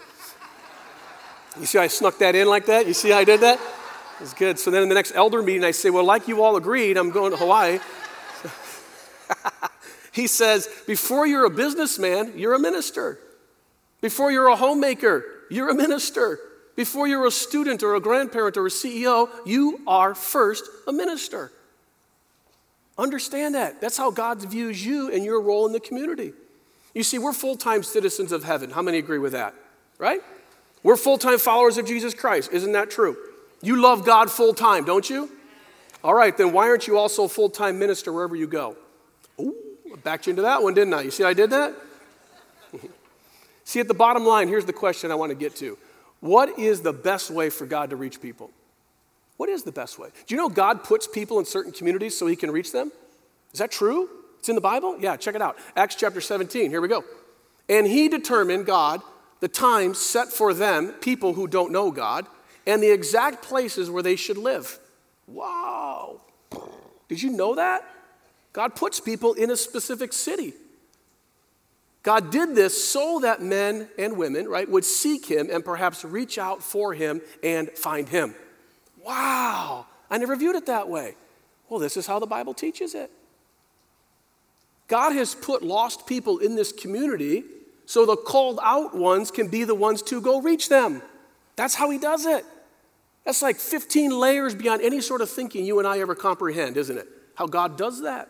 You 1.58 1.66
see, 1.66 1.80
I 1.80 1.88
snuck 1.88 2.18
that 2.18 2.36
in 2.36 2.50
like 2.50 2.66
that? 2.66 2.86
You 2.86 2.94
see 2.94 3.14
I 3.14 3.24
did 3.24 3.40
that? 3.40 3.62
It's 4.22 4.34
good. 4.34 4.60
So 4.60 4.70
then 4.70 4.84
in 4.84 4.90
the 4.90 4.96
next 4.96 5.14
elder 5.16 5.42
meeting, 5.42 5.64
I 5.64 5.72
say, 5.72 5.90
Well, 5.90 6.04
like 6.04 6.28
you 6.28 6.44
all 6.44 6.56
agreed, 6.56 6.98
I'm 6.98 7.10
going 7.10 7.32
to 7.32 7.38
Hawaii. 7.38 7.80
he 10.12 10.28
says, 10.28 10.70
Before 10.86 11.26
you're 11.26 11.46
a 11.46 11.50
businessman, 11.50 12.34
you're 12.36 12.54
a 12.54 12.60
minister. 12.60 13.20
Before 14.00 14.32
you're 14.32 14.48
a 14.48 14.56
homemaker, 14.56 15.26
you're 15.50 15.70
a 15.70 15.76
minister. 15.76 16.40
Before 16.76 17.08
you're 17.08 17.26
a 17.26 17.32
student 17.32 17.84
or 17.84 17.96
a 17.96 18.00
grandparent 18.00 18.58
or 18.58 18.68
a 18.68 18.70
CEO, 18.70 19.30
you 19.46 19.82
are 19.88 20.16
first 20.16 20.70
a 20.88 20.94
minister. 20.94 21.52
Understand 22.98 23.56
that. 23.56 23.82
That's 23.82 23.98
how 23.98 24.12
God 24.12 24.42
views 24.42 24.86
you 24.86 25.12
and 25.12 25.26
your 25.26 25.42
role 25.42 25.66
in 25.66 25.74
the 25.74 25.80
community. 25.80 26.34
You 26.94 27.04
see, 27.04 27.18
we're 27.18 27.34
full 27.34 27.56
time 27.56 27.84
citizens 27.84 28.32
of 28.32 28.44
heaven. 28.44 28.70
How 28.70 28.82
many 28.82 29.00
agree 29.00 29.20
with 29.20 29.32
that? 29.32 29.56
Right? 29.98 30.22
We're 30.84 30.98
full 30.98 31.18
time 31.18 31.40
followers 31.40 31.78
of 31.78 31.86
Jesus 31.88 32.14
Christ. 32.14 32.52
Isn't 32.52 32.74
that 32.74 32.92
true? 32.92 33.18
You 33.62 33.82
love 33.82 34.06
God 34.06 34.32
full 34.32 34.54
time, 34.54 34.86
don't 34.86 35.10
you? 35.10 35.30
All 36.04 36.14
right, 36.14 36.36
then 36.36 36.52
why 36.52 36.68
aren't 36.68 36.88
you 36.88 36.98
also 36.98 37.26
a 37.26 37.30
full 37.30 37.50
time 37.50 37.78
minister 37.78 38.12
wherever 38.12 38.36
you 38.36 38.48
go? 38.48 38.76
Ooh, 39.40 39.56
I 39.94 39.98
backed 39.98 40.28
you 40.28 40.32
into 40.32 40.42
that 40.42 40.64
one, 40.64 40.74
didn't 40.74 40.94
I? 40.94 41.02
You 41.02 41.12
see, 41.12 41.24
I 41.24 41.34
did 41.34 41.52
that? 41.52 41.76
see, 43.64 43.80
at 43.80 43.88
the 43.88 43.94
bottom 43.94 44.26
line, 44.26 44.48
here's 44.48 44.66
the 44.66 44.74
question 44.74 45.12
I 45.12 45.16
want 45.16 45.30
to 45.30 45.36
get 45.36 45.56
to 45.58 45.78
What 46.20 46.58
is 46.58 46.82
the 46.82 46.94
best 46.94 47.30
way 47.30 47.50
for 47.50 47.66
God 47.66 47.92
to 47.92 47.96
reach 47.96 48.22
people? 48.22 48.50
What 49.38 49.50
is 49.50 49.64
the 49.64 49.72
best 49.72 49.98
way? 49.98 50.10
Do 50.28 50.36
you 50.36 50.42
know 50.42 50.50
God 50.50 50.84
puts 50.84 51.08
people 51.08 51.40
in 51.40 51.46
certain 51.46 51.72
communities 51.72 52.18
so 52.18 52.28
he 52.28 52.36
can 52.36 52.52
reach 52.52 52.72
them? 52.72 52.92
Is 53.54 53.60
that 53.60 53.72
true? 53.72 54.10
It's 54.40 54.50
in 54.50 54.56
the 54.56 54.62
Bible? 54.62 54.98
Yeah, 55.00 55.18
check 55.18 55.36
it 55.36 55.42
out. 55.42 55.58
Acts 55.76 55.96
chapter 55.96 56.22
17. 56.22 56.70
Here 56.70 56.82
we 56.82 56.88
go. 56.88 57.04
And 57.70 57.88
he 57.88 58.08
determined, 58.08 58.66
God, 58.66 59.02
the 59.40 59.48
time 59.48 59.94
set 59.94 60.30
for 60.30 60.54
them, 60.54 60.90
people 61.02 61.34
who 61.34 61.48
don't 61.48 61.72
know 61.72 61.92
God, 61.92 62.28
and 62.66 62.82
the 62.82 62.92
exact 62.92 63.44
places 63.44 63.90
where 63.90 64.04
they 64.04 64.16
should 64.16 64.38
live. 64.38 64.80
Wow. 65.28 66.22
Did 67.08 67.22
you 67.22 67.32
know 67.32 67.56
that? 67.56 67.88
God 68.54 68.76
puts 68.76 69.00
people 69.00 69.34
in 69.34 69.50
a 69.50 69.58
specific 69.58 70.14
city. 70.14 70.54
God 72.04 72.32
did 72.32 72.56
this 72.56 72.90
so 72.90 73.20
that 73.20 73.42
men 73.42 73.88
and 73.98 74.18
women, 74.18 74.48
right, 74.48 74.70
would 74.70 74.86
seek 74.86 75.26
him 75.26 75.50
and 75.52 75.64
perhaps 75.64 76.04
reach 76.04 76.38
out 76.38 76.64
for 76.64 76.94
him 76.94 77.22
and 77.44 77.70
find 77.72 78.10
him. 78.10 78.34
Wow. 79.06 79.86
I 80.10 80.18
never 80.18 80.36
viewed 80.36 80.56
it 80.56 80.66
that 80.66 80.90
way. 80.90 81.16
Well, 81.70 81.80
this 81.80 81.96
is 81.98 82.08
how 82.08 82.20
the 82.20 82.26
Bible 82.26 82.54
teaches 82.54 82.96
it. 82.96 83.12
God 84.88 85.14
has 85.14 85.36
put 85.36 85.64
lost 85.64 86.06
people 86.06 86.40
in 86.40 86.56
this 86.56 86.72
community 86.72 87.44
so 87.86 88.06
the 88.06 88.18
called 88.18 88.60
out 88.62 88.96
ones 88.96 89.32
can 89.32 89.48
be 89.48 89.64
the 89.64 89.76
ones 89.76 90.02
to 90.04 90.22
go 90.22 90.42
reach 90.42 90.70
them. 90.70 91.02
That's 91.56 91.76
how 91.76 91.90
He 91.90 91.98
does 91.98 92.26
it. 92.26 92.46
That's 93.26 93.42
like 93.42 93.58
15 93.58 94.12
layers 94.12 94.56
beyond 94.56 94.82
any 94.82 95.02
sort 95.02 95.22
of 95.22 95.30
thinking 95.30 95.66
you 95.66 95.80
and 95.80 95.88
I 95.88 96.00
ever 96.00 96.16
comprehend, 96.16 96.78
isn't 96.78 96.98
it? 96.98 97.08
How 97.36 97.46
God 97.46 97.78
does 97.78 98.02
that. 98.02 98.30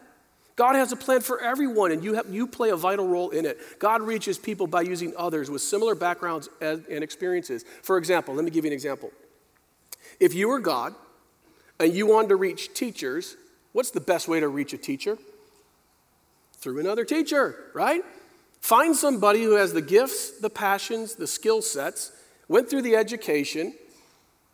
God 0.58 0.75
has 0.75 0.91
a 0.91 0.95
plan 0.95 1.21
for 1.21 1.41
everyone, 1.41 1.91
and 1.91 2.04
you, 2.04 2.13
have, 2.15 2.32
you 2.32 2.45
play 2.45 2.69
a 2.69 2.75
vital 2.75 3.08
role 3.08 3.30
in 3.30 3.45
it. 3.45 3.58
God 3.80 4.01
reaches 4.01 4.38
people 4.38 4.67
by 4.67 4.82
using 4.82 5.13
others 5.17 5.49
with 5.49 5.62
similar 5.62 5.95
backgrounds 5.95 6.49
and 6.60 6.86
experiences. 6.89 7.63
For 7.84 7.97
example, 7.97 8.36
let 8.36 8.43
me 8.43 8.51
give 8.51 8.65
you 8.65 8.69
an 8.69 8.73
example. 8.73 9.12
If 10.19 10.34
you 10.34 10.49
were 10.49 10.60
God 10.60 10.93
and 11.80 11.93
you 11.93 12.06
wanted 12.06 12.30
to 12.30 12.36
reach 12.36 12.73
teachers, 12.73 13.38
what's 13.71 13.91
the 13.91 14.01
best 14.01 14.27
way 14.27 14.39
to 14.39 14.49
reach 14.49 14.73
a 14.73 14.77
teacher? 14.77 15.17
through 16.62 16.80
another 16.80 17.04
teacher, 17.04 17.71
right? 17.73 18.04
Find 18.62 18.95
somebody 18.95 19.43
who 19.43 19.56
has 19.56 19.73
the 19.73 19.82
gifts, 19.82 20.39
the 20.39 20.49
passions, 20.49 21.15
the 21.15 21.27
skill 21.27 21.62
sets, 21.62 22.12
went 22.47 22.69
through 22.69 22.84
the 22.84 22.95
education, 22.95 23.73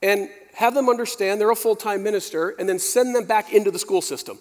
and 0.01 0.29
have 0.53 0.73
them 0.73 0.89
understand 0.89 1.39
they're 1.39 1.51
a 1.51 1.55
full 1.55 1.75
time 1.75 2.03
minister, 2.03 2.49
and 2.49 2.67
then 2.67 2.79
send 2.79 3.15
them 3.15 3.25
back 3.25 3.53
into 3.53 3.71
the 3.71 3.79
school 3.79 4.01
system. 4.01 4.39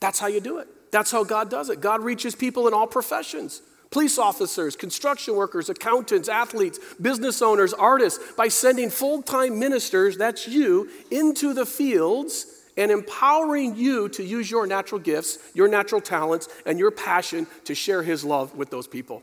That's 0.00 0.18
how 0.18 0.26
you 0.26 0.40
do 0.40 0.58
it. 0.58 0.68
That's 0.90 1.10
how 1.10 1.24
God 1.24 1.50
does 1.50 1.70
it. 1.70 1.80
God 1.80 2.02
reaches 2.02 2.34
people 2.34 2.68
in 2.68 2.74
all 2.74 2.86
professions 2.86 3.62
police 3.90 4.18
officers, 4.18 4.76
construction 4.76 5.34
workers, 5.34 5.70
accountants, 5.70 6.28
athletes, 6.28 6.78
business 7.00 7.40
owners, 7.40 7.72
artists 7.72 8.32
by 8.36 8.48
sending 8.48 8.90
full 8.90 9.22
time 9.22 9.58
ministers, 9.58 10.16
that's 10.16 10.46
you, 10.46 10.88
into 11.10 11.54
the 11.54 11.66
fields 11.66 12.46
and 12.76 12.92
empowering 12.92 13.74
you 13.74 14.08
to 14.08 14.22
use 14.22 14.50
your 14.50 14.66
natural 14.66 15.00
gifts, 15.00 15.38
your 15.52 15.66
natural 15.66 16.00
talents, 16.00 16.48
and 16.64 16.78
your 16.78 16.92
passion 16.92 17.46
to 17.64 17.74
share 17.74 18.02
His 18.02 18.24
love 18.24 18.54
with 18.56 18.70
those 18.70 18.86
people. 18.86 19.22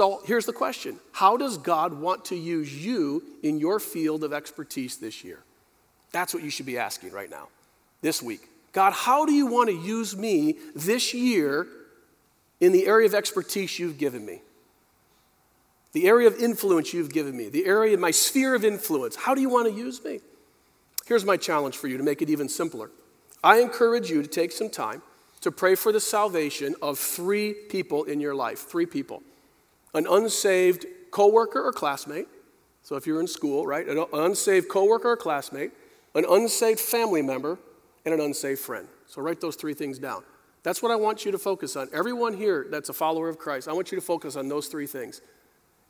So 0.00 0.22
here's 0.24 0.46
the 0.46 0.54
question 0.54 0.98
How 1.12 1.36
does 1.36 1.58
God 1.58 1.92
want 1.92 2.24
to 2.26 2.34
use 2.34 2.74
you 2.74 3.22
in 3.42 3.60
your 3.60 3.78
field 3.78 4.24
of 4.24 4.32
expertise 4.32 4.96
this 4.96 5.22
year? 5.22 5.40
That's 6.10 6.32
what 6.32 6.42
you 6.42 6.48
should 6.48 6.64
be 6.64 6.78
asking 6.78 7.12
right 7.12 7.28
now, 7.28 7.48
this 8.00 8.22
week. 8.22 8.48
God, 8.72 8.94
how 8.94 9.26
do 9.26 9.34
you 9.34 9.46
want 9.46 9.68
to 9.68 9.76
use 9.76 10.16
me 10.16 10.56
this 10.74 11.12
year 11.12 11.66
in 12.60 12.72
the 12.72 12.86
area 12.86 13.08
of 13.08 13.14
expertise 13.14 13.78
you've 13.78 13.98
given 13.98 14.24
me? 14.24 14.40
The 15.92 16.08
area 16.08 16.28
of 16.28 16.38
influence 16.38 16.94
you've 16.94 17.12
given 17.12 17.36
me, 17.36 17.50
the 17.50 17.66
area 17.66 17.92
of 17.92 18.00
my 18.00 18.10
sphere 18.10 18.54
of 18.54 18.64
influence. 18.64 19.16
How 19.16 19.34
do 19.34 19.42
you 19.42 19.50
want 19.50 19.68
to 19.68 19.74
use 19.74 20.02
me? 20.02 20.20
Here's 21.04 21.26
my 21.26 21.36
challenge 21.36 21.76
for 21.76 21.88
you 21.88 21.98
to 21.98 22.02
make 22.02 22.22
it 22.22 22.30
even 22.30 22.48
simpler. 22.48 22.90
I 23.44 23.60
encourage 23.60 24.08
you 24.08 24.22
to 24.22 24.28
take 24.28 24.52
some 24.52 24.70
time 24.70 25.02
to 25.42 25.52
pray 25.52 25.74
for 25.74 25.92
the 25.92 26.00
salvation 26.00 26.74
of 26.80 26.98
three 26.98 27.52
people 27.52 28.04
in 28.04 28.18
your 28.18 28.34
life. 28.34 28.60
Three 28.60 28.86
people. 28.86 29.22
An 29.94 30.06
unsaved 30.08 30.86
coworker 31.10 31.62
or 31.62 31.72
classmate. 31.72 32.28
So 32.82 32.96
if 32.96 33.06
you're 33.06 33.20
in 33.20 33.26
school, 33.26 33.66
right? 33.66 33.86
An 33.86 34.04
unsaved 34.12 34.68
coworker 34.68 35.10
or 35.10 35.16
classmate, 35.16 35.72
an 36.14 36.24
unsaved 36.28 36.80
family 36.80 37.22
member, 37.22 37.58
and 38.04 38.14
an 38.14 38.20
unsaved 38.20 38.60
friend. 38.60 38.88
So 39.06 39.20
write 39.20 39.40
those 39.40 39.56
three 39.56 39.74
things 39.74 39.98
down. 39.98 40.22
That's 40.62 40.82
what 40.82 40.92
I 40.92 40.96
want 40.96 41.24
you 41.24 41.32
to 41.32 41.38
focus 41.38 41.76
on. 41.76 41.88
Everyone 41.92 42.34
here 42.34 42.66
that's 42.70 42.88
a 42.88 42.92
follower 42.92 43.28
of 43.28 43.38
Christ, 43.38 43.68
I 43.68 43.72
want 43.72 43.92
you 43.92 43.98
to 43.98 44.04
focus 44.04 44.36
on 44.36 44.48
those 44.48 44.66
three 44.68 44.86
things. 44.86 45.20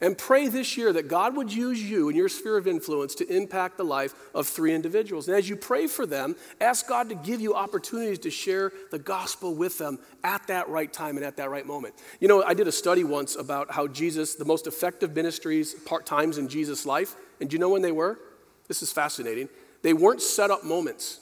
And 0.03 0.17
pray 0.17 0.49
this 0.49 0.79
year 0.79 0.95
that 0.95 1.09
God 1.09 1.37
would 1.37 1.53
use 1.53 1.83
you 1.83 2.09
in 2.09 2.17
your 2.17 2.31
sphere 2.31 2.57
of 2.57 2.67
influence 2.67 3.15
to 3.17 3.35
impact 3.37 3.77
the 3.77 3.85
life 3.85 4.15
of 4.35 4.47
three 4.47 4.75
individuals. 4.75 5.29
And 5.29 5.37
as 5.37 5.47
you 5.47 5.57
pray 5.57 5.87
for 5.87 6.07
them, 6.07 6.37
ask 6.59 6.89
God 6.89 7.11
to 7.11 7.15
give 7.15 7.43
you 7.43 7.55
opportunities 7.55 8.19
to 8.21 8.31
share 8.31 8.73
the 8.91 8.99
gospel 8.99 9.55
with 9.55 9.77
them 9.77 9.99
at 10.25 10.47
that 10.47 10.71
right 10.71 10.91
time 10.91 11.17
and 11.17 11.27
at 11.27 11.37
that 11.37 11.51
right 11.51 11.67
moment. 11.67 11.95
You 12.19 12.29
know, 12.29 12.43
I 12.43 12.55
did 12.55 12.67
a 12.67 12.73
study 12.73 13.05
once 13.05 13.37
about 13.37 13.71
how 13.71 13.87
Jesus, 13.89 14.37
the 14.37 14.47
most 14.47 14.67
effective 14.67 15.15
ministries, 15.15 15.75
part 15.75 16.07
times 16.07 16.39
in 16.39 16.49
Jesus' 16.49 16.87
life, 16.87 17.15
and 17.39 17.51
do 17.51 17.55
you 17.55 17.61
know 17.61 17.69
when 17.69 17.83
they 17.83 17.93
were? 17.93 18.19
This 18.69 18.83
is 18.83 18.93
fascinating. 18.93 19.51
They 19.83 19.93
weren't 19.93 20.23
set 20.23 20.51
up 20.51 20.65
moments. 20.65 21.21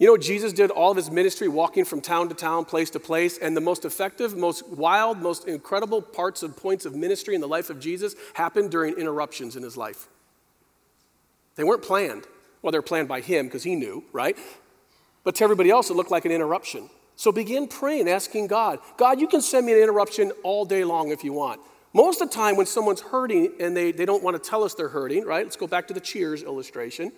You 0.00 0.06
know, 0.06 0.16
Jesus 0.16 0.54
did 0.54 0.70
all 0.70 0.90
of 0.90 0.96
his 0.96 1.10
ministry 1.10 1.46
walking 1.46 1.84
from 1.84 2.00
town 2.00 2.30
to 2.30 2.34
town, 2.34 2.64
place 2.64 2.88
to 2.90 2.98
place, 2.98 3.36
and 3.36 3.54
the 3.54 3.60
most 3.60 3.84
effective, 3.84 4.34
most 4.34 4.66
wild, 4.66 5.20
most 5.20 5.46
incredible 5.46 6.00
parts 6.00 6.42
of 6.42 6.56
points 6.56 6.86
of 6.86 6.96
ministry 6.96 7.34
in 7.34 7.42
the 7.42 7.46
life 7.46 7.68
of 7.68 7.78
Jesus 7.78 8.14
happened 8.32 8.70
during 8.70 8.94
interruptions 8.94 9.56
in 9.56 9.62
his 9.62 9.76
life. 9.76 10.08
They 11.56 11.64
weren't 11.64 11.82
planned. 11.82 12.24
Well, 12.62 12.72
they're 12.72 12.80
planned 12.80 13.08
by 13.08 13.20
him 13.20 13.44
because 13.46 13.62
he 13.62 13.76
knew, 13.76 14.02
right? 14.10 14.38
But 15.22 15.34
to 15.34 15.44
everybody 15.44 15.68
else, 15.68 15.90
it 15.90 15.96
looked 15.96 16.10
like 16.10 16.24
an 16.24 16.32
interruption. 16.32 16.88
So 17.14 17.30
begin 17.30 17.68
praying, 17.68 18.08
asking 18.08 18.46
God, 18.46 18.78
God, 18.96 19.20
you 19.20 19.28
can 19.28 19.42
send 19.42 19.66
me 19.66 19.74
an 19.74 19.80
interruption 19.80 20.32
all 20.42 20.64
day 20.64 20.82
long 20.82 21.10
if 21.10 21.24
you 21.24 21.34
want. 21.34 21.60
Most 21.92 22.22
of 22.22 22.30
the 22.30 22.34
time, 22.34 22.56
when 22.56 22.64
someone's 22.64 23.02
hurting 23.02 23.52
and 23.60 23.76
they, 23.76 23.92
they 23.92 24.06
don't 24.06 24.22
want 24.22 24.42
to 24.42 24.50
tell 24.50 24.64
us 24.64 24.72
they're 24.72 24.88
hurting, 24.88 25.26
right? 25.26 25.44
Let's 25.44 25.56
go 25.56 25.66
back 25.66 25.88
to 25.88 25.94
the 25.94 26.00
cheers 26.00 26.42
illustration, 26.42 27.12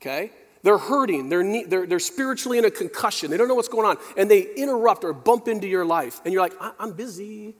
okay? 0.00 0.30
They're 0.66 0.78
hurting, 0.78 1.28
they're, 1.28 1.64
they're, 1.68 1.86
they're 1.86 2.00
spiritually 2.00 2.58
in 2.58 2.64
a 2.64 2.72
concussion, 2.72 3.30
they 3.30 3.36
don't 3.36 3.46
know 3.46 3.54
what's 3.54 3.68
going 3.68 3.86
on, 3.86 3.98
and 4.16 4.28
they 4.28 4.52
interrupt 4.56 5.04
or 5.04 5.12
bump 5.12 5.46
into 5.46 5.68
your 5.68 5.84
life. 5.84 6.20
And 6.24 6.34
you're 6.34 6.42
like, 6.42 6.54
I'm 6.80 6.90
busy. 6.90 7.54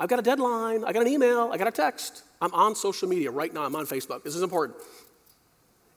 I've 0.00 0.08
got 0.08 0.20
a 0.20 0.22
deadline, 0.22 0.84
I 0.86 0.94
got 0.94 1.02
an 1.02 1.08
email, 1.08 1.50
I 1.52 1.58
got 1.58 1.68
a 1.68 1.70
text. 1.70 2.22
I'm 2.40 2.54
on 2.54 2.76
social 2.76 3.10
media 3.10 3.30
right 3.30 3.52
now, 3.52 3.62
I'm 3.62 3.76
on 3.76 3.84
Facebook. 3.84 4.24
This 4.24 4.34
is 4.34 4.40
important. 4.40 4.78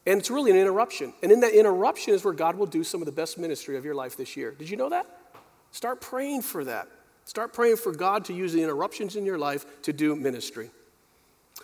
And 0.05 0.19
it's 0.19 0.30
really 0.30 0.51
an 0.51 0.57
interruption. 0.57 1.13
And 1.23 1.32
in 1.32 1.39
that 1.39 1.53
interruption 1.53 2.13
is 2.13 2.25
where 2.25 2.34
God 2.34 2.57
will 2.57 2.65
do 2.65 2.84
some 2.84 3.01
of 3.01 3.05
the 3.05 3.13
best 3.13 3.38
ministry 3.38 3.78
of 3.78 3.86
your 3.86 3.95
life 3.95 4.17
this 4.17 4.36
year. 4.36 4.51
Did 4.51 4.69
you 4.69 4.75
know 4.75 4.89
that? 4.89 5.05
Start 5.71 6.01
praying 6.01 6.41
for 6.41 6.65
that. 6.65 6.89
Start 7.23 7.53
praying 7.53 7.78
for 7.78 7.93
God 7.93 8.25
to 8.25 8.34
use 8.34 8.51
the 8.51 8.61
interruptions 8.61 9.15
in 9.15 9.25
your 9.25 9.38
life 9.38 9.65
to 9.84 9.93
do 9.93 10.13
ministry. 10.13 10.71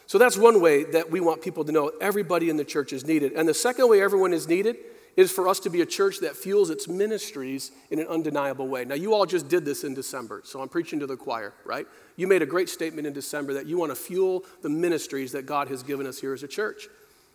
So 0.05 0.17
that's 0.17 0.37
one 0.37 0.61
way 0.61 0.83
that 0.83 1.09
we 1.09 1.19
want 1.19 1.41
people 1.41 1.63
to 1.65 1.71
know 1.71 1.91
everybody 2.01 2.49
in 2.49 2.57
the 2.57 2.65
church 2.65 2.93
is 2.93 3.05
needed. 3.05 3.33
And 3.33 3.47
the 3.47 3.53
second 3.53 3.89
way 3.89 4.01
everyone 4.01 4.33
is 4.33 4.47
needed 4.47 4.77
is 5.15 5.31
for 5.31 5.47
us 5.47 5.59
to 5.59 5.69
be 5.69 5.81
a 5.81 5.85
church 5.85 6.19
that 6.19 6.35
fuels 6.35 6.69
its 6.69 6.87
ministries 6.87 7.71
in 7.91 7.99
an 7.99 8.07
undeniable 8.07 8.67
way. 8.67 8.83
Now, 8.83 8.95
you 8.95 9.13
all 9.13 9.25
just 9.25 9.47
did 9.47 9.63
this 9.63 9.83
in 9.83 9.93
December, 9.93 10.41
so 10.43 10.61
I'm 10.61 10.69
preaching 10.69 10.99
to 10.99 11.07
the 11.07 11.15
choir, 11.15 11.53
right? 11.65 11.85
You 12.15 12.27
made 12.27 12.41
a 12.41 12.47
great 12.47 12.69
statement 12.69 13.05
in 13.05 13.13
December 13.13 13.53
that 13.53 13.67
you 13.67 13.77
want 13.77 13.91
to 13.91 13.95
fuel 13.95 14.43
the 14.61 14.69
ministries 14.69 15.31
that 15.33 15.45
God 15.45 15.67
has 15.67 15.83
given 15.83 16.07
us 16.07 16.19
here 16.19 16.33
as 16.33 16.41
a 16.41 16.47
church. 16.47 16.87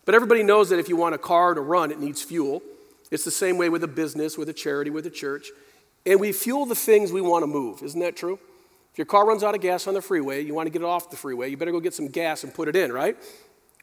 But 0.04 0.14
everybody 0.14 0.42
knows 0.42 0.70
that 0.70 0.78
if 0.78 0.88
you 0.88 0.96
want 0.96 1.14
a 1.14 1.18
car 1.18 1.54
to 1.54 1.60
run, 1.60 1.90
it 1.90 2.00
needs 2.00 2.22
fuel. 2.22 2.62
It's 3.10 3.24
the 3.24 3.30
same 3.30 3.58
way 3.58 3.68
with 3.68 3.84
a 3.84 3.88
business, 3.88 4.36
with 4.36 4.48
a 4.48 4.52
charity, 4.52 4.90
with 4.90 5.06
a 5.06 5.10
church. 5.10 5.50
And 6.04 6.18
we 6.18 6.32
fuel 6.32 6.66
the 6.66 6.74
things 6.74 7.12
we 7.12 7.20
want 7.20 7.42
to 7.42 7.46
move. 7.46 7.82
Isn't 7.82 8.00
that 8.00 8.16
true? 8.16 8.38
Your 8.98 9.06
car 9.06 9.24
runs 9.24 9.44
out 9.44 9.54
of 9.54 9.60
gas 9.60 9.86
on 9.86 9.94
the 9.94 10.02
freeway, 10.02 10.44
you 10.44 10.54
want 10.54 10.66
to 10.66 10.70
get 10.70 10.82
it 10.82 10.84
off 10.84 11.08
the 11.08 11.16
freeway, 11.16 11.48
you 11.48 11.56
better 11.56 11.70
go 11.70 11.78
get 11.78 11.94
some 11.94 12.08
gas 12.08 12.42
and 12.42 12.52
put 12.52 12.66
it 12.66 12.74
in, 12.74 12.92
right? 12.92 13.16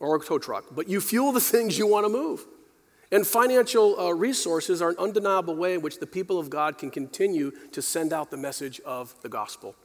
Or 0.01 0.18
a 0.18 0.20
tow 0.20 0.38
truck. 0.38 0.66
But 0.76 0.89
you 0.89 0.99
fuel 0.99 1.32
the 1.32 1.39
things 1.53 1.78
you 1.78 1.88
want 1.88 2.05
to 2.05 2.09
move. 2.09 2.45
And 3.11 3.26
financial 3.26 3.97
uh, 3.97 4.11
resources 4.11 4.82
are 4.82 4.89
an 4.89 4.97
undeniable 4.99 5.55
way 5.55 5.76
in 5.76 5.82
which 5.82 5.99
the 5.99 6.07
people 6.07 6.38
of 6.38 6.49
God 6.49 6.78
can 6.78 6.91
continue 6.91 7.51
to 7.72 7.82
send 7.82 8.11
out 8.11 8.30
the 8.30 8.36
message 8.36 8.82
of 8.82 9.16
the 9.22 9.30
gospel. 9.30 9.76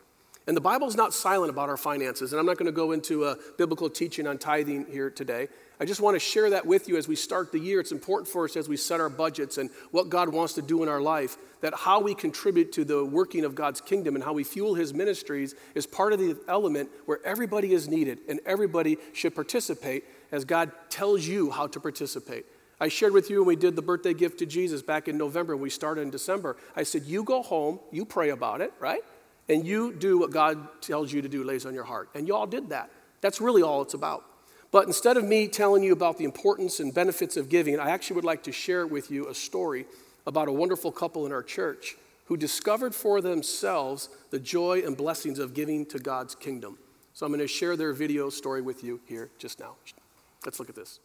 And 0.48 0.56
the 0.56 0.60
Bible's 0.60 0.96
not 0.96 1.14
silent 1.14 1.50
about 1.50 1.68
our 1.68 1.76
finances, 1.76 2.32
and 2.32 2.40
I'm 2.40 2.46
not 2.46 2.56
going 2.56 2.66
to 2.66 2.72
go 2.72 2.90
into 2.90 3.26
a 3.26 3.36
biblical 3.56 3.88
teaching 3.88 4.26
on 4.26 4.36
tithing 4.36 4.86
here 4.86 5.10
today. 5.10 5.46
I 5.80 5.86
just 5.86 6.02
want 6.02 6.14
to 6.14 6.20
share 6.20 6.50
that 6.50 6.66
with 6.66 6.88
you 6.88 6.98
as 6.98 7.08
we 7.08 7.16
start 7.16 7.52
the 7.52 7.58
year. 7.58 7.80
It's 7.80 7.90
important 7.90 8.28
for 8.28 8.44
us 8.44 8.54
as 8.54 8.68
we 8.68 8.76
set 8.76 9.00
our 9.00 9.08
budgets 9.08 9.56
and 9.56 9.70
what 9.92 10.10
God 10.10 10.28
wants 10.28 10.52
to 10.54 10.62
do 10.62 10.82
in 10.82 10.90
our 10.90 11.00
life, 11.00 11.38
that 11.62 11.72
how 11.74 12.00
we 12.00 12.14
contribute 12.14 12.70
to 12.72 12.84
the 12.84 13.02
working 13.02 13.46
of 13.46 13.54
God's 13.54 13.80
kingdom 13.80 14.14
and 14.14 14.22
how 14.22 14.34
we 14.34 14.44
fuel 14.44 14.74
His 14.74 14.92
ministries 14.92 15.54
is 15.74 15.86
part 15.86 16.12
of 16.12 16.18
the 16.18 16.36
element 16.48 16.90
where 17.06 17.18
everybody 17.24 17.72
is 17.72 17.88
needed 17.88 18.18
and 18.28 18.40
everybody 18.44 18.98
should 19.14 19.34
participate 19.34 20.04
as 20.30 20.44
God 20.44 20.70
tells 20.90 21.26
you 21.26 21.50
how 21.50 21.66
to 21.68 21.80
participate. 21.80 22.44
I 22.78 22.88
shared 22.88 23.14
with 23.14 23.30
you 23.30 23.38
when 23.38 23.48
we 23.48 23.56
did 23.56 23.74
the 23.74 23.82
birthday 23.82 24.12
gift 24.12 24.38
to 24.40 24.46
Jesus 24.46 24.82
back 24.82 25.08
in 25.08 25.16
November, 25.16 25.54
and 25.54 25.62
we 25.62 25.70
started 25.70 26.02
in 26.02 26.10
December. 26.10 26.58
I 26.76 26.82
said, 26.82 27.04
You 27.04 27.24
go 27.24 27.42
home, 27.42 27.80
you 27.90 28.04
pray 28.04 28.30
about 28.30 28.60
it, 28.60 28.74
right? 28.80 29.02
And 29.48 29.66
you 29.66 29.94
do 29.94 30.18
what 30.18 30.30
God 30.30 30.82
tells 30.82 31.10
you 31.10 31.22
to 31.22 31.28
do, 31.28 31.42
lays 31.42 31.64
on 31.64 31.72
your 31.72 31.84
heart. 31.84 32.10
And 32.14 32.28
you 32.28 32.36
all 32.36 32.46
did 32.46 32.68
that. 32.68 32.90
That's 33.22 33.40
really 33.40 33.62
all 33.62 33.80
it's 33.82 33.94
about. 33.94 34.24
But 34.72 34.86
instead 34.86 35.16
of 35.16 35.24
me 35.24 35.48
telling 35.48 35.82
you 35.82 35.92
about 35.92 36.16
the 36.18 36.24
importance 36.24 36.78
and 36.78 36.94
benefits 36.94 37.36
of 37.36 37.48
giving, 37.48 37.80
I 37.80 37.90
actually 37.90 38.16
would 38.16 38.24
like 38.24 38.44
to 38.44 38.52
share 38.52 38.86
with 38.86 39.10
you 39.10 39.28
a 39.28 39.34
story 39.34 39.86
about 40.26 40.48
a 40.48 40.52
wonderful 40.52 40.92
couple 40.92 41.26
in 41.26 41.32
our 41.32 41.42
church 41.42 41.96
who 42.26 42.36
discovered 42.36 42.94
for 42.94 43.20
themselves 43.20 44.08
the 44.30 44.38
joy 44.38 44.82
and 44.86 44.96
blessings 44.96 45.40
of 45.40 45.54
giving 45.54 45.84
to 45.86 45.98
God's 45.98 46.36
kingdom. 46.36 46.78
So 47.14 47.26
I'm 47.26 47.32
going 47.32 47.40
to 47.40 47.48
share 47.48 47.76
their 47.76 47.92
video 47.92 48.30
story 48.30 48.62
with 48.62 48.84
you 48.84 49.00
here 49.06 49.30
just 49.38 49.58
now. 49.58 49.74
Let's 50.44 50.60
look 50.60 50.68
at 50.68 50.76
this. 50.76 51.00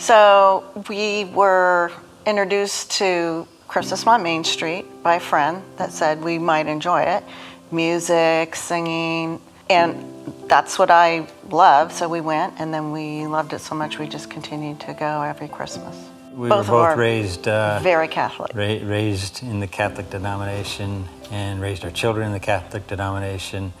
So 0.00 0.64
we 0.88 1.26
were 1.26 1.92
introduced 2.24 2.90
to 2.92 3.46
Christmas 3.68 4.06
on 4.06 4.22
Main 4.22 4.44
Street 4.44 4.86
by 5.02 5.16
a 5.16 5.20
friend 5.20 5.62
that 5.76 5.92
said 5.92 6.24
we 6.24 6.38
might 6.38 6.66
enjoy 6.66 7.02
it 7.02 7.22
music, 7.70 8.56
singing, 8.56 9.40
and 9.68 10.34
that's 10.48 10.78
what 10.78 10.90
I 10.90 11.28
love. 11.50 11.92
So 11.92 12.08
we 12.08 12.22
went, 12.22 12.54
and 12.58 12.72
then 12.72 12.92
we 12.92 13.26
loved 13.26 13.52
it 13.52 13.60
so 13.60 13.74
much 13.74 13.98
we 13.98 14.08
just 14.08 14.30
continued 14.30 14.80
to 14.80 14.94
go 14.94 15.20
every 15.20 15.48
Christmas. 15.48 15.94
We 16.34 16.48
both 16.48 16.70
were 16.70 16.88
both 16.88 16.96
raised 16.96 17.46
uh, 17.46 17.80
very 17.80 18.08
Catholic. 18.08 18.54
Ra- 18.54 18.78
raised 18.82 19.42
in 19.42 19.60
the 19.60 19.66
Catholic 19.66 20.08
denomination, 20.08 21.04
and 21.30 21.60
raised 21.60 21.84
our 21.84 21.90
children 21.90 22.26
in 22.26 22.32
the 22.32 22.40
Catholic 22.40 22.86
denomination. 22.86 23.74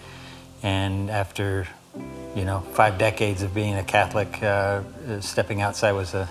And 0.62 1.10
after 1.10 1.66
you 2.34 2.44
know, 2.44 2.60
five 2.72 2.98
decades 2.98 3.42
of 3.42 3.54
being 3.54 3.74
a 3.74 3.82
Catholic, 3.82 4.42
uh, 4.42 4.82
stepping 5.20 5.60
outside 5.60 5.92
was 5.92 6.14
a 6.14 6.28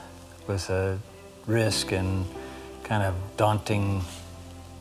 was 0.47 0.70
a 0.70 0.97
risk 1.45 1.91
and 1.91 2.26
kind 2.84 3.03
of 3.03 3.14
daunting 3.38 4.01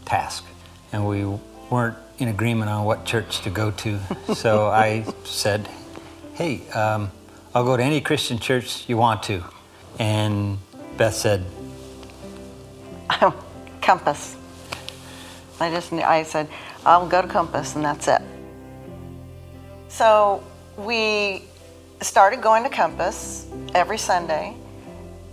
task, 0.05 0.45
and 0.93 1.07
we 1.07 1.25
weren't 1.71 1.97
in 2.19 2.29
agreement 2.29 2.71
on 2.71 2.85
what 2.85 3.05
church 3.05 3.41
to 3.41 3.51
go 3.51 3.71
to. 3.73 3.99
so 4.35 4.69
I 4.69 5.05
said, 5.25 5.69
"Hey, 6.35 6.67
um, 6.71 7.11
I'll 7.55 7.65
go 7.65 7.77
to 7.77 7.83
any 7.83 8.01
Christian 8.01 8.39
church 8.39 8.89
you 8.89 8.97
want 8.97 9.25
to," 9.25 9.43
and 9.99 10.59
Beth 10.97 11.15
said, 11.15 11.45
"Compass." 13.83 14.37
I 15.61 15.71
just 15.71 15.93
I 15.93 16.23
said, 16.23 16.49
"I'll 16.87 17.09
go 17.09 17.23
to 17.23 17.29
Compass," 17.29 17.75
and 17.75 17.85
that's 17.85 18.07
it. 18.07 18.23
So 19.89 20.45
we 20.79 21.43
started 22.01 22.41
going 22.41 22.63
to 22.63 22.71
Compass 22.71 23.47
every 23.75 23.99
Sunday, 23.99 24.55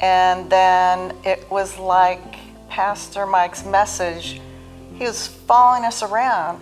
and 0.02 0.50
then 0.50 1.16
it 1.24 1.50
was 1.52 1.78
like 1.78 2.36
Pastor 2.68 3.26
Mike's 3.26 3.64
message. 3.64 4.41
He 4.96 5.06
was 5.06 5.28
following 5.28 5.86
us 5.86 6.02
around 6.02 6.62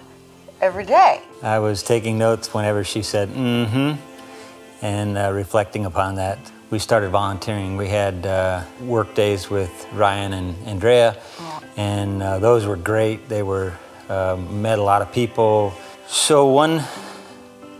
every 0.61 0.85
day. 0.85 1.21
I 1.41 1.59
was 1.59 1.81
taking 1.81 2.17
notes 2.17 2.53
whenever 2.53 2.83
she 2.83 3.01
said, 3.01 3.29
mm 3.29 3.69
hmm, 3.69 4.85
and 4.85 5.17
uh, 5.17 5.31
reflecting 5.31 5.85
upon 5.85 6.15
that. 6.15 6.37
We 6.69 6.79
started 6.79 7.11
volunteering. 7.11 7.77
We 7.77 7.87
had 7.87 8.25
uh, 8.25 8.63
work 8.81 9.13
days 9.13 9.49
with 9.49 9.87
Ryan 9.93 10.33
and 10.33 10.67
Andrea, 10.67 11.15
yeah. 11.39 11.59
and 11.77 12.21
uh, 12.21 12.39
those 12.39 12.65
were 12.65 12.75
great. 12.75 13.29
They 13.29 13.43
were, 13.43 13.73
um, 14.09 14.61
met 14.61 14.79
a 14.79 14.83
lot 14.83 15.01
of 15.01 15.11
people. 15.13 15.73
So 16.07 16.47
one 16.47 16.83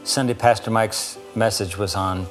Sunday, 0.06 0.34
Pastor 0.34 0.70
Mike's 0.70 1.18
message 1.34 1.78
was 1.78 1.96
on 1.96 2.28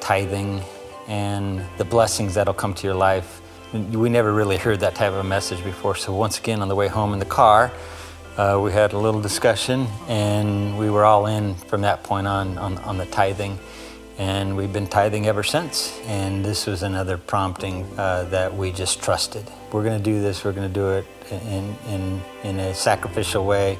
tithing 0.00 0.62
and 1.08 1.62
the 1.76 1.84
blessings 1.84 2.32
that'll 2.32 2.54
come 2.54 2.72
to 2.72 2.86
your 2.86 2.94
life. 2.94 3.42
We 3.74 4.08
never 4.08 4.32
really 4.32 4.56
heard 4.56 4.80
that 4.80 4.94
type 4.94 5.12
of 5.12 5.18
a 5.18 5.22
message 5.22 5.62
before. 5.62 5.94
So, 5.94 6.14
once 6.14 6.38
again, 6.38 6.62
on 6.62 6.68
the 6.68 6.74
way 6.74 6.88
home 6.88 7.12
in 7.12 7.18
the 7.18 7.26
car, 7.26 7.70
uh, 8.38 8.58
we 8.64 8.72
had 8.72 8.94
a 8.94 8.98
little 8.98 9.20
discussion 9.20 9.88
and 10.08 10.78
we 10.78 10.88
were 10.88 11.04
all 11.04 11.26
in 11.26 11.54
from 11.54 11.82
that 11.82 12.02
point 12.02 12.26
on, 12.26 12.56
on, 12.56 12.78
on 12.78 12.96
the 12.96 13.06
tithing. 13.06 13.58
And 14.16 14.56
we've 14.56 14.72
been 14.72 14.86
tithing 14.86 15.26
ever 15.26 15.42
since. 15.42 16.00
And 16.06 16.42
this 16.42 16.66
was 16.66 16.82
another 16.82 17.18
prompting 17.18 17.86
uh, 17.98 18.24
that 18.30 18.54
we 18.54 18.72
just 18.72 19.02
trusted. 19.02 19.44
We're 19.70 19.84
going 19.84 19.98
to 19.98 20.04
do 20.04 20.22
this, 20.22 20.44
we're 20.44 20.52
going 20.52 20.68
to 20.68 20.74
do 20.74 20.90
it 20.92 21.06
in, 21.30 21.76
in, 21.88 22.22
in 22.42 22.58
a 22.58 22.74
sacrificial 22.74 23.44
way 23.44 23.76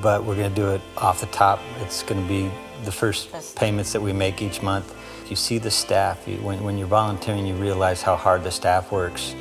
but 0.00 0.24
we're 0.24 0.36
going 0.36 0.52
to 0.52 0.60
do 0.60 0.68
it 0.68 0.80
off 0.96 1.20
the 1.20 1.26
top. 1.26 1.60
It's 1.80 2.02
going 2.02 2.22
to 2.22 2.28
be 2.28 2.50
the 2.84 2.92
first 2.92 3.56
payments 3.56 3.92
that 3.92 4.00
we 4.00 4.12
make 4.12 4.42
each 4.42 4.62
month. 4.62 4.94
You 5.28 5.36
see 5.36 5.58
the 5.58 5.70
staff, 5.70 6.26
you, 6.26 6.36
when, 6.38 6.62
when, 6.64 6.78
you're 6.78 6.86
volunteering, 6.86 7.46
you 7.46 7.54
realize 7.54 8.00
how 8.02 8.16
hard 8.16 8.44
the 8.44 8.50
staff 8.50 8.90
works 8.90 9.34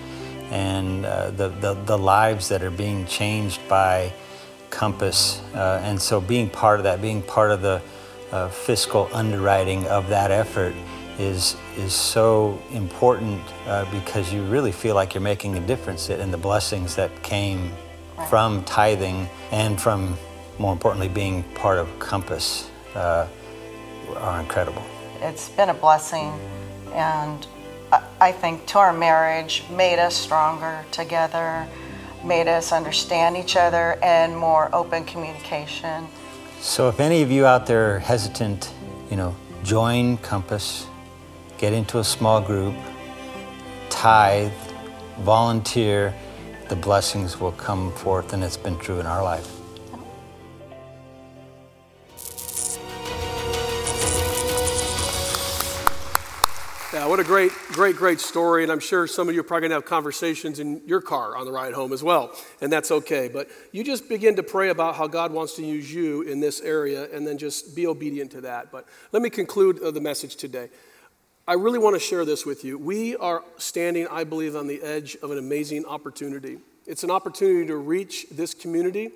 and 0.51 1.05
uh, 1.05 1.31
the, 1.31 1.49
the, 1.49 1.73
the, 1.73 1.97
lives 1.97 2.49
that 2.49 2.63
are 2.63 2.71
being 2.71 3.05
changed 3.05 3.59
by 3.67 4.11
Compass. 4.69 5.41
Uh, 5.53 5.81
and 5.83 6.01
so 6.01 6.19
being 6.19 6.49
part 6.49 6.79
of 6.79 6.83
that, 6.83 7.01
being 7.01 7.21
part 7.21 7.51
of 7.51 7.61
the 7.61 7.81
uh, 8.31 8.49
fiscal 8.49 9.09
underwriting 9.13 9.85
of 9.87 10.09
that 10.09 10.31
effort 10.31 10.75
is, 11.19 11.55
is 11.77 11.93
so 11.93 12.61
important 12.71 13.41
uh, 13.65 13.89
because 13.91 14.31
you 14.33 14.43
really 14.43 14.71
feel 14.71 14.95
like 14.95 15.13
you're 15.13 15.21
making 15.21 15.57
a 15.57 15.65
difference 15.65 16.09
in 16.09 16.31
the 16.31 16.37
blessings 16.37 16.95
that 16.95 17.23
came 17.23 17.71
from 18.29 18.63
tithing 18.65 19.27
and 19.51 19.79
from, 19.79 20.17
more 20.59 20.73
importantly, 20.73 21.07
being 21.07 21.43
part 21.55 21.77
of 21.77 21.87
Compass 21.99 22.69
uh, 22.95 23.27
are 24.15 24.39
incredible. 24.39 24.83
It's 25.21 25.49
been 25.49 25.69
a 25.69 25.73
blessing, 25.73 26.31
and 26.93 27.45
I 28.19 28.31
think 28.31 28.65
to 28.67 28.79
our 28.79 28.93
marriage 28.93 29.63
made 29.71 29.99
us 29.99 30.15
stronger 30.15 30.83
together, 30.91 31.67
made 32.23 32.47
us 32.47 32.71
understand 32.71 33.37
each 33.37 33.55
other, 33.55 33.97
and 34.03 34.35
more 34.35 34.69
open 34.73 35.05
communication. 35.05 36.07
So, 36.59 36.89
if 36.89 36.99
any 36.99 37.21
of 37.21 37.31
you 37.31 37.45
out 37.45 37.67
there 37.67 37.95
are 37.95 37.99
hesitant, 37.99 38.71
you 39.09 39.15
know, 39.15 39.35
join 39.63 40.17
Compass, 40.17 40.87
get 41.57 41.73
into 41.73 41.99
a 41.99 42.03
small 42.03 42.41
group, 42.41 42.75
tithe, 43.89 44.51
volunteer, 45.19 46.13
the 46.69 46.75
blessings 46.75 47.39
will 47.39 47.53
come 47.53 47.91
forth, 47.93 48.33
and 48.33 48.43
it's 48.43 48.57
been 48.57 48.77
true 48.79 48.99
in 48.99 49.05
our 49.05 49.23
life. 49.23 49.56
Yeah, 56.97 57.05
what 57.05 57.19
a 57.19 57.23
great, 57.23 57.51
great, 57.73 57.95
great 57.95 58.19
story. 58.19 58.63
And 58.63 58.71
I'm 58.71 58.79
sure 58.79 59.05
some 59.05 59.29
of 59.29 59.35
you 59.35 59.41
are 59.41 59.43
probably 59.43 59.69
going 59.69 59.69
to 59.69 59.75
have 59.75 59.85
conversations 59.85 60.57
in 60.57 60.81
your 60.87 60.99
car 60.99 61.37
on 61.37 61.45
the 61.45 61.51
ride 61.51 61.75
home 61.75 61.93
as 61.93 62.01
well. 62.01 62.33
And 62.59 62.73
that's 62.73 62.89
okay. 62.89 63.27
But 63.27 63.49
you 63.71 63.83
just 63.83 64.09
begin 64.09 64.35
to 64.37 64.41
pray 64.41 64.69
about 64.69 64.95
how 64.95 65.05
God 65.05 65.31
wants 65.31 65.53
to 65.57 65.63
use 65.63 65.93
you 65.93 66.23
in 66.23 66.39
this 66.39 66.59
area 66.59 67.07
and 67.13 67.27
then 67.27 67.37
just 67.37 67.75
be 67.75 67.85
obedient 67.85 68.31
to 68.31 68.41
that. 68.41 68.71
But 68.71 68.87
let 69.11 69.21
me 69.21 69.29
conclude 69.29 69.79
uh, 69.79 69.91
the 69.91 70.01
message 70.01 70.37
today. 70.37 70.69
I 71.47 71.53
really 71.53 71.77
want 71.77 71.95
to 71.95 71.99
share 71.99 72.25
this 72.25 72.47
with 72.47 72.65
you. 72.65 72.79
We 72.79 73.15
are 73.17 73.43
standing, 73.57 74.07
I 74.07 74.23
believe, 74.23 74.55
on 74.55 74.65
the 74.65 74.81
edge 74.81 75.15
of 75.21 75.29
an 75.29 75.37
amazing 75.37 75.85
opportunity. 75.85 76.57
It's 76.87 77.03
an 77.03 77.11
opportunity 77.11 77.67
to 77.67 77.77
reach 77.77 78.25
this 78.31 78.55
community 78.55 79.11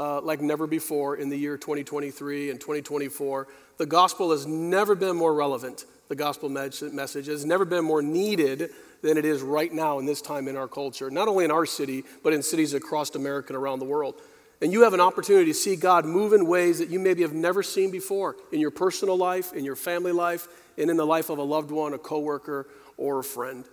uh, 0.00 0.20
like 0.20 0.40
never 0.40 0.66
before 0.66 1.16
in 1.16 1.28
the 1.28 1.36
year 1.36 1.56
2023 1.56 2.50
and 2.50 2.58
2024. 2.58 3.46
The 3.78 3.86
gospel 3.86 4.32
has 4.32 4.46
never 4.46 4.96
been 4.96 5.14
more 5.14 5.32
relevant 5.32 5.84
the 6.10 6.16
gospel 6.16 6.48
message 6.48 7.26
has 7.28 7.44
never 7.44 7.64
been 7.64 7.84
more 7.84 8.02
needed 8.02 8.70
than 9.00 9.16
it 9.16 9.24
is 9.24 9.42
right 9.42 9.72
now 9.72 10.00
in 10.00 10.06
this 10.06 10.20
time 10.20 10.48
in 10.48 10.56
our 10.56 10.66
culture, 10.66 11.08
not 11.08 11.28
only 11.28 11.44
in 11.44 11.52
our 11.52 11.64
city, 11.64 12.02
but 12.24 12.32
in 12.32 12.42
cities 12.42 12.74
across 12.74 13.14
America 13.14 13.54
and 13.54 13.56
around 13.56 13.78
the 13.78 13.84
world. 13.84 14.16
And 14.60 14.72
you 14.72 14.82
have 14.82 14.92
an 14.92 15.00
opportunity 15.00 15.46
to 15.46 15.54
see 15.54 15.76
God 15.76 16.04
move 16.04 16.32
in 16.32 16.48
ways 16.48 16.80
that 16.80 16.90
you 16.90 16.98
maybe 16.98 17.22
have 17.22 17.32
never 17.32 17.62
seen 17.62 17.92
before 17.92 18.34
in 18.50 18.58
your 18.58 18.72
personal 18.72 19.16
life, 19.16 19.52
in 19.52 19.64
your 19.64 19.76
family 19.76 20.10
life, 20.10 20.48
and 20.76 20.90
in 20.90 20.96
the 20.96 21.06
life 21.06 21.30
of 21.30 21.38
a 21.38 21.44
loved 21.44 21.70
one, 21.70 21.94
a 21.94 21.98
coworker, 21.98 22.66
or 22.96 23.20
a 23.20 23.24
friend. 23.24 23.64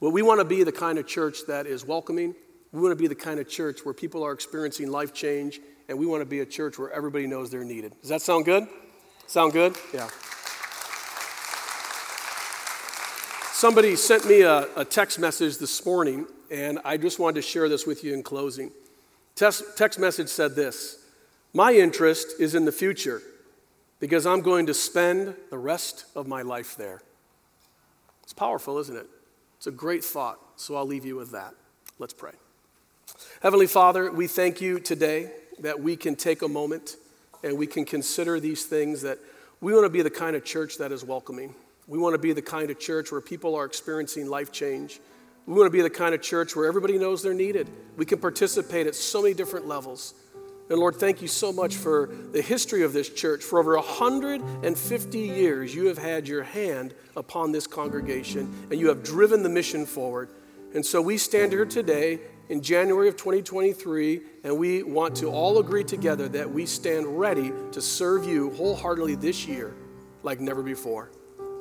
Well, 0.00 0.10
we 0.10 0.22
want 0.22 0.40
to 0.40 0.46
be 0.46 0.64
the 0.64 0.72
kind 0.72 0.98
of 0.98 1.06
church 1.06 1.40
that 1.48 1.66
is 1.66 1.84
welcoming. 1.84 2.34
We 2.74 2.80
want 2.80 2.90
to 2.90 2.96
be 3.00 3.06
the 3.06 3.14
kind 3.14 3.38
of 3.38 3.48
church 3.48 3.84
where 3.84 3.94
people 3.94 4.24
are 4.24 4.32
experiencing 4.32 4.90
life 4.90 5.14
change, 5.14 5.60
and 5.88 5.96
we 5.96 6.06
want 6.06 6.22
to 6.22 6.26
be 6.26 6.40
a 6.40 6.44
church 6.44 6.76
where 6.76 6.90
everybody 6.90 7.28
knows 7.28 7.48
they're 7.48 7.62
needed. 7.62 7.92
Does 8.00 8.10
that 8.10 8.20
sound 8.20 8.46
good? 8.46 8.66
Sound 9.28 9.52
good? 9.52 9.76
Yeah. 9.94 10.08
Somebody 13.52 13.94
sent 13.94 14.26
me 14.26 14.40
a, 14.40 14.66
a, 14.74 14.84
text 14.84 15.20
message 15.20 15.58
this 15.58 15.86
morning, 15.86 16.26
and 16.50 16.80
I 16.84 16.96
just 16.96 17.20
wanted 17.20 17.36
to 17.36 17.42
share 17.42 17.68
this 17.68 17.86
with 17.86 18.02
you 18.02 18.12
in 18.12 18.24
closing. 18.24 18.72
Text, 19.36 19.62
text 19.76 20.00
message 20.00 20.28
said 20.28 20.56
this 20.56 20.98
My 21.52 21.74
interest 21.74 22.40
is 22.40 22.56
in 22.56 22.64
the 22.64 22.72
future 22.72 23.22
because 24.00 24.26
I'm 24.26 24.40
going 24.40 24.66
to 24.66 24.74
spend 24.74 25.36
the 25.48 25.58
rest 25.58 26.06
of 26.16 26.26
my 26.26 26.42
life 26.42 26.74
there. 26.76 27.02
It's 28.24 28.32
powerful, 28.32 28.78
isn't 28.78 28.96
it? 28.96 29.06
It's 29.58 29.68
a 29.68 29.70
great 29.70 30.02
thought, 30.04 30.40
so 30.56 30.74
I'll 30.74 30.84
leave 30.84 31.04
you 31.04 31.14
with 31.14 31.30
that. 31.30 31.54
Let's 32.00 32.12
pray. 32.12 32.32
Heavenly 33.40 33.66
Father, 33.66 34.10
we 34.10 34.26
thank 34.26 34.60
you 34.60 34.80
today 34.80 35.30
that 35.60 35.78
we 35.78 35.96
can 35.96 36.16
take 36.16 36.42
a 36.42 36.48
moment 36.48 36.96
and 37.44 37.56
we 37.56 37.66
can 37.66 37.84
consider 37.84 38.40
these 38.40 38.64
things 38.64 39.02
that 39.02 39.18
we 39.60 39.72
want 39.72 39.84
to 39.84 39.90
be 39.90 40.02
the 40.02 40.10
kind 40.10 40.34
of 40.34 40.44
church 40.44 40.78
that 40.78 40.90
is 40.90 41.04
welcoming. 41.04 41.54
We 41.86 41.98
want 41.98 42.14
to 42.14 42.18
be 42.18 42.32
the 42.32 42.42
kind 42.42 42.70
of 42.70 42.80
church 42.80 43.12
where 43.12 43.20
people 43.20 43.54
are 43.54 43.64
experiencing 43.64 44.28
life 44.28 44.50
change. 44.50 44.98
We 45.46 45.54
want 45.54 45.66
to 45.66 45.70
be 45.70 45.82
the 45.82 45.90
kind 45.90 46.14
of 46.14 46.22
church 46.22 46.56
where 46.56 46.66
everybody 46.66 46.98
knows 46.98 47.22
they're 47.22 47.34
needed. 47.34 47.70
We 47.96 48.04
can 48.04 48.18
participate 48.18 48.86
at 48.86 48.96
so 48.96 49.22
many 49.22 49.34
different 49.34 49.68
levels. 49.68 50.14
And 50.68 50.78
Lord, 50.78 50.96
thank 50.96 51.22
you 51.22 51.28
so 51.28 51.52
much 51.52 51.76
for 51.76 52.10
the 52.32 52.40
history 52.42 52.82
of 52.82 52.92
this 52.92 53.10
church. 53.10 53.44
For 53.44 53.60
over 53.60 53.76
150 53.76 55.18
years, 55.18 55.74
you 55.74 55.86
have 55.86 55.98
had 55.98 56.26
your 56.26 56.42
hand 56.42 56.94
upon 57.16 57.52
this 57.52 57.66
congregation 57.66 58.66
and 58.70 58.80
you 58.80 58.88
have 58.88 59.04
driven 59.04 59.42
the 59.42 59.50
mission 59.50 59.86
forward. 59.86 60.30
And 60.74 60.84
so 60.84 61.00
we 61.00 61.18
stand 61.18 61.52
here 61.52 61.66
today 61.66 62.20
in 62.48 62.60
January 62.62 63.08
of 63.08 63.16
2023, 63.16 64.20
and 64.44 64.58
we 64.58 64.82
want 64.82 65.16
to 65.16 65.26
all 65.26 65.58
agree 65.58 65.84
together 65.84 66.28
that 66.28 66.50
we 66.50 66.66
stand 66.66 67.18
ready 67.18 67.52
to 67.72 67.80
serve 67.80 68.26
you 68.26 68.50
wholeheartedly 68.50 69.14
this 69.14 69.46
year 69.46 69.74
like 70.22 70.40
never 70.40 70.62
before. 70.62 71.10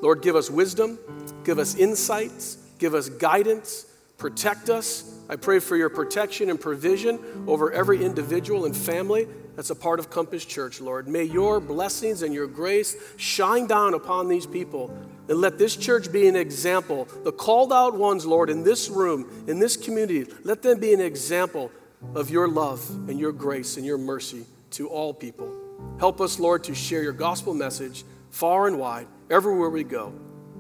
Lord, 0.02 0.22
give 0.22 0.36
us 0.36 0.50
wisdom, 0.50 1.00
give 1.44 1.60
us 1.60 1.76
insights, 1.76 2.58
give 2.78 2.94
us 2.94 3.10
guidance, 3.10 3.86
protect 4.18 4.70
us. 4.70 5.20
I 5.30 5.38
pray 5.38 5.60
for 5.60 5.78
your 5.78 5.90
protection 5.90 6.50
and 6.50 6.60
provision 6.60 7.20
over 7.48 7.72
every 7.72 8.04
individual 8.04 8.66
and 8.66 8.76
family 8.76 9.28
that's 9.56 9.70
a 9.70 9.76
part 9.76 10.00
of 10.00 10.10
Compass 10.10 10.46
Church, 10.46 10.82
Lord. 10.82 11.08
May 11.08 11.24
your 11.24 11.60
blessings 11.60 12.24
and 12.24 12.34
your 12.34 12.48
grace 12.48 12.96
shine 13.18 13.68
down 13.68 13.94
upon 13.94 14.28
these 14.28 14.48
people. 14.48 14.96
And 15.30 15.40
let 15.40 15.58
this 15.58 15.76
church 15.76 16.12
be 16.12 16.28
an 16.28 16.36
example. 16.36 17.08
The 17.24 17.32
called 17.32 17.72
out 17.72 17.96
ones, 17.98 18.26
Lord, 18.26 18.50
in 18.50 18.64
this 18.64 18.90
room, 18.90 19.46
in 19.48 19.60
this 19.60 19.78
community, 19.78 20.32
let 20.44 20.62
them 20.62 20.80
be 20.80 20.94
an 20.94 21.02
example 21.02 21.72
of 22.16 22.30
your 22.30 22.48
love 22.48 22.88
and 23.10 23.20
your 23.20 23.32
grace 23.32 23.78
and 23.78 23.86
your 23.86 23.98
mercy 23.98 24.46
to 24.72 24.90
all 24.90 25.14
people. 25.14 25.54
Help 26.00 26.20
us, 26.20 26.40
Lord, 26.40 26.64
to 26.66 26.76
share 26.76 27.04
your 27.04 27.14
gospel 27.14 27.54
message 27.54 28.04
far 28.32 28.68
and 28.68 28.78
wide 28.78 29.08
everywhere 29.30 29.70
we 29.70 29.84
go. 29.84 30.14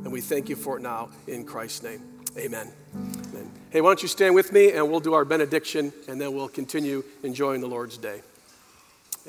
And 0.03 0.11
we 0.11 0.21
thank 0.21 0.49
you 0.49 0.55
for 0.55 0.77
it 0.77 0.81
now 0.81 1.09
in 1.27 1.45
Christ's 1.45 1.83
name. 1.83 2.01
Amen. 2.37 2.71
Amen. 2.95 3.51
Hey, 3.69 3.81
why 3.81 3.89
don't 3.89 4.01
you 4.01 4.07
stand 4.07 4.35
with 4.35 4.51
me 4.51 4.71
and 4.71 4.89
we'll 4.89 4.99
do 4.99 5.13
our 5.13 5.25
benediction 5.25 5.93
and 6.07 6.19
then 6.19 6.33
we'll 6.33 6.49
continue 6.49 7.03
enjoying 7.23 7.61
the 7.61 7.67
Lord's 7.67 7.97
day. 7.97 8.21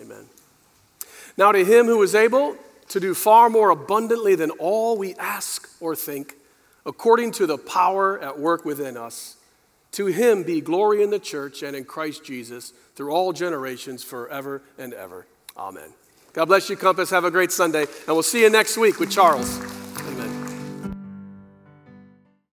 Amen. 0.01 0.27
Now, 1.37 1.53
to 1.53 1.65
him 1.65 1.87
who 1.87 2.03
is 2.03 2.15
able 2.15 2.57
to 2.89 3.01
do 3.01 3.15
far 3.15 3.49
more 3.49 3.71
abundantly 3.71 4.35
than 4.35 4.51
all 4.53 4.97
we 4.97 5.15
ask 5.15 5.69
or 5.81 5.97
think, 5.97 6.35
according 6.87 7.33
to 7.33 7.47
the 7.47 7.59
power 7.59 8.19
at 8.21 8.39
work 8.39 8.65
within 8.65 8.97
us, 8.97 9.37
to 9.93 10.07
him 10.07 10.43
be 10.43 10.61
glory 10.61 11.03
in 11.03 11.11
the 11.11 11.19
church 11.19 11.63
and 11.63 11.77
in 11.77 11.85
Christ 11.85 12.25
Jesus 12.25 12.73
through 12.97 13.13
all 13.13 13.33
generations 13.33 14.03
forever 14.03 14.63
and 14.79 14.93
ever. 14.93 15.27
Amen. 15.57 15.93
God 16.33 16.47
bless 16.47 16.69
you, 16.69 16.77
Compass. 16.77 17.11
Have 17.11 17.25
a 17.25 17.31
great 17.31 17.53
Sunday. 17.53 17.83
And 17.83 18.09
we'll 18.09 18.25
see 18.25 18.43
you 18.43 18.51
next 18.51 18.77
week 18.77 18.99
with 18.99 19.11
Charles. 19.11 19.84